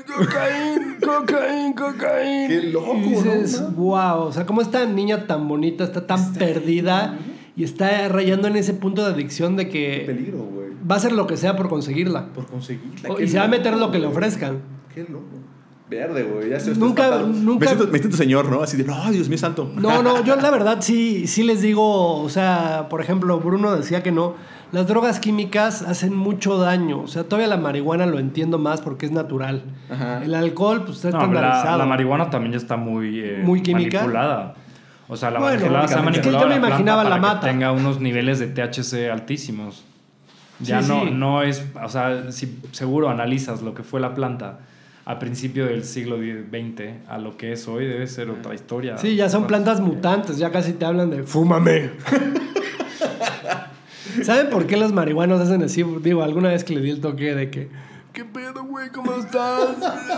cocaína, 0.06 0.96
cocaína, 1.04 1.74
cocaína. 1.76 2.48
Qué 2.48 2.62
loco, 2.72 2.96
Y 2.96 3.00
dices, 3.10 3.60
¿no? 3.60 3.70
wow, 3.72 4.22
o 4.22 4.32
sea, 4.32 4.46
cómo 4.46 4.62
esta 4.62 4.86
niña 4.86 5.26
tan 5.26 5.46
bonita 5.46 5.84
está 5.84 6.06
tan 6.06 6.32
perdida 6.32 7.18
y 7.54 7.64
está 7.64 8.08
rayando 8.08 8.48
en 8.48 8.56
ese 8.56 8.72
punto 8.72 9.04
de 9.04 9.12
adicción 9.12 9.56
de 9.56 9.68
Qué 9.68 9.70
que 10.00 10.04
peligro, 10.06 10.38
güey. 10.38 10.59
Va 10.90 10.94
a 10.94 10.98
hacer 10.98 11.12
lo 11.12 11.26
que 11.26 11.36
sea 11.36 11.54
por 11.56 11.68
conseguirla. 11.68 12.26
Por 12.34 12.46
conseguirla. 12.46 13.10
O- 13.10 13.16
qué 13.16 13.24
y 13.24 13.28
se 13.28 13.38
va 13.38 13.44
a 13.44 13.48
meter 13.48 13.76
lo 13.76 13.90
que 13.90 13.98
le 13.98 14.06
ofrezcan. 14.06 14.58
Qué 14.94 15.02
loco. 15.02 15.24
Verde, 15.88 16.22
güey. 16.22 16.50
Ya 16.50 16.60
se 16.60 16.74
Nunca- 16.76 17.18
nunca- 17.20 17.60
Me 17.64 17.66
siento, 17.66 17.92
me 17.92 17.98
siento 17.98 18.16
señor, 18.16 18.48
¿no? 18.48 18.62
Así 18.62 18.76
de, 18.76 18.84
no, 18.84 19.10
Dios 19.10 19.28
mío 19.28 19.38
santo. 19.38 19.72
No, 19.74 20.02
no, 20.04 20.22
yo 20.24 20.36
la 20.36 20.50
verdad 20.50 20.78
sí, 20.80 21.26
sí 21.26 21.42
les 21.42 21.62
digo, 21.62 22.22
o 22.22 22.28
sea, 22.28 22.86
por 22.88 23.00
ejemplo, 23.00 23.38
Bruno 23.40 23.72
decía 23.76 24.02
que 24.02 24.12
no. 24.12 24.34
Las 24.70 24.86
drogas 24.86 25.18
químicas 25.18 25.82
hacen 25.82 26.14
mucho 26.14 26.56
daño. 26.56 27.00
O 27.02 27.08
sea, 27.08 27.24
todavía 27.24 27.48
la 27.48 27.56
marihuana 27.56 28.06
lo 28.06 28.20
entiendo 28.20 28.56
más 28.58 28.80
porque 28.82 29.06
es 29.06 29.10
natural. 29.10 29.64
Ajá. 29.90 30.22
El 30.22 30.32
alcohol, 30.36 30.84
pues 30.84 30.98
está 30.98 31.10
No, 31.10 31.18
la, 31.18 31.24
estandarizado. 31.24 31.78
la 31.78 31.86
marihuana 31.86 32.30
también 32.30 32.52
ya 32.52 32.58
está 32.58 32.76
muy, 32.76 33.18
eh, 33.18 33.42
Muy 33.44 33.60
química. 33.62 33.98
manipulada. 33.98 34.54
O 35.08 35.16
sea, 35.16 35.32
la 35.32 35.40
Bueno, 35.40 35.56
manipulada 35.56 35.88
se 35.88 35.94
ha 35.94 35.96
es 35.98 36.02
que 36.04 36.06
yo 36.06 36.10
manipulado 36.12 36.46
me 36.46 36.50
la 36.60 36.66
imaginaba 36.68 37.02
la 37.02 37.16
que 37.16 37.20
mata. 37.20 37.40
tenga 37.48 37.72
unos 37.72 37.98
niveles 38.00 38.38
de 38.38 38.46
THC 38.46 39.10
altísimos. 39.10 39.82
Ya 40.62 40.82
Sí, 40.82 40.88
no, 40.88 41.04
sí. 41.04 41.10
no 41.12 41.42
es, 41.42 41.64
o 41.82 41.88
sea, 41.88 42.30
si 42.32 42.58
seguro 42.72 43.08
analizas 43.08 43.62
lo 43.62 43.74
que 43.74 43.82
fue 43.82 44.00
la 44.00 44.14
planta 44.14 44.60
a 45.06 45.18
principio 45.18 45.66
del 45.66 45.84
siglo 45.84 46.18
XX 46.18 47.08
a 47.08 47.18
lo 47.18 47.36
que 47.36 47.52
es 47.52 47.66
hoy, 47.66 47.86
debe 47.86 48.06
ser 48.06 48.30
otra 48.30 48.54
historia. 48.54 48.98
Sí, 48.98 49.16
ya 49.16 49.28
son 49.28 49.46
plantas 49.46 49.80
mutantes, 49.80 50.38
ya 50.38 50.50
casi 50.52 50.72
te 50.74 50.84
hablan 50.84 51.10
de 51.10 51.22
fúmame. 51.24 51.90
¿Saben 54.22 54.50
por 54.50 54.66
qué 54.66 54.76
los 54.76 54.92
marihuanos 54.92 55.40
hacen 55.40 55.62
así? 55.62 55.84
Digo, 56.02 56.22
alguna 56.22 56.50
vez 56.50 56.64
que 56.64 56.74
le 56.74 56.80
di 56.80 56.90
el 56.90 57.00
toque 57.00 57.34
de 57.34 57.50
que, 57.50 57.68
¿qué 58.12 58.24
pedo, 58.24 58.64
güey? 58.64 58.90
¿Cómo 58.90 59.14
estás? 59.14 59.68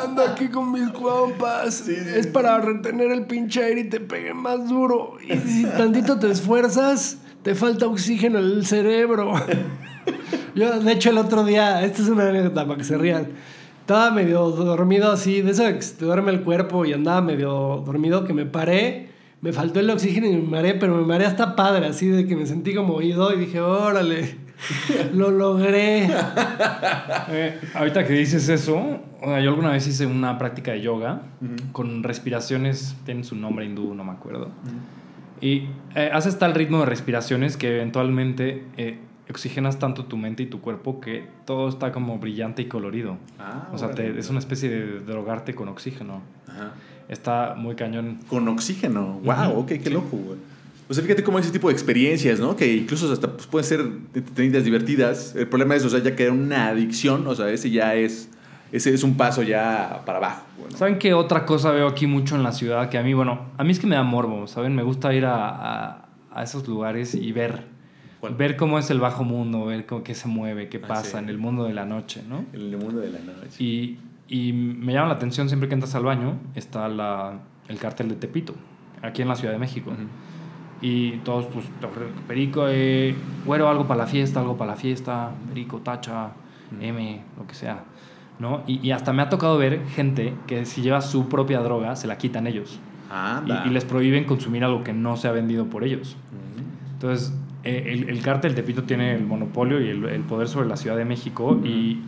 Ando 0.05 0.23
aquí 0.23 0.49
con 0.49 0.73
mis 0.73 0.89
compas. 0.91 1.87
Es 1.89 2.27
para 2.27 2.59
retener 2.59 3.13
el 3.13 3.27
pinche 3.27 3.63
aire 3.63 3.83
y 3.83 3.89
te 3.89 4.01
pegue 4.01 4.35
más 4.35 4.69
duro. 4.69 5.17
Y 5.23 5.37
si 5.39 5.65
tantito 5.65 6.19
te 6.19 6.31
esfuerzas, 6.31 7.19
te 7.43 7.55
falta 7.55 7.87
oxígeno 7.87 8.39
en 8.39 8.45
el 8.45 8.67
cerebro. 8.67 9.33
Yo, 10.55 10.81
de 10.81 10.93
hecho, 10.93 11.11
el 11.11 11.19
otro 11.19 11.45
día, 11.45 11.85
esta 11.85 12.03
es 12.03 12.09
una 12.09 12.29
anécdota 12.29 12.67
para 12.67 12.79
que 12.79 12.85
se 12.85 12.99
rían. 12.99 13.29
Estaba 13.81 14.11
medio 14.11 14.51
dormido 14.51 15.11
así, 15.11 15.43
de 15.43 15.51
eso 15.51 15.65
que 15.65 15.83
se 15.83 15.97
te 15.97 16.05
duerme 16.05 16.31
el 16.31 16.43
cuerpo 16.43 16.85
y 16.85 16.93
andaba 16.93 17.21
medio 17.21 17.83
dormido, 17.85 18.25
que 18.25 18.33
me 18.33 18.47
paré, 18.47 19.09
me 19.41 19.53
faltó 19.53 19.81
el 19.81 19.91
oxígeno 19.91 20.29
y 20.29 20.37
me 20.37 20.49
mareé, 20.49 20.75
pero 20.75 20.95
me 20.95 21.05
mareé 21.05 21.27
hasta 21.27 21.57
padre, 21.57 21.87
así 21.87 22.07
de 22.07 22.27
que 22.27 22.37
me 22.37 22.47
sentí 22.47 22.75
como 22.75 22.95
oído 22.95 23.35
y 23.35 23.41
dije, 23.41 23.61
órale, 23.61 24.37
lo 25.15 25.31
logré. 25.31 26.09
Eh, 27.29 27.59
ahorita 27.75 28.05
que 28.05 28.13
dices 28.13 28.49
eso, 28.49 28.77
o 29.21 29.25
sea, 29.25 29.41
yo 29.41 29.51
alguna 29.51 29.71
vez 29.71 29.87
hice 29.87 30.07
una 30.07 30.39
práctica 30.39 30.73
de 30.73 30.83
yoga 30.83 31.23
con 31.73 32.03
respiraciones, 32.03 32.97
tienen 33.05 33.25
su 33.25 33.37
nombre 33.37 33.65
hindú, 33.65 33.95
no 33.95 34.05
me 34.05 34.13
acuerdo. 34.13 34.51
Y 35.41 35.69
eh, 35.95 36.11
haces 36.13 36.39
tal 36.39 36.55
ritmo 36.55 36.81
de 36.81 36.87
respiraciones 36.87 37.57
que 37.57 37.75
eventualmente 37.75 38.65
eh, 38.77 38.99
oxigenas 39.31 39.79
tanto 39.79 40.05
tu 40.05 40.17
mente 40.17 40.43
y 40.43 40.47
tu 40.47 40.61
cuerpo 40.61 41.01
que 41.01 41.27
todo 41.47 41.69
está 41.69 41.93
como 41.93 42.19
brillante 42.19 42.63
y 42.63 42.67
colorido. 42.67 43.17
Ah, 43.39 43.69
o 43.73 43.79
sea, 43.79 43.91
te- 43.93 44.19
es 44.19 44.29
una 44.31 44.39
especie 44.41 44.69
de 44.69 45.01
drogarte 45.01 45.55
con 45.55 45.69
oxígeno. 45.69 46.21
Ajá. 46.49 46.73
Está 47.09 47.55
muy 47.57 47.75
cañón. 47.75 48.19
Con 48.29 48.47
oxígeno. 48.49 49.21
Wow, 49.25 49.51
Ujú, 49.51 49.61
ok, 49.61 49.69
qué 49.69 49.81
sí. 49.85 49.91
loco, 49.91 50.17
güey. 50.17 50.39
O 50.89 50.95
sea, 50.95 51.03
fíjate 51.03 51.23
cómo 51.23 51.39
ese 51.39 51.51
tipo 51.51 51.69
de 51.69 51.73
experiencias, 51.75 52.39
¿no? 52.41 52.55
Que 52.57 52.75
incluso 52.77 53.11
hasta 53.13 53.29
pues, 53.33 53.47
pueden 53.47 53.67
ser 53.67 53.81
entretenidas, 54.15 54.65
divertidas. 54.65 55.35
El 55.37 55.47
problema 55.49 55.75
es, 55.77 55.85
o 55.85 55.89
sea, 55.91 56.01
ya 56.01 56.15
que 56.15 56.25
era 56.25 56.33
una 56.33 56.69
adicción, 56.69 57.27
o 57.27 57.35
sea, 57.35 57.49
ese 57.51 57.71
ya 57.71 57.95
es, 57.95 58.29
ese 58.73 58.93
es 58.93 59.03
un 59.03 59.17
paso 59.17 59.43
ya 59.43 60.03
para 60.05 60.19
abajo. 60.19 60.43
¿Saben 60.77 60.99
qué 60.99 61.15
otra 61.15 61.47
cosa 61.47 61.71
veo 61.71 61.87
aquí 61.89 62.07
mucho 62.07 62.37
en 62.37 62.43
la 62.43 62.53
ciudad? 62.53 62.89
Que 62.91 62.99
a 62.99 63.03
mí, 63.03 63.15
bueno, 63.15 63.47
a 63.57 63.65
mí 63.65 63.73
es 63.73 63.79
que 63.79 63.87
me 63.87 63.97
da 63.97 64.03
morbo, 64.03 64.47
¿saben? 64.47 64.75
Me 64.75 64.83
gusta 64.83 65.15
ir 65.15 65.25
a, 65.25 65.49
a- 65.49 66.09
a 66.35 66.43
esos 66.43 66.67
lugares 66.69 67.15
y 67.15 67.31
ver. 67.33 67.72
¿Cuál? 68.23 68.35
Ver 68.37 68.57
cómo 68.57 68.79
es 68.79 68.89
el 68.91 69.01
bajo 69.01 69.25
mundo, 69.25 69.67
ver 69.67 69.85
cómo, 69.85 70.05
qué 70.05 70.15
se 70.15 70.29
mueve, 70.29 70.69
qué 70.69 70.81
Ah, 70.85 70.87
pasa 70.87 71.19
sí. 71.19 71.25
en 71.25 71.29
el 71.29 71.39
mundo 71.39 71.65
de 71.65 71.75
la 71.75 71.85
noche, 71.85 72.23
¿no? 72.29 72.45
En 72.53 72.61
el 72.73 72.77
mundo 72.79 73.01
de 73.01 73.11
la 73.11 73.19
noche. 73.19 73.63
Y, 73.63 73.99
y 74.29 74.53
me 74.53 74.93
llama 74.93 75.09
la 75.09 75.15
atención 75.15 75.49
siempre 75.49 75.69
que 75.69 75.75
entras 75.75 75.95
al 75.97 76.05
baño, 76.05 76.37
está 76.55 76.89
la, 76.89 77.41
el 77.69 77.79
cártel 77.79 78.09
de 78.09 78.15
Tepito, 78.15 78.55
aquí 79.03 79.23
en 79.23 79.29
la 79.29 79.35
Ciudad 79.35 79.53
de 79.53 79.59
México. 79.59 79.93
Y 80.81 81.19
todos, 81.25 81.47
pues, 81.47 81.67
perico, 82.29 82.67
eh, 82.69 83.15
güero, 83.45 83.69
algo 83.69 83.87
para 83.87 83.99
la 83.99 84.07
fiesta, 84.07 84.39
algo 84.41 84.57
para 84.57 84.71
la 84.73 84.77
fiesta, 84.77 85.31
perico, 85.49 85.79
tacha, 85.79 86.31
M, 86.81 87.21
lo 87.37 87.47
que 87.47 87.55
sea. 87.55 87.85
¿no? 88.39 88.63
Y, 88.67 88.85
y 88.87 88.93
hasta 88.93 89.13
me 89.13 89.23
ha 89.23 89.29
tocado 89.29 89.59
ver 89.59 89.85
gente 89.89 90.35
que 90.47 90.65
si 90.65 90.81
lleva 90.83 91.01
su 91.01 91.29
propia 91.29 91.61
droga, 91.61 91.95
se 91.97 92.07
la 92.07 92.19
quitan 92.19 92.47
ellos. 92.47 92.81
Anda. 93.11 93.63
Y, 93.65 93.69
y 93.69 93.73
les 93.73 93.85
prohíben 93.85 94.25
consumir 94.25 94.65
algo 94.65 94.83
que 94.85 94.93
no 94.93 95.17
se 95.17 95.29
ha 95.29 95.33
vendido 95.33 95.67
por 95.67 95.85
ellos. 95.85 96.17
Entonces, 96.95 97.33
eh, 97.65 97.85
el, 97.93 98.09
el 98.09 98.23
cártel 98.23 98.55
Tepito 98.55 98.83
tiene 98.85 99.15
el 99.15 99.25
monopolio 99.25 99.81
y 99.81 99.89
el, 99.89 100.05
el 100.07 100.23
poder 100.23 100.49
sobre 100.49 100.69
la 100.69 100.77
Ciudad 100.77 100.97
de 100.97 101.05
México. 101.05 101.61
Y 101.65 101.99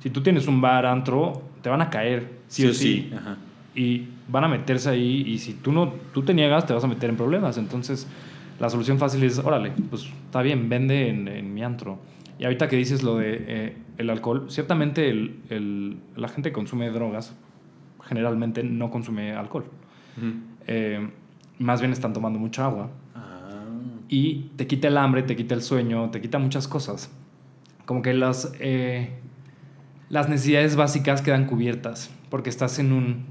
si 0.00 0.10
tú 0.10 0.22
tienes 0.22 0.46
un 0.46 0.60
bar, 0.60 0.86
antro, 0.86 1.42
te 1.62 1.68
van 1.68 1.82
a 1.82 1.90
caer, 1.90 2.28
sí, 2.48 2.66
o 2.66 2.74
sí. 2.74 3.10
Ajá. 3.16 3.36
Y 3.74 4.06
van 4.28 4.44
a 4.44 4.48
meterse 4.48 4.88
ahí. 4.90 5.24
Y 5.26 5.38
si 5.38 5.54
tú 5.54 5.72
no 5.72 5.92
tú 6.12 6.22
te 6.22 6.34
niegas, 6.34 6.66
te 6.66 6.72
vas 6.72 6.82
a 6.84 6.86
meter 6.88 7.10
en 7.10 7.16
problemas. 7.16 7.56
Entonces, 7.58 8.06
la 8.58 8.68
solución 8.70 8.98
fácil 8.98 9.22
es: 9.24 9.38
órale, 9.38 9.72
pues 9.90 10.04
está 10.26 10.42
bien, 10.42 10.68
vende 10.68 11.08
en, 11.08 11.28
en 11.28 11.52
mi 11.54 11.62
antro. 11.62 11.98
Y 12.38 12.44
ahorita 12.44 12.68
que 12.68 12.76
dices 12.76 13.02
lo 13.02 13.16
de 13.18 13.44
eh, 13.46 13.76
el 13.98 14.08
alcohol, 14.10 14.46
ciertamente 14.48 15.08
el, 15.10 15.36
el- 15.50 15.96
la 16.16 16.28
gente 16.28 16.48
que 16.50 16.54
consume 16.54 16.88
drogas 16.90 17.34
generalmente 18.08 18.62
no 18.64 18.90
consume 18.90 19.32
alcohol. 19.32 19.64
Eh, 20.66 21.08
más 21.58 21.80
bien 21.80 21.92
están 21.92 22.12
tomando 22.12 22.38
mucha 22.38 22.64
agua. 22.64 22.90
Y 24.12 24.50
te 24.56 24.66
quita 24.66 24.88
el 24.88 24.96
hambre, 24.98 25.22
te 25.22 25.36
quita 25.36 25.54
el 25.54 25.62
sueño, 25.62 26.10
te 26.10 26.20
quita 26.20 26.38
muchas 26.40 26.66
cosas. 26.66 27.10
Como 27.86 28.02
que 28.02 28.12
las, 28.12 28.52
eh, 28.58 29.10
las 30.08 30.28
necesidades 30.28 30.74
básicas 30.74 31.22
quedan 31.22 31.46
cubiertas 31.46 32.10
porque 32.28 32.50
estás 32.50 32.78
en 32.80 32.92
un 32.92 33.24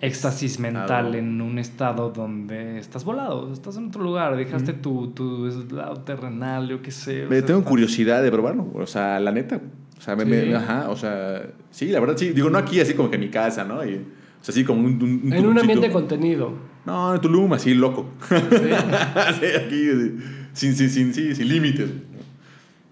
éxtasis 0.00 0.58
mental, 0.60 1.14
en 1.14 1.40
un 1.40 1.58
estado 1.58 2.10
donde 2.10 2.78
estás 2.78 3.04
volado, 3.04 3.52
estás 3.52 3.76
en 3.76 3.88
otro 3.88 4.02
lugar, 4.02 4.36
dejaste 4.36 4.72
tu, 4.72 5.08
tu 5.08 5.46
lado 5.72 5.94
terrenal, 6.02 6.68
yo 6.68 6.82
qué 6.82 6.90
sé. 6.92 7.26
o 7.26 7.28
Me 7.30 7.36
sea, 7.38 7.46
tengo 7.46 7.60
estás- 7.60 7.70
curiosidad 7.70 8.22
de 8.22 8.30
probarlo, 8.30 8.68
o 8.74 8.86
sea, 8.86 9.18
la 9.20 9.32
neta. 9.32 9.60
O 9.96 10.00
sea, 10.00 10.14
me, 10.14 10.24
me- 10.24 10.42
Sí. 10.44 10.52
ajá, 10.52 10.90
o 10.90 10.96
sea, 10.96 11.42
sí, 11.70 11.86
la 11.88 11.98
verdad 11.98 12.16
sí. 12.16 12.30
Digo, 12.30 12.48
no 12.50 12.58
aquí 12.58 12.78
así 12.80 12.94
como 12.94 13.10
que 13.10 13.16
en 13.16 13.22
mi 13.22 13.28
casa, 13.30 13.64
¿no? 13.64 13.84
Y, 13.84 13.94
o 13.96 14.44
sea, 14.44 14.52
así 14.52 14.64
como 14.64 14.80
un, 14.86 15.02
un, 15.02 15.20
un 15.24 15.32
En 15.32 15.46
un 15.46 15.58
ambiente 15.58 15.90
contenido. 15.90 16.52
No, 16.88 17.14
en 17.14 17.20
Tulum, 17.20 17.52
así 17.52 17.74
loco. 17.74 18.06
Sí, 18.30 18.34
aquí, 19.66 19.88
eh, 19.90 20.12
sin, 20.54 20.74
sin, 20.74 20.88
sin, 20.88 21.12
sí, 21.12 21.34
sin 21.34 21.46
límites. 21.46 21.90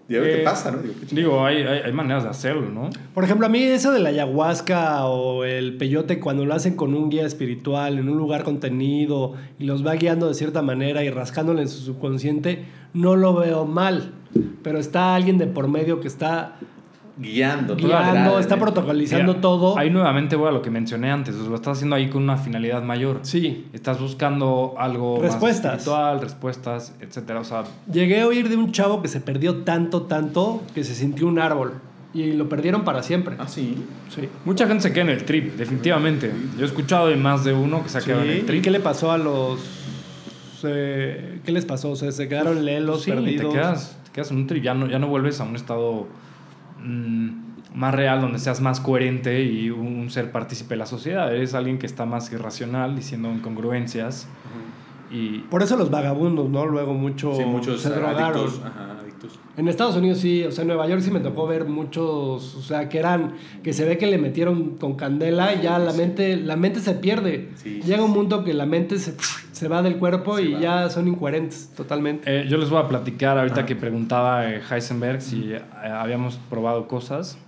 Y 0.07 0.15
a 0.15 0.19
ver 0.19 0.35
qué 0.35 0.41
Eh, 0.41 0.45
pasa, 0.45 0.69
¿no? 0.69 0.77
Digo. 0.83 0.93
Digo, 1.09 1.43
hay, 1.43 1.63
hay, 1.63 1.79
hay 1.79 1.91
maneras 1.93 2.23
de 2.23 2.29
hacerlo, 2.29 2.69
¿no? 2.69 2.91
Por 3.15 3.23
ejemplo, 3.23 3.47
a 3.47 3.49
mí 3.49 3.59
eso 3.63 3.91
de 3.91 3.99
la 3.99 4.09
ayahuasca 4.09 5.03
o 5.07 5.43
el 5.45 5.77
peyote 5.77 6.19
cuando 6.19 6.45
lo 6.45 6.53
hacen 6.53 6.75
con 6.75 6.93
un 6.93 7.09
guía 7.09 7.25
espiritual 7.25 7.97
en 7.97 8.07
un 8.07 8.19
lugar 8.19 8.43
contenido 8.43 9.33
y 9.57 9.63
los 9.63 9.83
va 9.83 9.95
guiando 9.95 10.27
de 10.27 10.35
cierta 10.35 10.61
manera 10.61 11.03
y 11.03 11.09
rascándole 11.09 11.63
en 11.63 11.67
su 11.67 11.79
subconsciente, 11.79 12.65
no 12.93 13.15
lo 13.15 13.33
veo 13.33 13.65
mal. 13.65 14.11
Pero 14.61 14.77
está 14.77 15.15
alguien 15.15 15.39
de 15.39 15.47
por 15.47 15.69
medio 15.69 16.01
que 16.01 16.07
está 16.07 16.59
guiando, 17.19 17.75
guiando, 17.75 18.39
está 18.39 18.57
protocolizando 18.57 19.31
Mira, 19.33 19.41
todo. 19.41 19.77
Ahí 19.77 19.89
nuevamente 19.89 20.35
voy 20.35 20.49
a 20.49 20.51
lo 20.51 20.61
que 20.61 20.69
mencioné 20.69 21.11
antes, 21.11 21.35
o 21.35 21.39
sea, 21.41 21.49
lo 21.49 21.55
estás 21.55 21.77
haciendo 21.77 21.95
ahí 21.95 22.09
con 22.09 22.23
una 22.23 22.37
finalidad 22.37 22.83
mayor. 22.83 23.19
Sí. 23.23 23.65
Estás 23.73 23.99
buscando 23.99 24.75
algo 24.77 25.19
Respuestas. 25.21 25.65
más 25.65 25.73
espiritual, 25.79 26.21
respuestas, 26.21 26.93
etcétera. 27.01 27.39
O 27.39 27.43
sea, 27.43 27.63
Llegué 27.91 28.21
a 28.21 28.27
oír 28.27 28.49
de 28.49 28.55
un 28.55 28.71
chavo 28.71 29.01
que 29.01 29.07
se 29.07 29.19
perdió 29.21 29.57
tanto, 29.63 30.03
tanto, 30.03 30.61
que 30.75 30.83
se 30.83 30.93
sintió 30.95 31.27
un 31.27 31.39
árbol. 31.39 31.73
Y 32.13 32.31
lo 32.33 32.47
perdieron 32.49 32.83
para 32.83 33.03
siempre. 33.03 33.35
Ah, 33.37 33.47
sí. 33.47 33.75
Sí. 34.09 34.27
mucha 34.45 34.65
gente 34.65 34.83
se 34.83 34.93
queda 34.93 35.03
en 35.03 35.09
el 35.09 35.25
trip, 35.25 35.55
definitivamente. 35.55 36.31
Yo 36.57 36.63
he 36.63 36.67
escuchado 36.67 37.07
de 37.09 37.15
más 37.15 37.43
de 37.43 37.53
uno 37.53 37.83
que 37.83 37.89
se 37.89 37.97
ha 37.97 38.01
quedado 38.01 38.23
en 38.23 38.29
el 38.29 38.37
¿Y 38.39 38.41
trip. 38.43 38.63
qué 38.63 38.71
le 38.71 38.79
pasó 38.79 39.11
a 39.11 39.17
los... 39.17 39.59
eh, 40.63 41.39
¿Qué 41.45 41.51
les 41.51 41.65
pasó? 41.65 41.91
O 41.91 41.95
sea, 41.95 42.11
se 42.11 42.27
quedaron 42.27 42.65
lelos, 42.65 43.03
Sí, 43.03 43.11
perdidos. 43.11 43.51
te 43.53 43.57
quedas, 43.59 43.97
te 44.05 44.11
quedas 44.11 44.31
en 44.31 44.37
un 44.37 44.47
trip, 44.47 44.63
ya 44.63 44.73
no, 44.73 44.87
ya 44.87 44.97
no 44.99 45.07
vuelves 45.07 45.39
a 45.41 45.43
un 45.43 45.55
estado 45.55 46.07
más 46.83 47.93
real, 47.93 48.21
donde 48.21 48.39
seas 48.39 48.61
más 48.61 48.79
coherente 48.79 49.43
y 49.43 49.69
un, 49.69 50.09
ser 50.09 50.31
partícipe 50.31 50.75
de 50.75 50.77
la 50.77 50.85
sociedad. 50.85 51.33
Eres 51.33 51.53
alguien 51.53 51.77
que 51.77 51.85
está 51.85 52.05
más 52.05 52.31
irracional, 52.31 52.95
diciendo 52.95 53.31
incongruencias. 53.31 54.27
Y 55.09 55.39
Por 55.39 55.63
eso 55.63 55.77
los 55.77 55.89
vagabundos, 55.89 56.49
¿no? 56.49 56.65
Luego 56.65 56.93
mucho 56.93 57.33
Sí, 57.35 57.45
muchos 57.45 57.81
se 57.81 57.89
drogaron. 57.89 58.41
adictos. 58.41 58.61
Ajá, 58.65 58.95
En 59.57 59.67
Estados 59.67 59.95
Unidos 59.95 60.19
sí, 60.19 60.43
o 60.43 60.51
sea, 60.51 60.61
en 60.61 60.67
Nueva 60.67 60.87
York 60.87 61.01
sí 61.01 61.09
me 61.09 61.19
tocó 61.19 61.47
ver 61.47 61.65
muchos, 61.65 62.55
o 62.55 62.61
sea, 62.61 62.87
que 62.89 62.99
eran, 62.99 63.33
que 63.63 63.73
se 63.73 63.85
ve 63.85 63.97
que 63.97 64.05
le 64.05 64.17
metieron 64.19 64.75
con 64.77 64.95
candela 64.95 65.55
y 65.55 65.61
ya 65.63 65.79
la 65.79 65.93
mente, 65.93 66.37
la 66.37 66.55
mente 66.55 66.79
se 66.79 66.93
pierde. 66.93 67.49
Sí, 67.55 67.81
Llega 67.83 67.97
sí, 67.97 68.03
un 68.03 68.09
sí. 68.09 68.13
punto 68.13 68.43
que 68.43 68.53
la 68.53 68.65
mente 68.67 68.99
se, 68.99 69.15
se 69.51 69.67
va 69.67 69.81
del 69.81 69.97
cuerpo 69.97 70.37
Se 70.37 70.43
y 70.43 70.53
va. 70.53 70.59
ya 70.59 70.89
son 70.89 71.07
incoherentes 71.07 71.71
totalmente. 71.75 72.23
Eh, 72.41 72.47
yo 72.47 72.57
les 72.57 72.69
voy 72.69 72.79
a 72.79 72.87
platicar 72.87 73.37
ahorita 73.39 73.61
Ajá. 73.61 73.65
que 73.65 73.75
preguntaba 73.75 74.47
eh, 74.51 74.61
Heisenberg 74.69 75.21
si 75.21 75.53
eh, 75.53 75.61
habíamos 75.83 76.37
probado 76.49 76.87
cosas. 76.87 77.39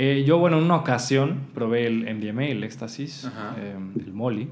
Eh, 0.00 0.22
yo, 0.26 0.38
bueno, 0.38 0.58
en 0.58 0.64
una 0.64 0.76
ocasión 0.76 1.40
probé 1.54 1.86
el 1.88 2.04
MDMA, 2.14 2.46
el 2.46 2.62
éxtasis, 2.64 3.28
eh, 3.58 3.74
el 4.06 4.12
Molly. 4.12 4.48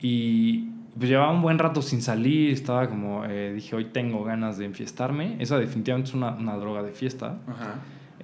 Y 0.00 0.70
pues 0.98 1.08
llevaba 1.10 1.30
un 1.32 1.42
buen 1.42 1.58
rato 1.58 1.82
sin 1.82 2.00
salir, 2.02 2.52
estaba 2.52 2.88
como, 2.88 3.24
eh, 3.26 3.52
dije, 3.54 3.76
hoy 3.76 3.86
tengo 3.86 4.24
ganas 4.24 4.56
de 4.58 4.64
enfiestarme. 4.64 5.36
Esa 5.40 5.58
definitivamente 5.58 6.08
es 6.10 6.14
una, 6.14 6.30
una 6.30 6.56
droga 6.56 6.82
de 6.82 6.92
fiesta, 6.92 7.38
Ajá. 7.46 7.74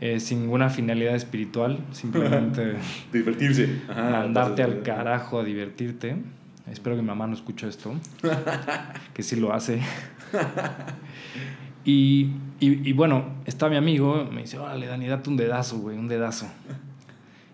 eh, 0.00 0.20
sin 0.20 0.40
ninguna 0.42 0.70
finalidad 0.70 1.14
espiritual, 1.14 1.78
simplemente 1.92 2.74
Divertirse. 3.12 3.82
Ajá. 3.88 4.10
mandarte 4.10 4.62
al 4.62 4.70
Entonces, 4.70 4.94
carajo 4.94 5.40
a 5.40 5.44
divertirte. 5.44 6.16
Espero 6.70 6.94
que 6.96 7.02
mi 7.02 7.08
mamá 7.08 7.26
no 7.26 7.34
escuche 7.34 7.68
esto, 7.68 7.92
que 9.14 9.22
sí 9.22 9.36
lo 9.36 9.52
hace. 9.52 9.80
Y, 11.84 12.30
y, 12.60 12.88
y 12.88 12.92
bueno, 12.92 13.24
está 13.44 13.68
mi 13.68 13.76
amigo, 13.76 14.26
me 14.30 14.42
dice, 14.42 14.58
órale, 14.58 14.86
Dani, 14.86 15.08
date 15.08 15.28
un 15.28 15.36
dedazo, 15.36 15.78
güey, 15.78 15.98
un 15.98 16.06
dedazo. 16.08 16.46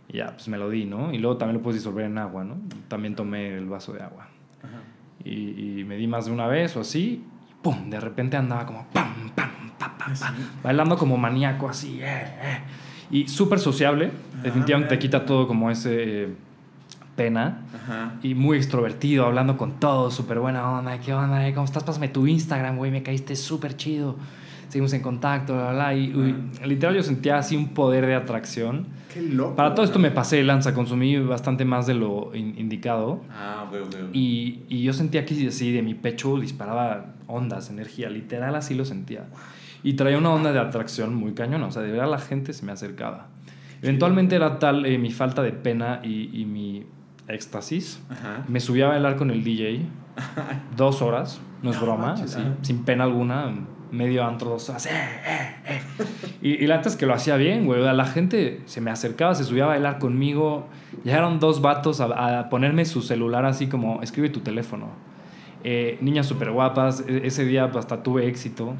Y 0.08 0.18
ya, 0.18 0.32
pues 0.32 0.48
me 0.48 0.58
lo 0.58 0.68
di, 0.70 0.84
¿no? 0.84 1.12
Y 1.12 1.18
luego 1.18 1.38
también 1.38 1.56
lo 1.56 1.62
puedes 1.62 1.80
disolver 1.80 2.04
en 2.04 2.18
agua, 2.18 2.44
¿no? 2.44 2.56
También 2.88 3.14
tomé 3.14 3.56
el 3.56 3.66
vaso 3.66 3.92
de 3.94 4.02
agua. 4.02 4.28
Y, 5.24 5.80
y 5.80 5.84
me 5.84 5.96
di 5.96 6.06
más 6.06 6.26
de 6.26 6.32
una 6.32 6.46
vez 6.46 6.76
o 6.76 6.80
así, 6.80 7.24
y 7.50 7.54
¡pum! 7.62 7.90
De 7.90 8.00
repente 8.00 8.36
andaba 8.36 8.64
como 8.64 8.86
¡pam, 8.92 9.30
pam, 9.34 9.50
pam, 9.78 9.98
pam, 9.98 10.18
pam! 10.18 10.34
Bailando 10.62 10.96
como 10.96 11.16
maníaco, 11.16 11.68
así, 11.68 12.00
eh, 12.00 12.24
eh. 12.42 12.58
Y 13.10 13.28
súper 13.28 13.58
sociable, 13.58 14.10
definitivamente 14.42 14.94
te 14.94 14.98
quita 14.98 15.24
todo 15.24 15.48
como 15.48 15.70
ese 15.70 16.24
eh, 16.24 16.34
pena. 17.16 17.62
Ajá. 17.74 18.12
Y 18.22 18.34
muy 18.34 18.58
extrovertido, 18.58 19.26
hablando 19.26 19.56
con 19.56 19.80
todos, 19.80 20.14
súper 20.14 20.38
buena 20.38 20.70
onda. 20.70 20.98
¿Qué 21.00 21.12
onda? 21.14 21.46
eh? 21.48 21.54
¿Cómo 21.54 21.64
estás? 21.64 21.84
Pásame 21.84 22.08
tu 22.08 22.26
Instagram, 22.26 22.76
güey. 22.76 22.90
Me 22.90 23.02
caíste 23.02 23.34
súper 23.34 23.76
chido. 23.76 24.16
Seguimos 24.68 24.92
en 24.92 25.00
contacto, 25.02 25.54
bla, 25.54 25.62
bla, 25.64 25.72
bla. 25.72 25.94
Y 25.94 26.14
uy, 26.14 26.34
literal 26.66 26.94
yo 26.94 27.02
sentía 27.02 27.38
así 27.38 27.56
un 27.56 27.68
poder 27.70 28.04
de 28.06 28.14
atracción. 28.14 28.86
Qué 29.12 29.22
loco. 29.22 29.56
Para 29.56 29.74
todo 29.74 29.84
esto 29.84 29.98
me 29.98 30.10
pasé 30.10 30.36
de 30.36 30.44
lanza, 30.44 30.74
consumí 30.74 31.16
bastante 31.18 31.64
más 31.64 31.86
de 31.86 31.94
lo 31.94 32.34
in- 32.34 32.54
indicado. 32.58 33.22
Ah, 33.30 33.64
ok, 33.68 33.76
ok. 33.86 33.86
ok. 33.86 34.08
Y, 34.12 34.60
y 34.68 34.82
yo 34.82 34.92
sentía 34.92 35.24
que 35.24 35.48
así 35.48 35.72
de 35.72 35.82
mi 35.82 35.94
pecho 35.94 36.38
disparaba 36.38 37.14
ondas, 37.26 37.70
energía, 37.70 38.10
literal 38.10 38.54
así 38.54 38.74
lo 38.74 38.84
sentía. 38.84 39.24
Y 39.82 39.94
traía 39.94 40.18
una 40.18 40.30
onda 40.30 40.52
de 40.52 40.58
atracción 40.58 41.14
muy 41.14 41.32
cañona, 41.32 41.66
o 41.66 41.70
sea, 41.70 41.82
de 41.82 41.92
verdad 41.92 42.10
la 42.10 42.18
gente 42.18 42.52
se 42.52 42.66
me 42.66 42.72
acercaba. 42.72 43.28
Eventualmente 43.80 44.34
era 44.36 44.58
tal 44.58 44.84
eh, 44.86 44.98
mi 44.98 45.10
falta 45.12 45.40
de 45.42 45.52
pena 45.52 46.00
y, 46.02 46.30
y 46.38 46.44
mi 46.44 46.84
éxtasis. 47.28 48.00
Ajá. 48.10 48.44
Me 48.48 48.60
subí 48.60 48.82
a 48.82 48.88
bailar 48.88 49.16
con 49.16 49.30
el 49.30 49.44
DJ 49.44 49.82
dos 50.76 51.00
horas, 51.02 51.40
no 51.62 51.70
es 51.70 51.80
broma, 51.80 52.08
manches, 52.08 52.34
así, 52.36 52.44
sin 52.62 52.84
pena 52.84 53.04
alguna, 53.04 53.52
medio 53.90 54.24
antro, 54.24 54.50
dos 54.50 54.68
horas. 54.70 54.86
eh, 54.86 54.90
eh, 54.92 55.50
eh. 55.68 55.80
Y, 56.42 56.64
y 56.64 56.66
la 56.66 56.76
neta 56.76 56.88
es 56.88 56.96
que 56.96 57.06
lo 57.06 57.14
hacía 57.14 57.36
bien, 57.36 57.66
güey. 57.66 57.80
La 57.82 58.06
gente 58.06 58.60
se 58.66 58.80
me 58.80 58.90
acercaba, 58.90 59.34
se 59.34 59.44
subía 59.44 59.64
a 59.64 59.68
bailar 59.68 59.98
conmigo. 59.98 60.66
Llegaron 61.04 61.40
dos 61.40 61.60
vatos 61.60 62.00
a, 62.00 62.38
a 62.40 62.48
ponerme 62.48 62.84
su 62.84 63.02
celular 63.02 63.44
así 63.44 63.66
como, 63.66 64.02
escribe 64.02 64.28
tu 64.30 64.40
teléfono. 64.40 64.86
Eh, 65.64 65.98
niñas 66.00 66.26
súper 66.26 66.52
guapas. 66.52 67.02
E- 67.08 67.22
ese 67.26 67.44
día 67.44 67.64
hasta 67.64 68.02
tuve 68.02 68.28
éxito. 68.28 68.74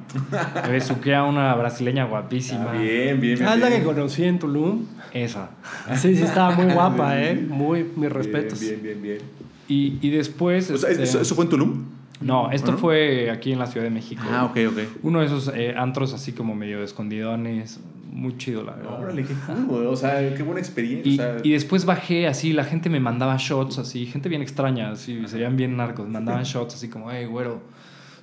Me 0.65 0.71
besuqué 0.71 1.15
a 1.15 1.25
una 1.25 1.53
brasileña 1.57 2.05
guapísima. 2.05 2.69
Ah, 2.71 2.73
bien, 2.79 3.21
bien, 3.21 3.37
bien. 3.37 3.47
Ah, 3.49 3.55
es 3.55 3.61
la 3.61 3.67
que 3.69 3.75
bien. 3.81 3.85
conocí 3.85 4.23
en 4.25 4.39
Tulum. 4.39 4.87
Esa. 5.13 5.51
Sí, 5.97 6.15
sí, 6.15 6.23
estaba 6.23 6.53
muy 6.53 6.73
guapa, 6.73 7.21
¿eh? 7.23 7.35
Muy, 7.35 7.85
mis 7.97 8.11
respetos. 8.13 8.61
Bien, 8.61 8.81
bien, 8.83 9.03
bien. 9.03 9.19
Y, 9.67 9.99
y 10.01 10.11
después... 10.11 10.71
O 10.71 10.79
sea, 10.79 10.91
este, 10.91 11.03
¿eso, 11.03 11.21
eso 11.21 11.35
fue 11.35 11.45
en 11.47 11.51
Tulum? 11.51 11.85
No, 12.21 12.51
esto 12.51 12.77
fue 12.77 13.31
aquí 13.31 13.53
en 13.53 13.59
la 13.59 13.66
Ciudad 13.66 13.85
de 13.85 13.91
México. 13.91 14.23
Ah, 14.29 14.45
ok, 14.45 14.57
ok. 14.71 14.79
Uno 15.03 15.21
de 15.21 15.27
esos 15.27 15.53
eh, 15.55 15.75
antros 15.77 16.12
así 16.12 16.33
como 16.33 16.55
medio 16.55 16.79
de 16.79 16.85
escondidones. 16.85 17.81
Muy 18.11 18.37
chido, 18.37 18.64
la 18.64 18.73
verdad. 18.73 19.01
Órale, 19.01 19.25
qué 19.25 19.35
cool. 19.47 19.87
O 19.87 19.95
sea, 19.95 20.35
qué 20.35 20.43
buena 20.43 20.61
experiencia. 20.61 21.11
Y, 21.11 21.14
o 21.14 21.16
sea, 21.16 21.37
y 21.45 21.53
después 21.53 21.85
bajé 21.85 22.27
así, 22.27 22.53
la 22.53 22.64
gente 22.64 22.91
me 22.91 22.99
mandaba 22.99 23.37
shots 23.39 23.79
así, 23.79 24.07
gente 24.07 24.29
bien 24.29 24.43
extraña, 24.43 24.91
así, 24.91 25.23
serían 25.29 25.57
bien 25.57 25.77
narcos, 25.77 26.07
me 26.07 26.14
mandaban 26.14 26.43
shots 26.45 26.75
así 26.75 26.89
como, 26.89 27.12
hey, 27.12 27.27
güero, 27.27 27.61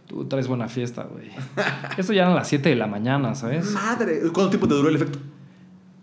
tú 0.08 0.26
traes 0.26 0.48
buena 0.48 0.68
fiesta, 0.68 1.04
güey. 1.04 1.30
Esto 1.98 2.12
ya 2.12 2.24
eran 2.24 2.36
las 2.36 2.50
7 2.50 2.68
de 2.68 2.76
la 2.76 2.88
mañana, 2.88 3.36
¿sabes? 3.36 3.72
Madre, 3.72 4.20
¿cuánto 4.34 4.50
tiempo 4.50 4.68
te 4.68 4.74
duró 4.74 4.90
el 4.90 4.96
efecto? 4.96 5.20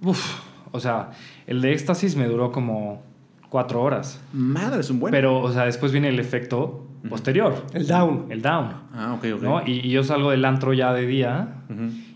Uf, 0.03 0.41
o 0.71 0.81
sea, 0.81 1.11
el 1.47 1.61
de 1.61 1.73
éxtasis 1.73 2.17
me 2.17 2.27
duró 2.27 2.51
como 2.51 3.03
4 3.51 3.83
horas. 3.83 4.21
Madre, 4.33 4.81
es 4.81 4.89
un 4.89 5.01
buen. 5.01 5.11
Pero, 5.11 5.39
o 5.41 5.53
sea, 5.53 5.67
después 5.67 5.93
viene 5.93 6.09
el 6.09 6.19
efecto 6.19 6.82
posterior, 7.09 7.65
El 7.75 7.87
down. 7.87 8.27
el 8.31 8.43
down, 8.43 8.69
Ah, 8.95 9.15
ok, 9.15 9.25
ok. 9.37 9.43
¿no? 9.43 9.63
Y, 9.67 9.81
y 9.87 9.91
yo 9.91 10.05
salgo 10.05 10.31
del 10.31 10.45
antro 10.45 10.73
ya 10.73 10.93
de 10.93 11.07
día 11.07 11.63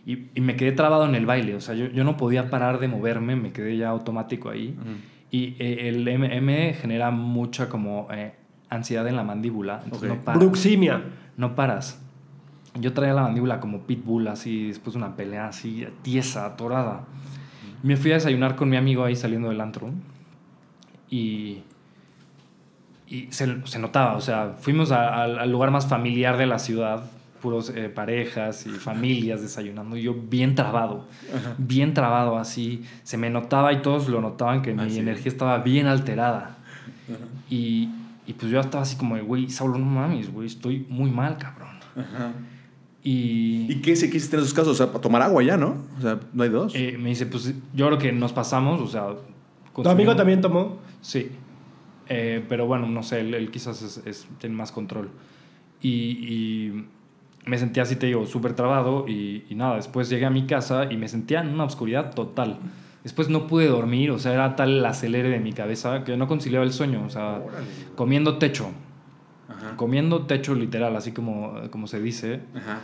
y, 0.06 0.28
y 0.34 0.40
me 0.40 0.54
quedé 0.56 0.72
trabado 0.72 1.04
en 1.06 1.14
el 1.14 1.26
baile, 1.26 1.54
o 1.56 1.60
sea, 1.60 1.74
yo, 1.74 1.86
yo 1.86 2.04
no 2.04 2.16
podía 2.16 2.50
parar 2.50 2.78
de 2.78 2.88
moverme, 2.88 3.34
me 3.36 3.52
quedé 3.52 3.76
ya 3.76 3.88
automático 3.90 4.48
ahí. 4.50 4.76
Y 5.30 5.56
eh, 5.58 5.88
el 5.88 6.04
MM 6.18 6.74
genera 6.74 7.10
mucha 7.10 7.68
como 7.68 8.06
eh, 8.12 8.34
ansiedad 8.70 9.06
en 9.08 9.16
la 9.16 9.24
mandíbula. 9.24 9.80
Entonces 9.84 10.08
Ok. 10.10 10.16
no 10.18 10.24
paras. 10.24 10.40
Bruximia. 10.40 11.02
No 11.36 11.54
paras. 11.56 12.00
Yo 12.78 12.92
traía 12.92 13.12
la 13.14 13.22
mandíbula 13.22 13.58
como 13.58 13.80
pitbull, 13.80 14.28
así, 14.28 14.68
después 14.68 14.94
de 14.94 14.98
una 14.98 15.16
pelea 15.16 15.48
así, 15.48 15.86
tiesa, 16.02 16.46
atorada. 16.46 17.04
Me 17.82 17.96
fui 17.96 18.12
a 18.12 18.14
desayunar 18.14 18.54
con 18.54 18.68
mi 18.68 18.76
amigo 18.76 19.04
ahí 19.04 19.16
saliendo 19.16 19.48
del 19.48 19.60
antro. 19.60 19.90
Y, 21.10 21.62
y 23.08 23.28
se, 23.30 23.66
se 23.66 23.78
notaba, 23.78 24.16
o 24.16 24.20
sea, 24.20 24.56
fuimos 24.60 24.90
a- 24.92 25.22
al- 25.22 25.38
al 25.38 25.50
lugar 25.52 25.70
más 25.70 25.86
familiar 25.86 26.36
de 26.36 26.46
la 26.46 26.58
ciudad, 26.58 27.04
puros 27.40 27.70
eh, 27.74 27.88
parejas 27.88 28.66
y 28.66 28.70
familias 28.70 29.42
desayunando, 29.42 29.96
y 29.96 30.02
yo 30.02 30.14
bien 30.14 30.54
trabado, 30.54 31.06
bien 31.58 31.94
trabado 31.94 32.36
así, 32.38 32.82
se 33.04 33.16
me 33.16 33.30
notaba 33.30 33.72
y 33.72 33.82
todos 33.82 34.08
lo 34.08 34.20
notaban 34.20 34.62
que 34.62 34.72
mi 34.72 34.82
Ah, 34.82 34.90
sí. 34.90 34.98
energía 34.98 35.30
estaba 35.30 35.58
bien 35.58 35.86
alterada. 35.86 36.56
Y, 37.48 37.90
y 38.26 38.32
pues 38.32 38.50
yo 38.50 38.58
estaba 38.58 38.82
así 38.82 38.96
como, 38.96 39.14
de, 39.16 39.22
güey, 39.22 39.48
Saulo, 39.50 39.78
no 39.78 39.84
mames, 39.86 40.32
güey, 40.32 40.46
estoy 40.48 40.84
muy 40.88 41.10
mal, 41.10 41.36
cabrón. 41.38 41.76
Ajá. 41.94 42.32
Y, 43.04 43.70
¿Y 43.70 43.80
qué 43.82 43.94
se 43.94 44.10
qué 44.10 44.16
hiciste 44.16 44.34
en 44.36 44.42
esos 44.42 44.52
casos? 44.54 44.72
O 44.72 44.74
sea, 44.74 44.86
para 44.88 45.00
tomar 45.00 45.22
agua 45.22 45.40
ya, 45.44 45.56
¿no? 45.56 45.76
O 45.98 46.02
sea, 46.02 46.18
no 46.32 46.42
hay 46.42 46.48
dos. 46.48 46.72
eh, 46.74 46.96
me 46.98 47.10
dice, 47.10 47.26
pues 47.26 47.54
yo 47.72 47.86
creo 47.86 47.98
que 47.98 48.10
nos 48.12 48.32
pasamos, 48.32 48.80
o 48.80 48.88
sea... 48.88 49.06
¿Tu 49.80 49.88
amigo 49.88 50.16
también 50.16 50.40
tomó? 50.40 50.78
Sí. 51.02 51.30
Eh, 52.08 52.44
pero 52.48 52.66
bueno, 52.66 52.86
no 52.88 53.02
sé, 53.02 53.20
él, 53.20 53.34
él 53.34 53.50
quizás 53.50 53.82
es- 53.82 54.02
es- 54.06 54.26
tiene 54.38 54.54
más 54.54 54.70
control. 54.72 55.10
Y, 55.82 55.90
y 55.90 56.84
me 57.44 57.58
sentía 57.58 57.82
así, 57.84 57.96
te 57.96 58.06
digo, 58.06 58.26
súper 58.26 58.54
trabado 58.54 59.06
y, 59.08 59.44
y 59.48 59.54
nada, 59.54 59.76
después 59.76 60.08
llegué 60.08 60.24
a 60.26 60.30
mi 60.30 60.46
casa 60.46 60.86
y 60.90 60.96
me 60.96 61.08
sentía 61.08 61.40
en 61.40 61.48
una 61.48 61.64
oscuridad 61.64 62.14
total. 62.14 62.58
Después 63.04 63.28
no 63.28 63.46
pude 63.46 63.68
dormir, 63.68 64.10
o 64.10 64.18
sea, 64.18 64.34
era 64.34 64.56
tal 64.56 64.78
el 64.78 64.84
acelere 64.84 65.28
de 65.28 65.38
mi 65.38 65.52
cabeza 65.52 66.02
que 66.02 66.16
no 66.16 66.26
conciliaba 66.26 66.64
el 66.64 66.72
sueño, 66.72 67.04
o 67.06 67.10
sea, 67.10 67.38
Órale. 67.38 67.66
comiendo 67.94 68.38
techo, 68.38 68.70
Ajá. 69.48 69.76
comiendo 69.76 70.26
techo 70.26 70.54
literal, 70.56 70.96
así 70.96 71.12
como, 71.12 71.54
como 71.70 71.86
se 71.86 72.00
dice. 72.00 72.40
Ajá. 72.54 72.80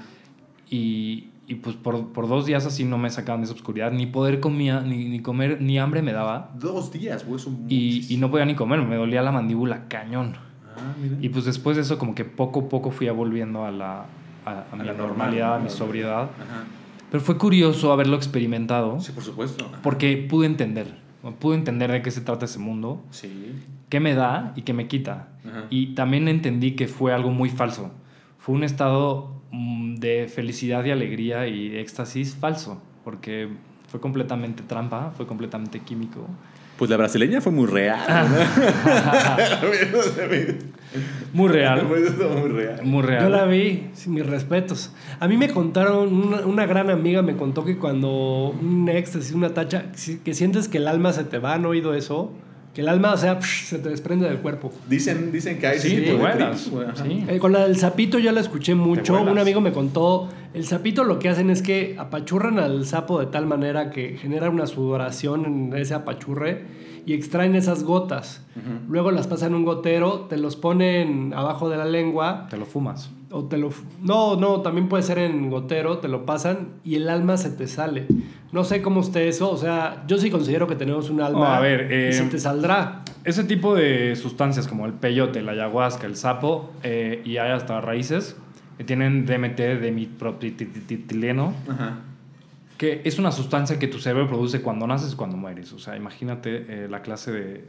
Y, 0.70 1.28
y 1.46 1.56
pues 1.56 1.76
por, 1.76 2.08
por 2.12 2.28
dos 2.28 2.46
días 2.46 2.64
así 2.66 2.84
no 2.84 2.98
me 2.98 3.10
sacaban 3.10 3.40
de 3.40 3.46
esa 3.46 3.54
oscuridad, 3.54 3.90
ni 3.92 4.06
poder 4.06 4.40
comía, 4.40 4.80
ni, 4.80 5.04
ni 5.08 5.20
comer, 5.20 5.60
ni 5.60 5.78
hambre 5.78 6.00
me 6.02 6.12
daba. 6.12 6.50
Dos 6.54 6.92
días, 6.92 7.26
güey. 7.26 7.40
son 7.40 7.66
Y, 7.68 8.16
no 8.18 8.30
podía 8.30 8.44
ni 8.46 8.54
comer, 8.54 8.80
me 8.82 8.96
dolía 8.96 9.22
la 9.22 9.32
mandíbula 9.32 9.88
cañón. 9.88 10.34
Ah, 10.76 10.94
mira. 11.00 11.16
Y 11.20 11.28
pues 11.28 11.44
después 11.44 11.76
de 11.76 11.82
eso 11.82 11.98
como 11.98 12.14
que 12.14 12.24
poco 12.24 12.60
a 12.60 12.68
poco 12.68 12.90
fui 12.90 13.08
a 13.08 13.12
volviendo 13.12 13.64
a 13.64 13.70
la, 13.70 14.06
a, 14.46 14.64
a 14.72 14.76
mi 14.76 14.84
la 14.84 14.94
normalidad, 14.94 15.56
a 15.56 15.58
mi 15.58 15.68
sobriedad. 15.68 16.22
Ajá. 16.22 16.64
Pero 17.10 17.22
fue 17.22 17.36
curioso 17.36 17.92
haberlo 17.92 18.16
experimentado 18.16 18.98
Sí, 19.00 19.12
por 19.12 19.22
supuesto. 19.22 19.70
porque 19.82 20.16
pude 20.16 20.46
entender, 20.46 20.96
pude 21.40 21.56
entender 21.56 21.90
de 21.92 22.00
qué 22.00 22.10
se 22.10 22.22
trata 22.22 22.46
ese 22.46 22.58
mundo, 22.58 23.02
Sí. 23.10 23.52
qué 23.90 24.00
me 24.00 24.14
da 24.14 24.54
y 24.56 24.62
qué 24.62 24.72
me 24.72 24.88
quita. 24.88 25.28
Ajá. 25.46 25.64
Y 25.68 25.88
también 25.94 26.26
entendí 26.28 26.72
que 26.72 26.88
fue 26.88 27.12
algo 27.12 27.30
muy 27.30 27.50
falso. 27.50 27.90
Fue 28.38 28.54
un 28.54 28.64
estado 28.64 29.41
de 29.52 30.28
felicidad 30.28 30.84
y 30.84 30.90
alegría 30.90 31.46
y 31.46 31.76
éxtasis 31.76 32.34
falso, 32.34 32.80
porque 33.04 33.48
fue 33.88 34.00
completamente 34.00 34.62
trampa, 34.62 35.12
fue 35.16 35.26
completamente 35.26 35.80
químico. 35.80 36.26
Pues 36.78 36.90
la 36.90 36.96
brasileña 36.96 37.40
fue 37.40 37.52
muy 37.52 37.66
real. 37.66 38.00
Muy 41.32 41.48
real, 41.48 41.86
muy 41.88 42.48
real. 42.50 42.84
muy 42.84 43.02
real. 43.02 43.22
Yo 43.22 43.28
la 43.30 43.46
vi, 43.46 43.88
sí, 43.94 44.10
mis 44.10 44.26
respetos. 44.26 44.92
A 45.20 45.28
mí 45.28 45.38
me 45.38 45.48
contaron, 45.48 46.12
una, 46.12 46.40
una 46.44 46.66
gran 46.66 46.90
amiga 46.90 47.22
me 47.22 47.34
contó 47.36 47.64
que 47.64 47.78
cuando 47.78 48.50
un 48.60 48.86
éxtasis, 48.90 49.32
una 49.32 49.54
tacha, 49.54 49.86
que 50.22 50.34
sientes 50.34 50.68
que 50.68 50.76
el 50.76 50.88
alma 50.88 51.14
se 51.14 51.24
te 51.24 51.38
va, 51.38 51.54
¿han 51.54 51.64
oído 51.64 51.94
eso? 51.94 52.32
Que 52.74 52.80
el 52.80 52.88
alma, 52.88 53.12
o 53.12 53.16
sea, 53.18 53.38
psh, 53.38 53.64
se 53.66 53.78
te 53.78 53.90
desprende 53.90 54.26
del 54.26 54.38
cuerpo. 54.38 54.72
Dicen, 54.88 55.30
dicen 55.30 55.58
que 55.58 55.66
hay 55.66 55.76
ese 55.76 55.90
Sí, 55.90 55.96
tipo 55.96 56.16
te 56.16 56.26
de 56.26 56.32
trips. 56.32 56.70
Sí. 57.02 57.24
Eh, 57.28 57.38
con 57.38 57.52
la 57.52 57.64
del 57.66 57.76
sapito 57.76 58.18
ya 58.18 58.32
la 58.32 58.40
escuché 58.40 58.74
mucho. 58.74 59.20
Un 59.20 59.38
amigo 59.38 59.60
me 59.60 59.72
contó, 59.72 60.28
el 60.54 60.64
sapito 60.64 61.04
lo 61.04 61.18
que 61.18 61.28
hacen 61.28 61.50
es 61.50 61.60
que 61.60 61.96
apachurran 61.98 62.58
al 62.58 62.86
sapo 62.86 63.20
de 63.20 63.26
tal 63.26 63.44
manera 63.46 63.90
que 63.90 64.16
genera 64.16 64.48
una 64.48 64.66
sudoración 64.66 65.44
en 65.44 65.76
ese 65.76 65.92
apachurre 65.92 66.62
y 67.04 67.12
extraen 67.12 67.56
esas 67.56 67.84
gotas. 67.84 68.42
Luego 68.88 69.10
las 69.10 69.26
pasan 69.26 69.52
a 69.52 69.56
un 69.56 69.64
gotero, 69.66 70.26
te 70.30 70.38
los 70.38 70.56
ponen 70.56 71.34
abajo 71.34 71.68
de 71.68 71.76
la 71.76 71.84
lengua 71.84 72.46
Te 72.48 72.56
lo 72.56 72.64
fumas. 72.64 73.10
o 73.30 73.44
te 73.44 73.58
lo... 73.58 73.70
No, 74.00 74.36
no, 74.36 74.60
también 74.62 74.88
puede 74.88 75.02
ser 75.02 75.18
en 75.18 75.50
gotero, 75.50 75.98
te 75.98 76.08
lo 76.08 76.24
pasan 76.24 76.68
y 76.84 76.94
el 76.94 77.08
alma 77.10 77.36
se 77.36 77.50
te 77.50 77.66
sale. 77.66 78.06
No 78.52 78.64
sé 78.64 78.82
cómo 78.82 79.00
esté 79.00 79.28
eso, 79.28 79.50
o 79.50 79.56
sea, 79.56 80.04
yo 80.06 80.18
sí 80.18 80.30
considero 80.30 80.66
que 80.66 80.76
tenemos 80.76 81.08
un 81.10 81.20
alma 81.22 81.40
Oh, 81.40 81.44
a 81.54 81.60
ver, 81.60 81.88
y 81.90 81.94
eh, 81.94 82.12
se 82.12 82.24
te 82.26 82.38
saldrá. 82.38 83.02
Ese 83.24 83.44
tipo 83.44 83.74
de 83.74 84.14
sustancias 84.16 84.68
como 84.68 84.84
el 84.86 84.92
peyote, 84.92 85.40
la 85.42 85.52
ayahuasca, 85.52 86.06
el 86.06 86.16
sapo 86.16 86.70
eh, 86.82 87.22
y 87.24 87.38
hay 87.38 87.50
hasta 87.52 87.80
raíces 87.80 88.36
que 88.76 88.84
tienen 88.84 89.24
DMT, 89.26 89.56
demipropitileno, 89.80 91.54
que 92.78 93.00
es 93.04 93.18
una 93.18 93.30
sustancia 93.32 93.78
que 93.78 93.86
tu 93.88 93.98
cerebro 93.98 94.28
produce 94.28 94.60
cuando 94.60 94.86
naces 94.86 95.12
y 95.12 95.16
cuando 95.16 95.36
mueres. 95.36 95.72
O 95.72 95.78
sea, 95.78 95.96
imagínate 95.96 96.64
eh, 96.68 96.88
la 96.90 97.00
clase 97.02 97.30
de, 97.30 97.64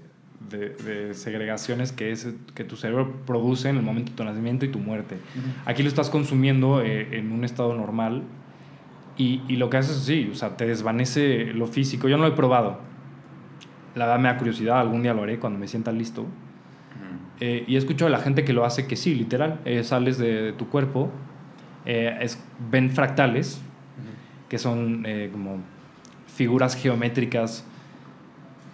de- 0.50 0.70
de 0.70 1.14
segregaciones 1.14 1.92
que, 1.92 2.12
es, 2.12 2.28
que 2.56 2.64
tu 2.64 2.76
cerebro 2.76 3.14
produce 3.26 3.70
en 3.70 3.78
el 3.78 3.84
momento 3.84 4.12
de 4.12 4.18
tu 4.18 4.24
nacimiento 4.24 4.66
y 4.66 4.70
tu 4.70 4.80
muerte. 4.80 5.18
Aquí 5.66 5.84
lo 5.84 5.90
estás 5.90 6.10
consumiendo 6.10 6.82
eh, 6.82 7.10
en 7.18 7.32
un 7.32 7.44
estado 7.46 7.76
normal 7.76 8.24
y, 9.18 9.42
y 9.48 9.58
lo 9.58 9.70
que 9.70 9.78
haces 9.78 9.98
es 9.98 10.04
sí, 10.04 10.30
o 10.32 10.36
sea, 10.36 10.58
te 10.58 10.66
desvanece 10.66 11.54
lo 11.54 11.68
físico. 11.68 12.08
Yo 12.08 12.18
no 12.18 12.24
lo 12.24 12.30
he 12.30 12.36
probado. 12.36 12.80
La 13.96 14.06
verdad 14.06 14.20
me 14.20 14.30
da 14.30 14.38
curiosidad, 14.38 14.80
algún 14.80 15.04
día 15.04 15.14
lo 15.14 15.24
haré 15.24 15.38
cuando 15.40 15.60
me 15.60 15.68
sienta 15.68 15.92
listo. 15.92 16.26
Eh, 17.40 17.64
y 17.68 17.76
he 17.76 17.78
escuchado 17.78 18.10
de 18.10 18.18
la 18.18 18.24
gente 18.24 18.44
que 18.46 18.54
lo 18.54 18.64
hace 18.66 18.88
que 18.88 18.96
sí, 18.96 19.14
literal, 19.16 19.60
eh, 19.66 19.84
sales 19.84 20.18
de, 20.18 20.42
de 20.42 20.54
tu 20.54 20.70
cuerpo, 20.70 21.12
eh, 21.86 22.18
es- 22.22 22.42
ven 22.72 22.90
fractales, 22.92 23.62
que 24.50 24.58
son 24.60 25.04
eh, 25.06 25.30
como 25.32 25.58
figuras 26.28 26.76
geométricas 26.76 27.66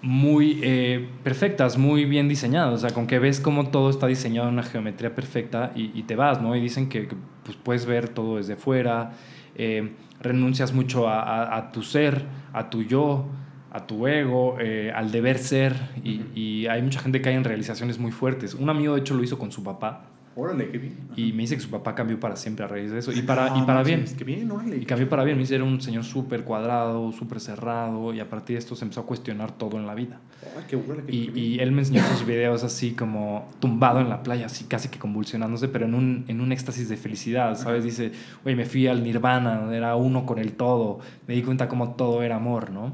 muy 0.02 0.60
eh, 0.64 1.10
perfectas, 1.24 1.78
muy 1.78 2.06
bien 2.06 2.30
diseñadas, 2.30 2.74
o 2.74 2.78
sea, 2.78 2.92
con 2.92 3.06
que 3.08 3.20
ves 3.20 3.42
cómo 3.42 3.68
todo 3.70 3.90
está 3.90 4.08
diseñado 4.08 4.48
en 4.48 4.54
una 4.54 4.64
geometría 4.64 5.14
perfecta 5.14 5.72
y, 5.76 5.92
y 5.94 6.04
te 6.04 6.16
vas, 6.16 6.42
¿no? 6.42 6.56
Y 6.56 6.62
dicen 6.62 6.88
que, 6.88 7.08
que, 7.08 7.16
pues, 7.44 7.58
puedes 7.58 7.86
ver 7.86 8.08
todo 8.10 8.38
desde 8.38 8.56
fuera, 8.56 9.12
eh, 9.56 9.92
renuncias 10.22 10.74
mucho 10.74 11.07
a, 11.07 11.22
a- 11.22 11.57
a 11.57 11.72
tu 11.72 11.82
ser, 11.84 12.24
a 12.53 12.70
tu 12.70 12.84
yo, 12.84 13.26
a 13.72 13.86
tu 13.86 14.07
ego, 14.07 14.57
eh, 14.59 14.91
al 14.95 15.11
deber 15.11 15.38
ser, 15.38 15.76
y, 16.03 16.22
y 16.36 16.67
hay 16.67 16.82
mucha 16.82 16.99
gente 16.99 17.22
que 17.22 17.30
hay 17.30 17.36
en 17.36 17.43
realizaciones 17.43 17.99
muy 17.99 18.11
fuertes. 18.11 18.53
Un 18.55 18.70
amigo, 18.70 18.95
de 18.95 19.01
hecho, 19.01 19.13
lo 19.15 19.24
hizo 19.24 19.38
con 19.38 19.51
su 19.51 19.63
papá, 19.63 20.05
Órale, 20.36 20.70
qué 20.70 20.78
bien. 20.78 20.94
y 21.18 21.34
me 21.34 21.42
dice 21.44 21.56
que 21.56 21.62
su 21.62 21.70
papá 21.70 21.96
cambió 21.96 22.18
para 22.20 22.36
siempre 22.38 22.64
a 22.64 22.68
raíz 22.68 22.92
de 22.92 23.00
eso, 23.00 23.12
y 23.12 23.22
para, 23.24 23.50
y 23.58 23.60
No, 23.60 23.66
para 23.66 23.84
bien. 23.84 24.06
Qué 24.18 24.24
bien, 24.24 24.50
órale. 24.50 24.78
Y 24.78 24.86
cambió 24.86 25.10
para 25.10 25.24
bien. 25.26 25.36
Me 25.38 25.42
dice, 25.44 25.56
era 25.56 25.64
un 25.66 25.82
señor 25.82 26.04
súper 26.06 26.44
cuadrado, 26.46 27.12
súper 27.12 27.40
cerrado, 27.42 28.14
y 28.14 28.20
a 28.22 28.30
partir 28.30 28.56
de 28.56 28.60
esto 28.60 28.76
se 28.76 28.86
empezó 28.86 29.02
a 29.02 29.06
cuestionar 29.06 29.52
todo 29.52 29.78
en 29.78 29.86
la 29.86 29.96
vida. 29.96 30.20
Ay, 30.58 30.64
qué 30.70 30.76
órale, 30.78 31.04
qué- 31.06 31.16
Y, 31.16 31.26
qué 31.26 31.32
bien. 31.32 31.46
y 31.56 31.60
él 31.60 31.72
me 31.74 31.82
enseñó 31.82 32.00
esos 32.00 32.26
videos 32.26 32.64
así 32.64 32.92
como 32.92 33.50
tumbado 33.60 34.00
en 34.00 34.08
la 34.08 34.24
playa, 34.24 34.46
así 34.46 34.64
casi 34.66 34.88
que 34.88 34.98
convulsionándose, 35.00 35.68
pero 35.68 35.86
en 35.86 35.94
un, 35.96 36.24
en 36.30 36.40
un 36.40 36.52
éxtasis 36.54 36.88
de 36.88 36.96
felicidad, 36.96 37.58
¿sabes? 37.58 37.84
Dice, 37.84 38.12
oye, 38.46 38.56
me 38.56 38.66
fui 38.66 38.88
al 38.88 39.04
nirvana, 39.04 39.68
era 39.76 39.96
uno 39.98 40.26
con 40.26 40.40
el 40.40 40.54
todo, 40.54 41.00
me 41.28 41.34
di 41.34 41.42
cuenta 41.42 41.68
como 41.68 41.96
todo 41.96 42.24
era 42.24 42.38
amor, 42.38 42.70
¿no? 42.72 42.94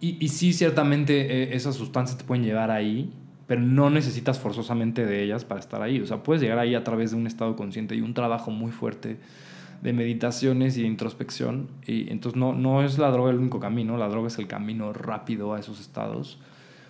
Y, 0.00 0.16
y 0.24 0.28
sí, 0.28 0.52
ciertamente 0.52 1.42
eh, 1.42 1.56
esas 1.56 1.74
sustancias 1.74 2.16
te 2.18 2.22
pueden 2.24 2.44
llevar 2.44 2.70
ahí, 2.70 3.12
pero 3.48 3.62
no 3.62 3.88
necesitas 3.88 4.38
forzosamente 4.38 5.06
de 5.06 5.24
ellas 5.24 5.46
para 5.46 5.58
estar 5.58 5.80
ahí. 5.80 6.00
O 6.00 6.06
sea, 6.06 6.22
puedes 6.22 6.42
llegar 6.42 6.58
ahí 6.58 6.74
a 6.74 6.84
través 6.84 7.12
de 7.12 7.16
un 7.16 7.26
estado 7.26 7.56
consciente 7.56 7.96
y 7.96 8.02
un 8.02 8.12
trabajo 8.12 8.50
muy 8.50 8.70
fuerte 8.70 9.18
de 9.80 9.92
meditaciones 9.94 10.76
y 10.76 10.82
de 10.82 10.86
introspección. 10.86 11.68
Y 11.86 12.12
entonces 12.12 12.38
no, 12.38 12.52
no 12.52 12.84
es 12.84 12.98
la 12.98 13.10
droga 13.10 13.30
el 13.30 13.38
único 13.38 13.58
camino, 13.58 13.96
la 13.96 14.08
droga 14.08 14.28
es 14.28 14.38
el 14.38 14.46
camino 14.46 14.92
rápido 14.92 15.54
a 15.54 15.60
esos 15.60 15.80
estados, 15.80 16.38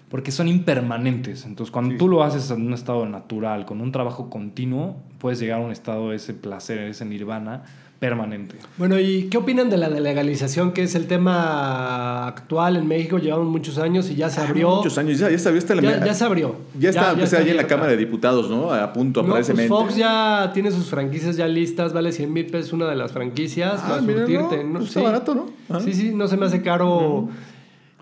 porque 0.09 0.33
son 0.33 0.49
impermanentes. 0.49 1.47
Entonces 1.47 1.71
cuando 1.71 1.97
tú 1.97 2.09
lo 2.09 2.25
haces 2.25 2.51
en 2.51 2.67
un 2.67 2.75
estado 2.75 3.07
natural, 3.07 3.65
con 3.65 3.81
un 3.81 3.93
trabajo 3.93 4.29
continuo, 4.29 4.97
puedes 5.19 5.39
llegar 5.39 5.61
a 5.61 5.65
un 5.65 5.71
estado 5.71 6.11
de 6.11 6.17
ese 6.17 6.35
placer, 6.35 6.81
ese 6.81 7.05
nirvana 7.05 7.63
permanente. 7.99 8.55
Bueno, 8.77 8.99
¿y 9.01 9.25
qué 9.25 9.39
opinan 9.39 9.71
de 9.71 9.77
la 9.77 9.89
legalización, 9.89 10.73
que 10.73 10.83
es 10.85 10.95
el 10.95 11.07
tema 11.09 12.29
actual 12.29 12.77
en 12.77 12.87
México? 12.87 13.19
Llevamos 13.19 13.49
muchos 13.49 13.77
años 13.79 14.09
y 14.11 14.15
ya 14.15 14.31
se 14.31 14.41
abrió. 14.41 14.77
Muchos 14.77 14.97
años, 14.99 15.19
ya, 15.19 15.29
ya 15.31 15.39
se 15.39 15.49
abrió. 15.49 15.59
Está 15.59 15.75
la- 15.75 15.83
Ya, 15.83 16.05
ya 16.07 16.15
se 16.15 16.25
abrió. 16.25 16.57
Ya 16.79 16.91
está, 16.91 17.15
ya 17.17 17.25
está 17.25 17.39
ahí 17.39 17.51
en 17.51 17.57
la. 17.57 17.67
Cámara 17.67 17.91
de 17.91 17.97
Diputados, 17.99 18.49
¿no? 18.49 18.73
A 18.73 18.93
punto, 18.93 19.23
No, 19.23 19.35
pues. 19.35 19.53
Fox 19.69 19.97
ya 19.97 20.51
tiene 20.55 20.71
sus 20.71 20.87
franquicias 20.89 21.37
ya 21.37 21.47
listas, 21.49 21.93
vale 21.93 22.13
100 22.13 22.33
mil 22.33 22.47
pesos 22.47 22.73
una 22.73 22.87
de 22.89 22.97
las 22.97 23.13
franquicias 23.13 23.81
Ah, 23.85 23.89
para 23.89 24.01
mira, 24.03 24.21
surtirte. 24.21 24.65
no, 24.65 24.79
¿no? 24.79 24.85
está 24.85 25.01
Sí. 25.01 25.05
barato, 25.05 25.35
¿no? 25.35 25.47
Ah. 25.69 25.81
Sí, 25.85 25.93
sí, 25.93 26.13
no 26.15 26.29
se 26.29 26.37
me 26.37 26.47
hace 26.47 26.63
caro. 26.63 27.29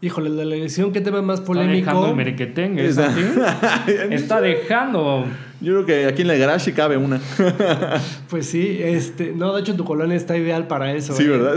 Híjole, 0.02 0.28
la 0.28 0.42
elección, 0.42 0.92
¿qué 0.92 1.00
tema 1.00 1.22
más 1.22 1.40
Está 1.40 1.54
dejando 1.54 1.82
polémico? 2.02 2.06
el 2.10 2.14
merequetén, 2.16 2.78
¿es 2.78 2.90
Está- 2.98 3.06
así? 3.06 3.20
Está 4.10 4.40
dejando. 4.42 5.24
Yo 5.60 5.72
creo 5.72 5.86
que 5.86 6.06
aquí 6.06 6.22
en 6.22 6.28
la 6.28 6.34
garage 6.34 6.72
cabe 6.74 6.96
una. 6.96 7.20
Pues 8.28 8.46
sí, 8.46 8.78
este, 8.82 9.32
no, 9.34 9.54
de 9.54 9.60
hecho 9.62 9.74
tu 9.76 9.84
colonia 9.84 10.16
está 10.16 10.36
ideal 10.36 10.66
para 10.66 10.92
eso. 10.92 11.14
Sí, 11.14 11.24
¿eh? 11.24 11.28
¿verdad? 11.28 11.56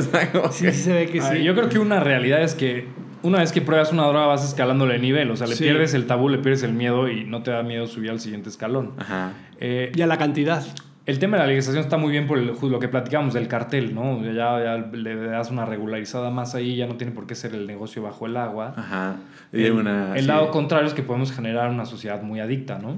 Sí, 0.52 0.66
sí 0.72 0.84
se 0.84 0.94
ve 0.94 1.06
que 1.08 1.20
Ay, 1.22 1.38
sí. 1.40 1.44
Yo 1.44 1.56
creo 1.56 1.70
que 1.70 1.80
una 1.80 2.00
realidad 2.00 2.42
es 2.44 2.54
que 2.56 2.88
una 3.24 3.40
vez 3.40 3.52
que 3.52 3.62
pruebas 3.62 3.92
una 3.92 4.04
droga 4.08 4.28
vas 4.28 4.46
escalándole 4.48 4.94
de 4.94 5.00
nivel. 5.00 5.30
O 5.32 5.36
sea, 5.36 5.48
le 5.48 5.56
Sí. 5.56 5.64
pierdes 5.64 5.94
el 5.94 6.06
tabú, 6.08 6.30
le 6.30 6.38
pierdes 6.38 6.64
el 6.64 6.74
miedo 6.74 7.10
y 7.10 7.26
no 7.26 7.44
te 7.44 7.52
da 7.52 7.64
miedo 7.64 7.88
subir 7.88 8.12
al 8.12 8.20
siguiente 8.20 8.50
escalón. 8.50 8.94
Ajá. 8.98 9.34
Eh, 9.60 9.92
Y 9.96 10.02
a 10.02 10.08
la 10.08 10.18
cantidad. 10.18 10.64
El 11.06 11.18
tema 11.18 11.38
de 11.38 11.42
la 11.44 11.48
legalización 11.48 11.82
está 11.84 11.98
muy 11.98 12.12
bien 12.12 12.28
por 12.28 12.38
el- 12.38 12.54
lo 12.62 12.80
que 12.80 12.88
platicamos 12.88 13.34
del 13.34 13.48
cartel, 13.48 13.96
¿no? 13.96 14.22
Ya, 14.24 14.64
ya 14.64 14.78
le 14.96 15.16
das 15.16 15.50
una 15.50 15.66
regularizada 15.66 16.30
más 16.30 16.54
ahí, 16.54 16.76
ya 16.76 16.86
no 16.86 16.98
tiene 16.98 17.12
por 17.14 17.26
qué 17.26 17.34
ser 17.34 17.56
el 17.56 17.66
negocio 17.66 18.04
bajo 18.04 18.28
el 18.28 18.38
agua. 18.38 18.76
Ajá. 18.78 19.16
Y 19.52 19.64
El, 19.64 19.72
una, 19.72 20.14
el 20.16 20.22
sí. 20.22 20.28
lado 20.28 20.52
contrario 20.52 20.88
es 20.88 20.94
que 20.94 21.02
podemos 21.02 21.32
generar 21.32 21.72
una 21.72 21.86
sociedad 21.88 22.22
muy 22.22 22.40
adicta, 22.40 22.78
¿no? 22.78 22.98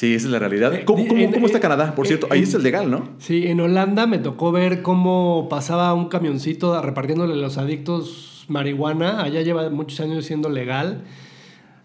Sí, 0.00 0.14
esa 0.14 0.28
es 0.28 0.32
la 0.32 0.38
realidad. 0.38 0.72
Eh, 0.72 0.84
¿Cómo, 0.86 1.06
cómo- 1.06 1.20
en- 1.20 1.30
cómo 1.30 1.44
está 1.44 1.58
en- 1.58 1.62
Canadá? 1.62 1.94
Por 1.94 2.06
cierto, 2.06 2.26
ahí 2.30 2.40
es 2.44 2.54
el 2.54 2.62
legal, 2.62 2.90
¿no? 2.90 3.02
Sí, 3.18 3.46
en 3.48 3.60
Holanda 3.60 4.06
me 4.06 4.16
tocó 4.16 4.50
ver 4.50 4.80
cómo 4.80 5.46
pasaba 5.50 5.92
un 5.92 6.08
camioncito 6.08 6.80
repartiéndole 6.80 7.34
a 7.34 7.36
los 7.36 7.58
adictos 7.58 8.46
marihuana. 8.48 9.20
Allá 9.22 9.42
lleva 9.42 9.68
muchos 9.68 10.00
años 10.00 10.24
siendo 10.24 10.48
legal. 10.48 11.02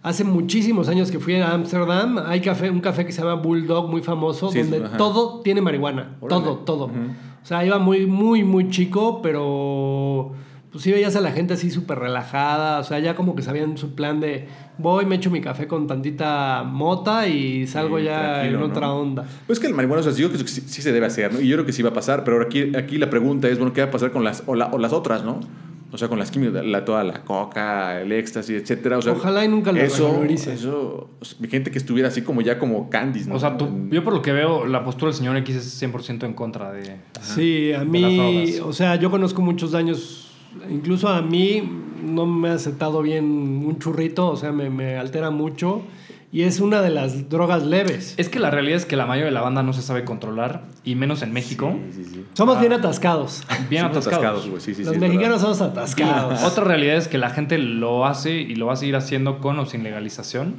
Hace 0.02 0.24
muchísimos 0.24 0.88
años 0.88 1.12
que 1.12 1.20
fui 1.20 1.36
a 1.36 1.52
Ámsterdam, 1.52 2.18
hay 2.26 2.40
café, 2.40 2.70
un 2.70 2.80
café 2.80 3.06
que 3.06 3.12
se 3.12 3.20
llama 3.22 3.34
Bulldog, 3.34 3.90
muy 3.90 4.02
famoso, 4.02 4.50
Sí, 4.50 4.60
donde 4.62 4.86
ajá. 4.86 4.96
todo 4.96 5.42
tiene 5.42 5.60
marihuana. 5.60 6.16
Órale. 6.22 6.42
Todo, 6.42 6.58
todo. 6.60 6.86
O 6.86 7.46
sea, 7.48 7.66
iba 7.66 7.80
muy, 7.80 8.08
muy, 8.08 8.46
muy 8.46 8.70
chico, 8.70 9.22
pero 9.22 9.44
pues 10.76 10.84
sí 10.84 10.92
veías 10.92 11.16
a 11.16 11.22
la 11.22 11.32
gente 11.32 11.54
así 11.54 11.72
súper 11.72 12.00
relajada. 12.00 12.80
O 12.80 12.84
sea, 12.84 13.00
ya 13.00 13.16
como 13.16 13.34
que 13.34 13.42
sabían 13.42 13.78
su 13.78 13.96
plan 13.96 14.20
de 14.20 14.50
voy, 14.78 15.06
me 15.06 15.16
echo 15.16 15.32
mi 15.32 15.40
café 15.40 15.68
con 15.68 15.88
tantita 15.88 16.64
mota 16.64 17.28
y 17.30 17.66
salgo 17.66 17.98
Sí, 17.98 18.04
ya 18.04 18.46
en 18.46 18.60
¿no? 18.60 18.66
otra 18.66 18.92
onda. 18.92 19.24
Pues 19.48 19.62
que 19.62 19.68
el 19.68 19.74
marihuana, 19.74 20.02
o 20.02 20.04
sea, 20.04 20.12
yo 20.12 20.28
creo 20.30 20.42
que 20.42 20.50
sí, 20.50 20.62
sí 20.68 20.82
se 20.82 20.92
debe 20.92 21.06
hacer, 21.06 21.32
¿no? 21.34 21.40
Y 21.40 21.48
yo 21.48 21.56
creo 21.56 21.66
que 21.66 21.72
sí 21.72 21.82
va 21.82 21.92
a 21.92 21.94
pasar, 21.94 22.26
pero 22.26 22.42
aquí, 22.42 22.76
aquí 22.76 22.98
la 22.98 23.10
pregunta 23.10 23.48
es, 23.48 23.58
bueno, 23.58 23.72
¿qué 23.72 23.80
va 23.82 23.88
a 23.88 23.92
pasar 23.92 24.12
con 24.12 24.26
las, 24.26 24.44
o, 24.48 24.56
la- 24.56 24.68
o 24.68 24.78
las 24.78 24.92
otras, 24.92 25.24
¿no? 25.24 25.40
O 25.94 25.98
sea, 25.98 26.10
con 26.10 26.20
las 26.20 26.30
químicas, 26.30 26.66
la, 26.66 26.84
toda 26.84 27.06
la 27.06 27.24
coca, 27.24 28.02
el 28.02 28.12
éxtasis, 28.12 28.62
etcétera. 28.62 28.98
O 28.98 29.02
sea, 29.02 29.14
Ojalá 29.14 29.46
y 29.46 29.48
nunca 29.48 29.72
lo 29.72 29.80
eso, 29.80 30.08
revalorice. 30.10 30.54
eso, 30.56 31.10
o 31.22 31.24
sea, 31.24 31.48
gente 31.48 31.72
que 31.72 31.78
estuviera 31.78 32.10
así 32.10 32.22
como 32.22 32.42
ya 32.42 32.60
como 32.60 32.90
candies, 32.90 33.28
¿no? 33.28 33.36
O 33.36 33.40
sea, 33.40 33.56
tú- 33.56 33.70
yo 33.92 34.04
por 34.04 34.12
lo 34.14 34.22
que 34.22 34.34
veo, 34.34 34.66
la 34.66 34.84
postura 34.84 35.12
del 35.12 35.18
señor 35.18 35.38
X 35.38 35.56
es 35.56 35.82
100% 35.82 36.26
en 36.26 36.34
contra 36.34 36.74
de... 36.74 36.98
Sí, 37.22 37.72
a 37.72 37.86
mí, 37.86 38.56
o 38.62 38.74
sea, 38.74 38.98
yo 38.98 39.10
conozco 39.10 39.42
muchos 39.42 39.72
daños, 39.72 40.25
incluso 40.70 41.08
a 41.10 41.22
mí 41.22 41.64
no 42.04 42.26
me 42.26 42.50
ha 42.50 42.54
aceptado 42.54 43.02
bien 43.02 43.26
un 43.66 43.80
churrito, 43.80 44.28
o 44.30 44.36
sea, 44.38 44.52
me, 44.52 44.70
me 44.70 44.98
altera 44.98 45.32
mucho 45.32 45.82
y 46.32 46.42
es 46.42 46.60
una 46.60 46.82
de 46.82 46.90
las 46.90 47.30
drogas 47.30 47.64
leves. 47.64 48.14
Es 48.18 48.28
que 48.28 48.40
la 48.40 48.52
realidad 48.52 48.76
es 48.78 48.86
que 48.86 48.98
la 48.98 49.06
mayoría 49.06 49.28
de 49.28 49.32
la 49.32 49.42
banda 49.42 49.64
no 49.64 49.72
se 49.72 49.82
sabe 49.82 50.04
controlar, 50.04 50.64
y 50.84 50.96
menos 50.96 51.22
en 51.22 51.32
México. 51.32 51.74
Sí, 51.94 52.04
sí, 52.04 52.12
sí. 52.16 52.26
Somos 52.34 52.58
Ah. 52.58 52.60
bien 52.60 52.74
atascados. 52.74 53.44
Bien 53.70 53.84
Somos 53.84 54.06
atascados. 54.08 54.50
güey, 54.50 54.60
sí, 54.62 54.74
sí, 54.74 54.84
sí, 54.84 54.90
Los 54.90 54.98
mexicanos 54.98 55.42
verdad. 55.42 55.56
somos 55.56 55.62
atascados. 55.62 56.44
Otra 56.44 56.66
realidad 56.66 56.98
es 56.98 57.08
que 57.08 57.18
la 57.18 57.30
gente 57.30 57.58
lo 57.58 58.06
hace 58.06 58.34
y 58.34 58.56
lo 58.56 58.66
va 58.66 58.74
a 58.74 58.76
seguir 58.76 58.98
haciendo 58.98 59.40
con 59.40 59.58
o 59.60 59.66
sin 59.66 59.84
legalización. 59.84 60.56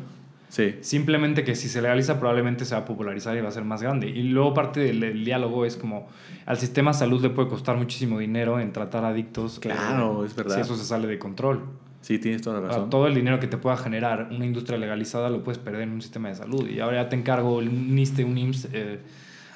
Sí. 0.48 0.76
Simplemente 0.80 1.44
que 1.44 1.54
si 1.56 1.68
se 1.68 1.82
legaliza 1.82 2.18
probablemente 2.18 2.64
se 2.64 2.74
va 2.74 2.82
a 2.82 2.84
popularizar 2.84 3.36
y 3.36 3.40
va 3.40 3.48
a 3.48 3.52
ser 3.52 3.64
más 3.64 3.82
grande. 3.82 4.08
Y 4.08 4.22
luego 4.22 4.54
parte 4.54 4.80
del, 4.80 5.00
del 5.00 5.24
diálogo 5.24 5.64
es 5.66 5.76
como 5.76 6.08
al 6.46 6.56
sistema 6.58 6.92
de 6.92 6.98
salud 6.98 7.20
le 7.20 7.30
puede 7.30 7.48
costar 7.48 7.76
muchísimo 7.76 8.18
dinero 8.18 8.60
en 8.60 8.72
tratar 8.72 9.04
adictos. 9.04 9.58
Claro, 9.58 10.22
eh, 10.22 10.26
es 10.26 10.36
verdad. 10.36 10.54
Si 10.54 10.60
eso 10.60 10.76
se 10.76 10.84
sale 10.84 11.06
de 11.08 11.18
control. 11.18 11.64
Sí, 12.00 12.20
tienes 12.20 12.40
toda 12.42 12.60
la 12.60 12.68
razón. 12.68 12.88
todo 12.88 13.08
el 13.08 13.14
dinero 13.16 13.40
que 13.40 13.48
te 13.48 13.56
pueda 13.56 13.76
generar 13.76 14.28
una 14.30 14.46
industria 14.46 14.78
legalizada 14.78 15.28
lo 15.28 15.42
puedes 15.42 15.58
perder 15.58 15.82
en 15.82 15.90
un 15.90 16.00
sistema 16.02 16.28
de 16.28 16.36
salud. 16.36 16.68
Y 16.68 16.78
ahora 16.78 17.02
ya 17.02 17.08
te 17.08 17.16
encargo 17.16 17.56
un 17.58 17.94
NISTE, 17.96 18.24
un 18.24 18.38
IMSS 18.38 18.68
eh, 18.72 19.00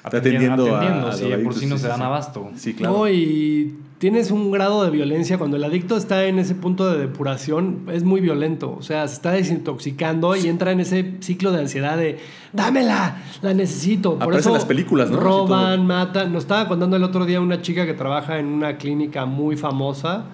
Está 0.03 0.17
atendiendo 0.17 0.75
a- 0.75 1.09
a 1.09 1.11
si 1.13 1.23
de 1.23 1.29
por 1.29 1.53
drogadictos, 1.53 1.59
sí 1.59 1.65
no 1.67 1.75
sí, 1.77 1.81
se 1.83 1.85
sí, 1.85 1.89
dan 1.89 1.99
sí. 1.99 2.03
abasto. 2.03 2.51
Sí, 2.55 2.73
claro. 2.73 2.97
No, 2.97 3.09
y 3.09 3.75
tienes 4.01 4.31
un 4.31 4.49
grado 4.49 4.83
de 4.83 4.89
violencia 4.89 5.37
cuando 5.37 5.57
el 5.57 5.63
adicto 5.63 5.95
está 5.95 6.25
en 6.25 6.39
ese 6.39 6.55
punto 6.55 6.91
de 6.91 6.97
depuración, 6.97 7.85
es 7.93 8.03
muy 8.03 8.19
violento, 8.19 8.75
o 8.75 8.81
sea, 8.81 9.07
se 9.07 9.13
está 9.13 9.31
desintoxicando 9.33 10.35
y 10.35 10.47
entra 10.47 10.71
en 10.71 10.79
ese 10.79 11.17
ciclo 11.19 11.51
de 11.51 11.59
ansiedad 11.59 11.97
de 11.97 12.17
dámela, 12.51 13.21
la 13.43 13.53
necesito. 13.53 14.15
Por 14.15 14.23
Aparece 14.23 14.39
eso 14.39 14.49
en 14.49 14.55
las 14.55 14.65
películas, 14.65 15.11
¿no? 15.11 15.19
Roban, 15.19 15.85
matan. 15.85 16.33
Nos 16.33 16.45
estaba 16.45 16.67
contando 16.67 16.95
el 16.95 17.03
otro 17.03 17.27
día 17.27 17.39
una 17.39 17.61
chica 17.61 17.85
que 17.85 17.93
trabaja 17.93 18.39
en 18.39 18.47
una 18.47 18.77
clínica 18.77 19.27
muy 19.27 19.55
famosa 19.55 20.25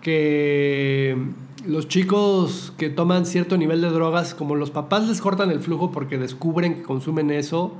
que 0.00 1.18
los 1.66 1.88
chicos 1.88 2.72
que 2.78 2.88
toman 2.88 3.26
cierto 3.26 3.58
nivel 3.58 3.82
de 3.82 3.90
drogas, 3.90 4.34
como 4.34 4.54
los 4.54 4.70
papás 4.70 5.06
les 5.06 5.20
cortan 5.20 5.50
el 5.50 5.60
flujo 5.60 5.92
porque 5.92 6.16
descubren 6.16 6.76
que 6.76 6.82
consumen 6.82 7.30
eso, 7.30 7.74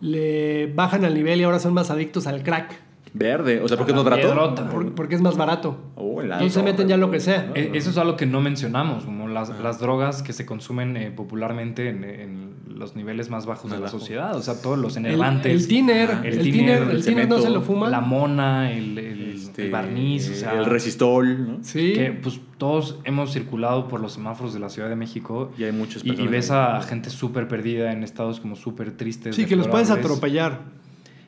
le 0.00 0.66
bajan 0.74 1.04
al 1.04 1.14
nivel 1.14 1.40
y 1.40 1.44
ahora 1.44 1.60
son 1.60 1.74
más 1.74 1.92
adictos 1.92 2.26
al 2.26 2.42
crack. 2.42 2.87
Verde, 3.14 3.60
o 3.62 3.68
sea, 3.68 3.76
porque 3.76 3.92
trató. 3.92 4.14
piedrota. 4.16 4.68
por- 4.70 4.94
porque 4.94 5.14
es 5.14 5.20
más 5.20 5.36
barato. 5.36 5.78
Oh, 5.96 6.20
Entonces 6.22 6.52
se 6.52 6.62
meten 6.62 6.88
ya 6.88 6.96
lo 6.96 7.10
que 7.10 7.20
sea. 7.20 7.50
Eh, 7.54 7.70
Eso 7.74 7.90
es 7.90 7.98
algo 7.98 8.16
que 8.16 8.26
no 8.26 8.40
mencionamos, 8.40 9.04
como 9.04 9.28
las, 9.28 9.48
las 9.60 9.78
drogas 9.80 10.22
que 10.22 10.32
se 10.32 10.44
consumen 10.46 10.96
eh, 10.96 11.10
popularmente 11.10 11.88
en, 11.88 12.04
en 12.04 12.48
los 12.74 12.94
niveles 12.94 13.28
más 13.30 13.44
bajos 13.46 13.70
Más 13.70 13.78
de 13.80 13.84
la 13.84 13.90
sociedad. 13.90 14.36
O 14.36 14.42
sea, 14.42 14.60
todos 14.62 14.78
los 14.78 14.96
El, 14.96 15.06
enervantes. 15.06 15.52
el 15.62 15.68
tiner, 15.68 16.10
Ajá. 16.12 16.20
el, 16.26 16.38
tiner, 16.42 16.82
el 16.82 16.90
el 16.90 17.04
tiner 17.04 17.28
no 17.28 17.38
se 17.40 17.50
lo 17.50 17.60
fuman. 17.62 17.90
La 17.90 18.00
mona, 18.00 18.70
el, 18.72 18.98
el- 18.98 19.28
Este, 19.38 19.66
el 19.66 19.70
barniz, 19.72 20.30
o 20.30 20.34
sea, 20.34 20.52
el 20.58 20.64
resistol, 20.66 21.48
¿no? 21.48 21.58
sí. 21.62 21.92
que 21.94 22.12
pues 22.12 22.40
todos 22.58 22.98
hemos 23.04 23.32
circulado 23.32 23.88
por 23.88 24.00
los 24.00 24.12
semáforos 24.12 24.52
de 24.52 24.60
la 24.60 24.68
Ciudad 24.68 24.88
de 24.88 24.96
México 24.96 25.52
Y 25.56 25.64
hay 25.64 25.72
muchas 25.72 26.04
y, 26.04 26.10
y 26.10 26.26
ves 26.26 26.50
a 26.50 26.80
gente 26.82 27.08
súper 27.10 27.46
perdida 27.48 27.92
en 27.92 28.02
estados 28.02 28.40
como 28.40 28.56
súper 28.56 28.92
tristes. 28.96 29.34
sí, 29.36 29.46
que 29.46 29.56
los 29.56 29.68
puedes 29.68 29.90
atropellar. 29.90 30.60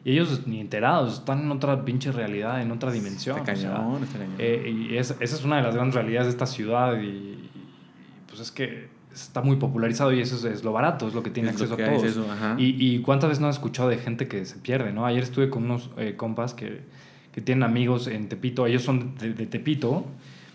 Y 0.05 0.12
ellos 0.12 0.46
ni 0.46 0.61
enterados, 0.61 1.14
están 1.18 1.40
en 1.42 1.51
otra 1.51 1.84
pinche 1.84 2.11
realidad, 2.11 2.62
en 2.62 2.70
otra 2.72 2.90
dimensión. 2.90 3.36
Sea, 3.36 3.44
cañón, 3.44 4.03
está 4.03 4.18
cañón. 4.18 4.34
eh, 4.38 4.86
y 4.90 4.96
es- 4.96 5.14
esa 5.20 5.36
es 5.36 5.44
una 5.44 5.57
de 5.57 5.62
las 5.62 5.74
grandes 5.74 5.94
realidades 5.94 6.26
de 6.26 6.30
esta 6.30 6.46
ciudad 6.46 6.98
y, 7.01 7.07
y, 7.07 7.51
pues 8.28 8.40
es 8.40 8.51
que 8.51 8.88
está 9.12 9.42
muy 9.42 9.57
popularizado 9.57 10.12
y 10.12 10.20
eso 10.20 10.36
es, 10.36 10.44
es 10.44 10.64
lo 10.64 10.72
barato, 10.72 11.07
es 11.09 11.14
lo 11.14 11.22
que 11.22 11.30
tiene 11.30 11.51
Es 11.51 11.57
acceso 11.57 11.76
que 11.76 11.84
a 11.84 11.88
todos. 11.90 12.05
es 12.05 12.12
eso, 12.12 12.24
y, 12.57 12.76
y 12.78 13.01
cuántas 13.01 13.28
veces 13.28 13.42
no 13.42 13.48
has 13.48 13.57
escuchado 13.57 13.88
de 13.90 13.98
gente 13.98 14.26
que 14.28 14.44
se 14.46 14.57
pierde, 14.59 14.92
¿no? 14.92 15.05
Ayer 15.05 15.22
estuve 15.22 15.51
con 15.51 15.64
unos 15.64 15.90
eh, 15.98 16.14
compas 16.16 16.55
que, 16.55 16.80
que 17.32 17.40
tienen 17.42 17.62
amigos 17.64 18.07
en 18.07 18.28
Tepito, 18.28 18.66
ellos 18.66 18.82
son 18.82 19.16
de, 19.18 19.34
de 19.34 19.46
Tepito, 19.46 20.07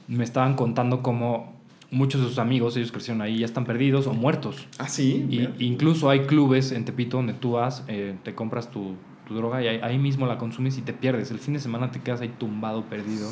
me 0.07 0.23
estaban 0.23 0.55
contando 0.55 1.03
cómo 1.03 1.53
muchos 1.91 2.21
de 2.21 2.27
sus 2.27 2.39
amigos, 2.39 2.75
ellos 2.77 2.91
crecieron 2.91 3.21
ahí, 3.21 3.39
ya 3.39 3.45
están 3.45 3.65
perdidos 3.65 4.07
o 4.07 4.13
muertos. 4.13 4.65
Ah, 4.79 4.87
sí. 4.89 5.27
Y, 5.29 5.65
incluso 5.65 6.09
hay 6.09 6.21
clubes 6.21 6.71
en 6.71 6.83
Tepito 6.85 7.17
donde 7.17 7.33
tú 7.33 7.51
vas, 7.53 7.83
eh, 7.87 8.15
te 8.23 8.33
compras 8.35 8.71
tu, 8.71 8.95
tu 9.27 9.35
droga 9.35 9.61
y 9.63 9.67
ahí, 9.67 9.79
ahí 9.83 9.97
mismo 9.97 10.27
la 10.27 10.37
consumes 10.37 10.77
y 10.77 10.81
te 10.81 10.93
pierdes. 10.93 11.31
El 11.31 11.39
fin 11.39 11.53
de 11.53 11.59
semana 11.59 11.91
te 11.91 11.99
quedas 12.01 12.21
ahí 12.21 12.29
tumbado, 12.37 12.83
perdido 12.85 13.29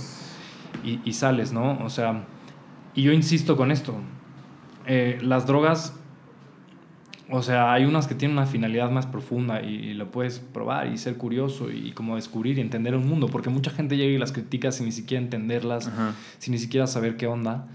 y, 0.83 0.99
y 1.05 1.13
sales, 1.13 1.53
¿no? 1.53 1.77
O 1.83 1.89
sea, 1.89 2.23
y 2.95 3.03
yo 3.03 3.11
insisto 3.11 3.55
con 3.57 3.71
esto. 3.71 3.95
eh, 4.85 5.19
las 5.21 5.47
drogas, 5.47 5.95
o 7.29 7.41
sea, 7.41 7.71
hay 7.73 7.85
unas 7.85 8.05
que 8.07 8.15
tienen 8.15 8.37
una 8.37 8.45
finalidad 8.45 8.91
más 8.91 9.05
profunda 9.07 9.61
y, 9.61 9.75
y 9.75 9.93
lo 9.93 10.11
puedes 10.11 10.39
probar 10.39 10.87
y 10.87 10.97
ser 10.97 11.15
curioso 11.17 11.71
y 11.71 11.91
como 11.93 12.15
descubrir 12.17 12.57
y 12.57 12.61
entender 12.61 12.95
un 12.95 13.07
mundo, 13.07 13.27
porque 13.27 13.49
mucha 13.49 13.71
gente 13.71 13.95
llega 13.97 14.11
y 14.13 14.17
las 14.17 14.31
critica 14.33 14.71
sin 14.71 14.85
ni 14.85 14.91
siquiera 14.91 15.23
entenderlas, 15.23 15.87
Ajá. 15.87 16.13
sin 16.37 16.51
ni 16.51 16.57
siquiera 16.59 16.85
saber 16.85 17.15
qué 17.17 17.25
onda. 17.27 17.67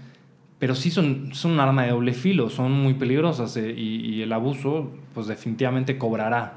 Pero 0.59 0.75
sí 0.75 0.91
son, 0.91 1.33
son 1.33 1.51
un 1.51 1.59
arma 1.61 1.83
de 1.83 1.91
doble 1.91 2.13
filo, 2.13 2.49
son 2.49 2.71
muy 2.73 2.93
peligrosas 2.93 3.55
eh, 3.57 3.73
y, 3.75 4.05
y 4.13 4.21
el 4.21 4.31
abuso, 4.33 4.91
pues 5.13 5.27
definitivamente 5.27 5.97
cobrará. 5.97 6.53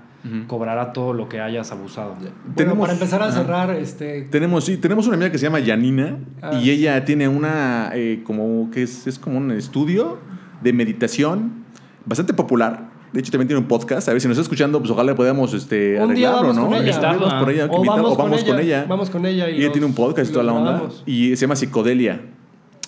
Cobrará 0.46 0.92
todo 0.92 1.12
lo 1.12 1.28
que 1.28 1.40
hayas 1.40 1.72
abusado. 1.72 2.14
Bueno, 2.14 2.30
Tenemos- 2.54 2.78
para 2.80 2.92
empezar 2.92 3.20
a 3.22 3.26
Ajá. 3.26 3.34
cerrar, 3.40 3.70
este, 3.70 4.22
Tenemos, 4.30 4.64
sí, 4.64 4.76
tenemos 4.76 5.06
una 5.08 5.16
amiga 5.16 5.32
que 5.32 5.38
se 5.38 5.46
llama 5.46 5.58
Janina 5.64 6.16
Ah. 6.40 6.60
y 6.62 6.70
ella 6.70 7.04
tiene 7.04 7.26
una, 7.26 7.90
eh, 7.94 8.20
como 8.24 8.70
que 8.70 8.84
es, 8.84 9.06
es 9.08 9.18
como 9.18 9.38
un 9.38 9.50
estudio 9.50 10.18
de 10.62 10.72
meditación 10.72 11.64
bastante 12.06 12.34
popular. 12.34 12.90
De 13.12 13.20
hecho, 13.20 13.30
también 13.32 13.48
tiene 13.48 13.60
un 13.60 13.66
podcast. 13.68 14.08
A 14.08 14.12
ver 14.12 14.20
si 14.20 14.28
nos 14.28 14.36
está 14.38 14.42
escuchando, 14.42 14.78
pues 14.78 14.90
ojalá 14.90 15.14
podamos 15.14 15.52
este, 15.54 15.96
Un 16.00 16.10
arreglarlo, 16.10 16.40
vamos 16.40 16.56
¿no? 16.56 16.64
con 16.66 16.74
ella. 16.74 16.86
Invitarnos 16.92 17.34
por 17.34 17.50
ella, 17.50 17.64
O 17.64 17.68
vamos 17.84 18.16
vamos 18.16 18.42
con 18.44 18.52
con 18.54 18.60
ella, 18.60 18.86
vamos 18.88 19.10
con 19.10 19.26
ella 19.26 19.50
y 19.50 19.52
Y 19.52 19.56
ella 19.56 19.64
los- 19.64 19.72
tiene 19.72 19.86
un 19.86 19.94
podcast 19.94 20.30
y 20.30 20.32
toda 20.32 20.44
la 20.44 20.52
onda. 20.52 20.70
grabamos. 20.70 21.02
Y 21.04 21.30
se 21.36 21.42
llama 21.42 21.56
Psicodelia. 21.56 22.20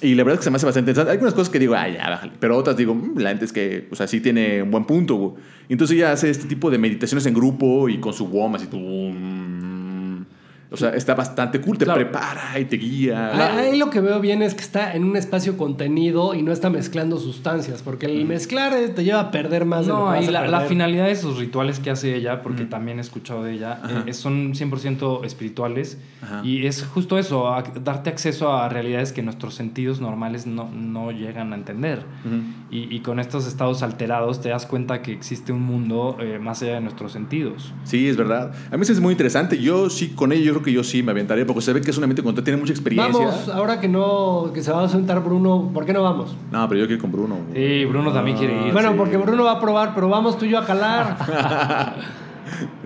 Y 0.00 0.14
la 0.14 0.24
verdad 0.24 0.34
es 0.34 0.40
que 0.40 0.44
se 0.44 0.50
me 0.50 0.56
hace 0.56 0.66
bastante 0.66 0.90
interesante. 0.90 1.10
Hay 1.12 1.14
algunas 1.16 1.34
cosas 1.34 1.50
que 1.50 1.58
digo, 1.58 1.74
ay, 1.74 1.94
ya, 1.94 2.10
bájale. 2.10 2.32
Pero 2.38 2.56
otras 2.58 2.76
digo, 2.76 2.94
"Mm, 2.94 3.18
la 3.18 3.30
gente 3.30 3.44
es 3.46 3.52
que, 3.52 3.86
o 3.90 3.94
sea, 3.94 4.06
sí 4.06 4.20
tiene 4.20 4.62
un 4.62 4.70
buen 4.70 4.84
punto. 4.84 5.14
güey. 5.16 5.32
Entonces 5.68 5.96
ella 5.96 6.12
hace 6.12 6.28
este 6.30 6.46
tipo 6.46 6.70
de 6.70 6.78
meditaciones 6.78 7.24
en 7.26 7.34
grupo 7.34 7.88
y 7.88 7.98
con 7.98 8.12
su 8.12 8.26
WOM 8.26 8.54
así, 8.56 8.66
tú. 8.66 8.78
mm. 8.78 9.53
O 10.74 10.76
sea, 10.76 10.90
está 10.90 11.14
bastante 11.14 11.60
cool. 11.60 11.78
Te 11.78 11.84
Claro. 11.84 12.00
prepara 12.00 12.58
y 12.58 12.64
te 12.66 12.76
guía. 12.76 13.30
Ah, 13.32 13.56
Ahí 13.58 13.78
lo 13.78 13.90
que 13.90 14.00
veo 14.00 14.20
bien 14.20 14.42
es 14.42 14.54
que 14.54 14.60
está 14.62 14.92
en 14.94 15.04
un 15.04 15.16
espacio 15.16 15.56
contenido 15.56 16.34
y 16.34 16.42
no 16.42 16.52
está 16.52 16.68
mezclando 16.70 17.18
sustancias, 17.18 17.82
porque 17.82 18.06
el 18.06 18.24
mezclar 18.26 18.72
eh, 18.74 18.88
te 18.88 19.04
lleva 19.04 19.20
a 19.20 19.30
perder 19.30 19.64
más 19.64 19.86
de 19.86 19.92
lo 19.92 19.98
No, 20.00 20.04
que 20.12 20.16
vas 20.18 20.24
y 20.24 20.28
a 20.28 20.30
la, 20.32 20.46
la 20.48 20.60
finalidad 20.62 21.06
de 21.06 21.12
esos 21.12 21.38
rituales 21.38 21.80
que 21.80 21.90
hace 21.90 22.14
ella, 22.14 22.42
porque 22.42 22.64
también 22.64 22.98
he 22.98 23.00
escuchado 23.00 23.42
de 23.44 23.52
ella, 23.54 23.80
eh, 24.06 24.12
son 24.12 24.52
100% 24.54 25.24
espirituales 25.24 25.98
Ajá. 26.22 26.40
y 26.44 26.66
es 26.66 26.84
justo 26.84 27.18
eso, 27.18 27.48
a- 27.48 27.62
darte 27.62 28.10
acceso 28.10 28.52
a 28.52 28.68
realidades 28.68 29.12
que 29.12 29.22
nuestros 29.22 29.54
sentidos 29.54 30.00
normales 30.00 30.46
no, 30.46 30.68
no 30.70 31.10
llegan 31.12 31.52
a 31.52 31.56
entender. 31.56 32.00
Ujú. 32.24 32.34
Y, 32.70 32.94
y 32.94 33.00
con 33.00 33.20
estos 33.20 33.46
estados 33.46 33.82
alterados 33.82 34.40
te 34.40 34.48
das 34.48 34.66
cuenta 34.66 35.02
que 35.02 35.12
existe 35.12 35.52
un 35.52 35.62
mundo 35.62 36.16
eh, 36.20 36.38
más 36.40 36.62
allá 36.62 36.74
de 36.74 36.80
nuestros 36.80 37.12
sentidos. 37.12 37.72
Sí, 37.84 38.08
es 38.08 38.16
verdad. 38.16 38.52
A 38.72 38.76
mí 38.76 38.84
sí 38.84 38.92
es 38.92 39.00
muy 39.00 39.12
interesante. 39.12 39.58
Yo 39.60 39.90
sí, 39.90 40.08
con 40.10 40.32
ella, 40.32 40.44
yo 40.44 40.52
creo 40.54 40.63
que 40.64 40.72
yo 40.72 40.82
sí 40.82 41.02
me 41.02 41.12
aventaría, 41.12 41.46
porque 41.46 41.60
se 41.60 41.72
ve 41.72 41.80
que 41.80 41.90
es 41.90 41.98
una 41.98 42.06
mente 42.06 42.22
con 42.22 42.34
tiene 42.34 42.58
mucha 42.58 42.72
experiencia. 42.72 43.26
Vamos, 43.26 43.48
ahora 43.48 43.80
que 43.80 43.88
no, 43.88 44.50
que 44.52 44.62
se 44.62 44.72
va 44.72 44.84
a 44.84 44.88
sentar 44.88 45.22
Bruno, 45.22 45.70
¿por 45.72 45.84
qué 45.84 45.92
no 45.92 46.02
vamos? 46.02 46.36
No, 46.50 46.68
pero 46.68 46.80
yo 46.80 46.86
quiero 46.86 46.94
ir 46.94 47.00
con 47.00 47.12
Bruno. 47.12 47.36
Sí, 47.54 47.84
Bruno 47.84 48.12
también 48.12 48.36
quiere 48.36 48.66
ir. 48.66 48.72
bueno, 48.72 48.90
sí. 48.90 48.94
porque 48.98 49.16
Bruno 49.16 49.44
va 49.44 49.52
a 49.52 49.60
probar, 49.60 49.94
pero 49.94 50.08
vamos 50.08 50.36
tú 50.38 50.44
y 50.46 50.50
yo 50.50 50.58
a 50.58 50.66
calar. 50.66 51.94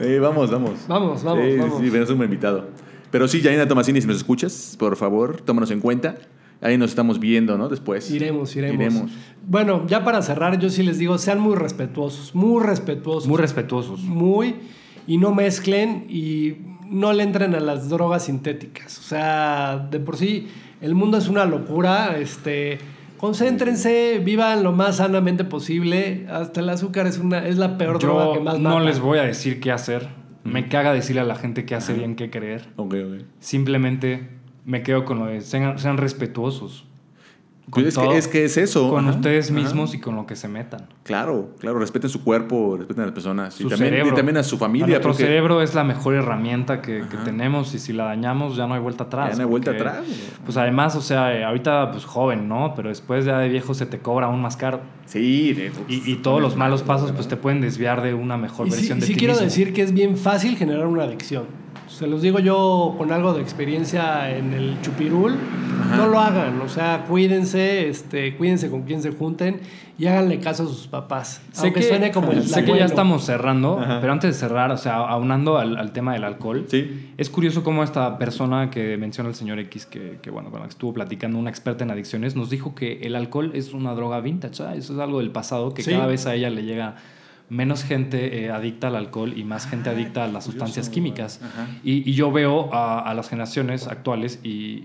Eh, 0.01 0.19
vamos, 0.21 0.51
vamos. 0.51 0.87
Vamos, 0.87 1.23
vamos, 1.25 1.45
Sí, 1.45 1.57
vamos. 1.59 1.81
Sí, 1.81 1.89
eres 1.89 2.09
un 2.09 2.23
invitado. 2.23 2.69
Pero 3.11 3.27
sí, 3.27 3.43
Janina 3.43 3.67
Tomasini, 3.67 4.01
si 4.01 4.07
nos 4.07 4.17
escuchas, 4.17 4.77
por 4.79 4.97
favor, 4.97 5.41
tómanos 5.41 5.71
en 5.73 5.81
cuenta. 5.81 6.15
Ahí 6.61 6.79
nos 6.79 6.91
estamos 6.91 7.19
viendo, 7.19 7.59
¿no? 7.59 7.69
Después. 7.69 8.09
Iremos, 8.11 8.55
iremos, 8.57 8.75
Iremos. 8.81 9.11
Bueno, 9.47 9.85
ya 9.87 10.05
para 10.05 10.23
cerrar, 10.23 10.59
yo 10.59 10.71
sí 10.71 10.85
les 10.85 10.99
digo, 10.99 11.19
sean 11.19 11.41
muy 11.41 11.57
respetuosos, 11.57 12.35
muy 12.35 12.63
respetuosos. 12.63 13.29
Muy 13.29 13.39
respetuosos. 13.39 14.01
muy 14.01 14.55
y 15.09 15.17
no 15.17 15.35
mezclen 15.35 16.05
y 16.09 16.57
no 16.91 17.13
le 17.13 17.23
entren 17.23 17.55
a 17.55 17.61
las 17.61 17.89
drogas 17.89 18.25
sintéticas. 18.25 18.99
O 18.99 19.03
sea, 19.03 19.89
de 19.91 20.01
por 20.01 20.17
sí 20.17 20.49
el 20.81 20.95
mundo 20.95 21.19
es 21.19 21.29
una 21.29 21.45
locura, 21.45 22.19
este 22.19 22.79
concéntrense, 23.17 24.21
vivan 24.25 24.63
lo 24.63 24.73
más 24.73 24.97
sanamente 24.97 25.45
posible. 25.45 26.27
Hasta 26.31 26.61
el 26.61 26.69
azúcar 26.69 27.07
es 27.07 27.19
una 27.19 27.47
es 27.47 27.59
la 27.59 27.77
peor 27.79 27.99
droga 27.99 28.35
que 28.35 28.41
más 28.41 28.59
no 28.59 28.71
mata. 28.71 28.85
les 28.85 29.01
voy 29.01 29.19
a 29.19 29.23
decir 29.23 29.61
qué 29.61 29.73
hacer. 29.73 30.09
Me 30.45 30.69
caga 30.69 30.93
decirle 30.93 31.21
a 31.21 31.25
la 31.25 31.35
gente 31.35 31.67
qué 31.67 31.75
hacer 31.75 31.99
y 31.99 32.05
en 32.05 32.17
qué 32.17 32.31
creer. 32.31 32.69
Ok, 32.77 32.95
ok. 32.95 33.25
Simplemente 33.39 34.31
me 34.65 34.83
quedo 34.83 35.05
con 35.05 35.19
lo 35.19 35.27
de 35.27 35.41
sean, 35.43 35.79
sean 35.79 35.99
respetuosos. 35.99 36.88
Pues 37.71 37.87
es, 37.87 37.95
todo, 37.95 38.11
que, 38.11 38.17
es 38.19 38.29
que 38.29 38.45
es 38.45 38.57
eso. 38.57 38.89
Con 38.91 39.07
Ajá, 39.07 39.17
ustedes 39.17 39.51
ajá. 39.51 39.61
mismos 39.61 39.95
y 39.95 40.01
con 40.01 40.17
lo 40.17 40.27
que 40.27 40.37
se 40.37 40.49
metan. 40.49 40.87
Claro, 41.03 41.51
claro, 41.59 41.79
respeten 41.79 42.09
su 42.11 42.25
cuerpo, 42.25 42.77
respeten 42.79 43.03
a 43.03 43.07
las 43.07 43.13
personas. 43.15 43.61
Y 43.61 43.65
también, 43.65 43.91
cerebro. 43.91 44.13
y 44.13 44.15
también 44.17 44.37
a 44.39 44.43
su 44.43 44.57
familia. 44.59 44.87
nuestro 44.87 45.11
porque 45.11 45.25
cerebro 45.25 45.61
es 45.63 45.75
la 45.75 45.85
mejor 45.85 46.15
herramienta 46.15 46.81
que, 46.81 47.05
tenemos 47.25 47.75
y 47.75 47.79
si 47.79 47.93
la 47.93 48.05
dañamos 48.05 48.57
ya 48.57 48.67
no 48.67 48.75
hay 48.75 48.81
vuelta 48.81 49.05
atrás. 49.05 49.31
Ya 49.31 49.37
no 49.37 49.43
hay 49.43 49.49
vuelta 49.49 49.71
porque, 49.73 49.83
atrás. 49.89 50.05
Pues 50.45 50.57
además, 50.57 50.97
o 50.97 51.01
sea, 51.03 51.37
eh, 51.37 51.45
ahorita 51.45 51.91
pues 51.93 52.05
joven, 52.05 52.49
¿no? 52.49 52.73
Pero 52.75 52.89
después 52.89 53.25
ya 53.25 53.39
de 53.39 53.49
viejo 53.49 53.75
se 53.75 53.87
te 53.87 53.99
cobra 53.99 54.27
aún 54.27 54.41
más 54.41 54.57
caro. 54.57 54.81
Sí, 55.07 55.53
de- 55.55 55.73
Y, 55.89 56.11
y 56.11 56.17
todos 56.17 56.41
los 56.41 56.57
malos 56.57 56.83
pasos 56.83 57.13
pues 57.13 57.29
te 57.29 57.37
pueden 57.37 57.61
desviar 57.61 58.03
de 58.03 58.15
una 58.15 58.37
mejor 58.37 58.67
Y 58.67 58.71
sí, 58.71 58.77
versión 58.77 59.01
de 59.01 59.07
sí 59.07 59.13
ti 59.15 59.19
quiero 59.19 59.35
mismo. 59.35 59.45
decir 59.47 59.73
que 59.73 59.83
es 59.83 59.93
bien 59.93 60.17
fácil 60.17 60.57
generar 60.57 60.87
una 60.87 61.05
adicción. 61.05 61.45
Se 61.99 62.07
los 62.07 62.23
digo 62.23 62.39
yo 62.39 62.95
con 62.97 63.11
algo 63.11 63.35
de 63.35 63.43
experiencia 63.43 64.31
en 64.37 64.53
el 64.53 64.81
chupirul. 64.83 65.35
Ajá. 65.81 65.97
No 65.97 66.07
lo 66.07 66.21
hagan, 66.21 66.61
o 66.61 66.69
sea, 66.69 67.05
cuídense, 67.09 67.89
este, 67.89 68.37
cuídense 68.37 68.71
con 68.71 68.83
quien 68.83 69.03
se 69.03 69.11
junten 69.11 69.61
y 69.99 70.07
háganle 70.07 70.39
caso 70.39 70.63
a 70.63 70.67
sus 70.67 70.87
papás. 70.87 71.43
Sé 71.51 71.67
Aunque 71.67 71.81
que, 71.81 71.89
suene 71.89 72.13
como 72.13 72.31
el 72.31 72.45
sé 72.47 72.65
que 72.65 72.77
ya 72.79 72.85
estamos 72.85 73.25
cerrando, 73.25 73.81
Ajá. 73.81 73.99
pero 74.01 74.13
antes 74.13 74.33
de 74.33 74.39
cerrar, 74.39 74.71
o 74.71 74.77
sea, 74.77 74.99
aunando 74.99 75.59
al, 75.59 75.77
al 75.77 75.91
tema 75.93 76.13
del 76.13 76.23
alcohol, 76.23 76.67
Sí. 76.69 77.11
es 77.19 77.31
curioso 77.31 77.65
cómo 77.65 77.83
esta 77.83 78.17
persona 78.17 78.71
que 78.71 78.97
menciona 78.97 79.29
el 79.29 79.35
señor 79.35 79.59
X, 79.59 79.87
que, 79.87 80.21
que, 80.23 80.31
bueno, 80.31 80.51
con 80.53 80.61
la 80.61 80.67
que 80.67 80.71
estuvo 80.71 80.93
platicando, 80.95 81.37
una 81.37 81.51
experta 81.51 81.83
en 81.83 81.91
adicciones, 81.91 82.37
nos 82.37 82.49
dijo 82.49 82.77
que 82.77 83.01
el 83.03 83.17
alcohol 83.17 83.51
es 83.55 83.73
una 83.75 83.93
droga 83.95 84.21
vintage, 84.21 84.63
¿ah? 84.63 84.77
eso 84.77 84.93
es 84.95 85.01
algo 85.01 85.19
del 85.19 85.33
pasado, 85.33 85.75
que 85.75 85.83
Sí. 85.83 85.91
cada 85.91 86.07
vez 86.07 86.27
a 86.27 86.35
ella 86.37 86.49
le 86.51 86.63
llega 86.63 86.95
menos 87.49 87.83
gente 87.85 88.45
eh, 88.45 88.51
adicta 88.51 88.89
al 88.89 88.97
alcohol 88.97 89.33
y 89.37 89.45
más 89.45 89.67
gente 89.67 89.91
adicta 89.91 90.25
a 90.25 90.29
las 90.29 90.45
sustancias 90.45 90.89
químicas. 90.91 91.41
Y, 91.83 92.09
y 92.09 92.15
yo 92.15 92.31
veo 92.31 92.73
a, 92.75 93.01
a 93.01 93.15
las 93.15 93.29
generaciones 93.29 93.87
actuales 93.87 94.41
y 94.45 94.85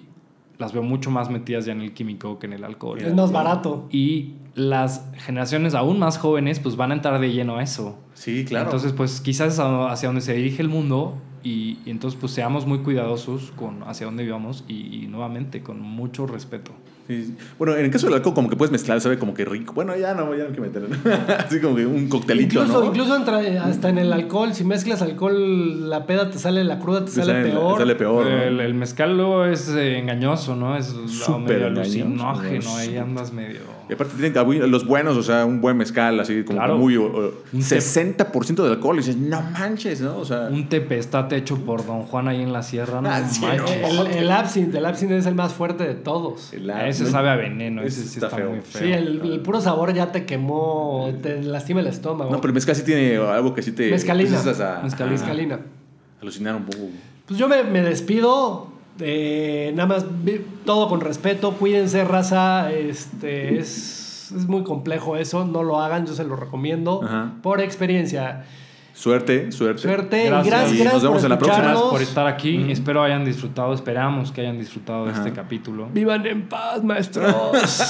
las 0.57 0.71
veo 0.71 0.83
mucho 0.83 1.11
más 1.11 1.29
metidas 1.29 1.65
ya 1.65 1.73
en 1.73 1.81
el 1.81 1.93
químico 1.93 2.39
que 2.39 2.45
en 2.45 2.53
el 2.53 2.63
alcohol. 2.63 3.01
Es 3.01 3.13
más 3.13 3.31
barato. 3.31 3.87
Y 3.91 4.33
las 4.55 5.09
generaciones 5.15 5.73
aún 5.73 5.99
más 5.99 6.17
jóvenes 6.17 6.59
pues 6.59 6.75
van 6.75 6.91
a 6.91 6.93
entrar 6.93 7.19
de 7.19 7.33
lleno 7.33 7.57
a 7.57 7.63
eso. 7.63 7.99
Sí, 8.13 8.45
claro. 8.45 8.65
Entonces 8.65 8.93
pues 8.93 9.19
quizás 9.19 9.53
es 9.53 9.59
hacia 9.59 10.07
donde 10.07 10.21
se 10.21 10.33
dirige 10.33 10.61
el 10.61 10.69
mundo 10.69 11.15
y, 11.43 11.79
y 11.85 11.89
entonces 11.89 12.17
pues 12.19 12.31
seamos 12.31 12.65
muy 12.65 12.79
cuidadosos 12.79 13.51
con 13.51 13.83
hacia 13.83 14.05
dónde 14.05 14.23
vivamos 14.23 14.63
y, 14.67 15.03
y 15.03 15.07
nuevamente 15.07 15.63
con 15.63 15.81
mucho 15.81 16.27
respeto. 16.27 16.71
Sí. 17.07 17.35
Bueno, 17.59 17.75
en 17.75 17.83
el 17.85 17.91
caso 17.91 18.05
del 18.07 18.15
alcohol, 18.15 18.33
como 18.33 18.49
que 18.49 18.55
puedes 18.55 18.71
mezclar, 18.71 19.01
sabe 19.01 19.19
como 19.19 19.33
que 19.33 19.43
rico. 19.43 19.73
Bueno, 19.73 19.93
ya 19.97 20.13
no, 20.13 20.33
ya 20.35 20.43
no 20.45 20.49
quiero 20.51 20.61
meterlo. 20.63 20.87
Así 21.37 21.59
como 21.59 21.75
que 21.75 21.85
un 21.85 22.07
coctelito, 22.07 22.61
Incluso, 22.61 22.79
¿no? 22.79 22.85
incluso 22.87 23.15
entra 23.17 23.39
hasta 23.65 23.89
en 23.89 23.97
el 23.97 24.13
alcohol, 24.13 24.53
si 24.53 24.63
mezclas 24.63 25.01
alcohol, 25.01 25.89
la 25.89 26.05
peda 26.05 26.29
te 26.29 26.39
sale, 26.39 26.63
la 26.63 26.79
cruda 26.79 26.99
te 27.01 27.05
Te 27.05 27.11
sale, 27.11 27.33
sale- 27.33 27.49
peor. 27.49 27.73
te 27.73 27.79
sale 27.79 27.95
peor. 27.95 28.25
¿no? 28.25 28.31
el, 28.41 28.59
el 28.61 28.73
mezcal 28.73 29.17
luego 29.17 29.43
es 29.45 29.67
eh, 29.69 29.97
engañoso, 29.99 30.55
¿no? 30.55 30.77
Es 30.77 30.85
Súper 30.87 31.39
medio 31.41 31.67
engañoso, 31.67 31.81
alucinógeno, 31.81 32.63
¿no? 32.63 32.75
ahí 32.77 32.97
andas 32.97 33.33
medio... 33.33 33.59
Y 33.89 33.93
aparte 33.93 34.13
tienen 34.17 34.71
los 34.71 34.85
buenos, 34.87 35.17
o 35.17 35.23
sea, 35.23 35.45
un 35.45 35.59
buen 35.61 35.75
mezcal, 35.77 36.19
así 36.19 36.43
como 36.43 36.57
Claro. 36.59 36.77
muy... 36.77 36.95
o- 36.95 37.05
o- 37.05 37.31
Un 37.51 37.59
té- 37.61 37.77
60% 37.77 38.63
de 38.63 38.69
alcohol. 38.71 38.95
Y 38.95 38.99
dices, 38.99 39.17
no 39.17 39.41
manches, 39.41 39.99
¿no? 40.01 40.17
O 40.17 40.25
sea... 40.25 40.47
Un 40.51 40.69
tepestate 40.69 41.35
hecho 41.35 41.57
por 41.57 41.85
Don 41.85 42.03
Juan 42.03 42.27
ahí 42.27 42.41
en 42.41 42.53
la 42.53 42.63
sierra, 42.63 43.01
no 43.01 43.09
Ah, 43.09 43.21
sí. 43.27 43.43
El, 43.45 44.07
el 44.07 44.31
absinthe, 44.31 44.77
el 44.77 44.85
absinthe 44.85 45.17
es 45.17 45.25
el 45.25 45.35
más 45.35 45.53
fuerte 45.53 45.83
de 45.85 45.95
todos. 45.95 46.53
el- 46.53 46.69
Ese 46.69 47.05
sabe 47.07 47.29
a 47.29 47.35
veneno, 47.35 47.81
ese, 47.81 47.99
ese 48.01 48.09
sí 48.09 48.13
está 48.15 48.27
está, 48.27 48.37
feo. 48.37 48.49
muy 48.51 48.61
feo. 48.61 48.81
Sí, 48.81 48.91
el, 48.91 49.21
el 49.21 49.39
puro 49.41 49.59
sabor 49.59 49.93
ya 49.93 50.11
te 50.11 50.25
quemó, 50.25 51.11
te 51.21 51.41
lastima 51.43 51.81
el 51.81 51.87
estómago. 51.87 52.31
No, 52.31 52.37
pero 52.41 52.49
el 52.51 52.55
mezcal 52.55 52.75
sí 52.75 52.83
tiene 52.83 53.17
algo 53.17 53.53
que 53.53 53.61
sí 53.61 53.71
te... 53.73 53.89
Mezcalina. 53.91 54.29
empiezas 54.37 54.59
a- 54.61 54.81
Mezcalina. 54.81 55.55
a 55.55 56.21
alucinar 56.21 56.55
un 56.55 56.63
poco. 56.63 56.85
Pues 57.25 57.39
yo 57.39 57.47
me, 57.47 57.63
me 57.63 57.81
despido. 57.81 58.67
Eh, 58.99 59.71
nada 59.75 59.87
más 59.87 60.05
todo 60.65 60.87
con 60.87 61.01
respeto. 61.01 61.53
Cuídense, 61.53 62.03
raza. 62.03 62.71
Este 62.71 63.59
es, 63.59 64.31
es 64.35 64.47
muy 64.47 64.63
complejo 64.63 65.15
eso. 65.17 65.45
No 65.45 65.63
lo 65.63 65.79
hagan, 65.81 66.05
yo 66.05 66.13
se 66.13 66.23
lo 66.23 66.35
recomiendo. 66.35 67.01
Ajá. 67.03 67.33
Por 67.41 67.61
experiencia. 67.61 68.45
Suerte, 68.93 69.51
suerte. 69.51 69.81
Suerte. 69.81 70.25
Gracias. 70.25 70.45
Y 70.45 70.49
gracias, 70.49 70.79
gracias 70.79 70.93
nos 70.93 71.03
vemos 71.03 71.17
por 71.17 71.25
en 71.25 71.29
la 71.29 71.39
próxima. 71.39 71.63
Gracias 71.63 71.89
por 71.89 72.01
estar 72.01 72.27
aquí. 72.27 72.71
Espero 72.71 73.01
hayan 73.01 73.25
disfrutado, 73.25 73.73
esperamos 73.73 74.31
que 74.31 74.41
hayan 74.41 74.59
disfrutado 74.59 75.05
de 75.05 75.13
este 75.13 75.33
capítulo. 75.33 75.89
Vivan 75.91 76.25
en 76.27 76.47
paz, 76.47 76.83
maestros. 76.83 77.33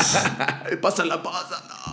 pásala, 0.81 1.21
pásala. 1.21 1.92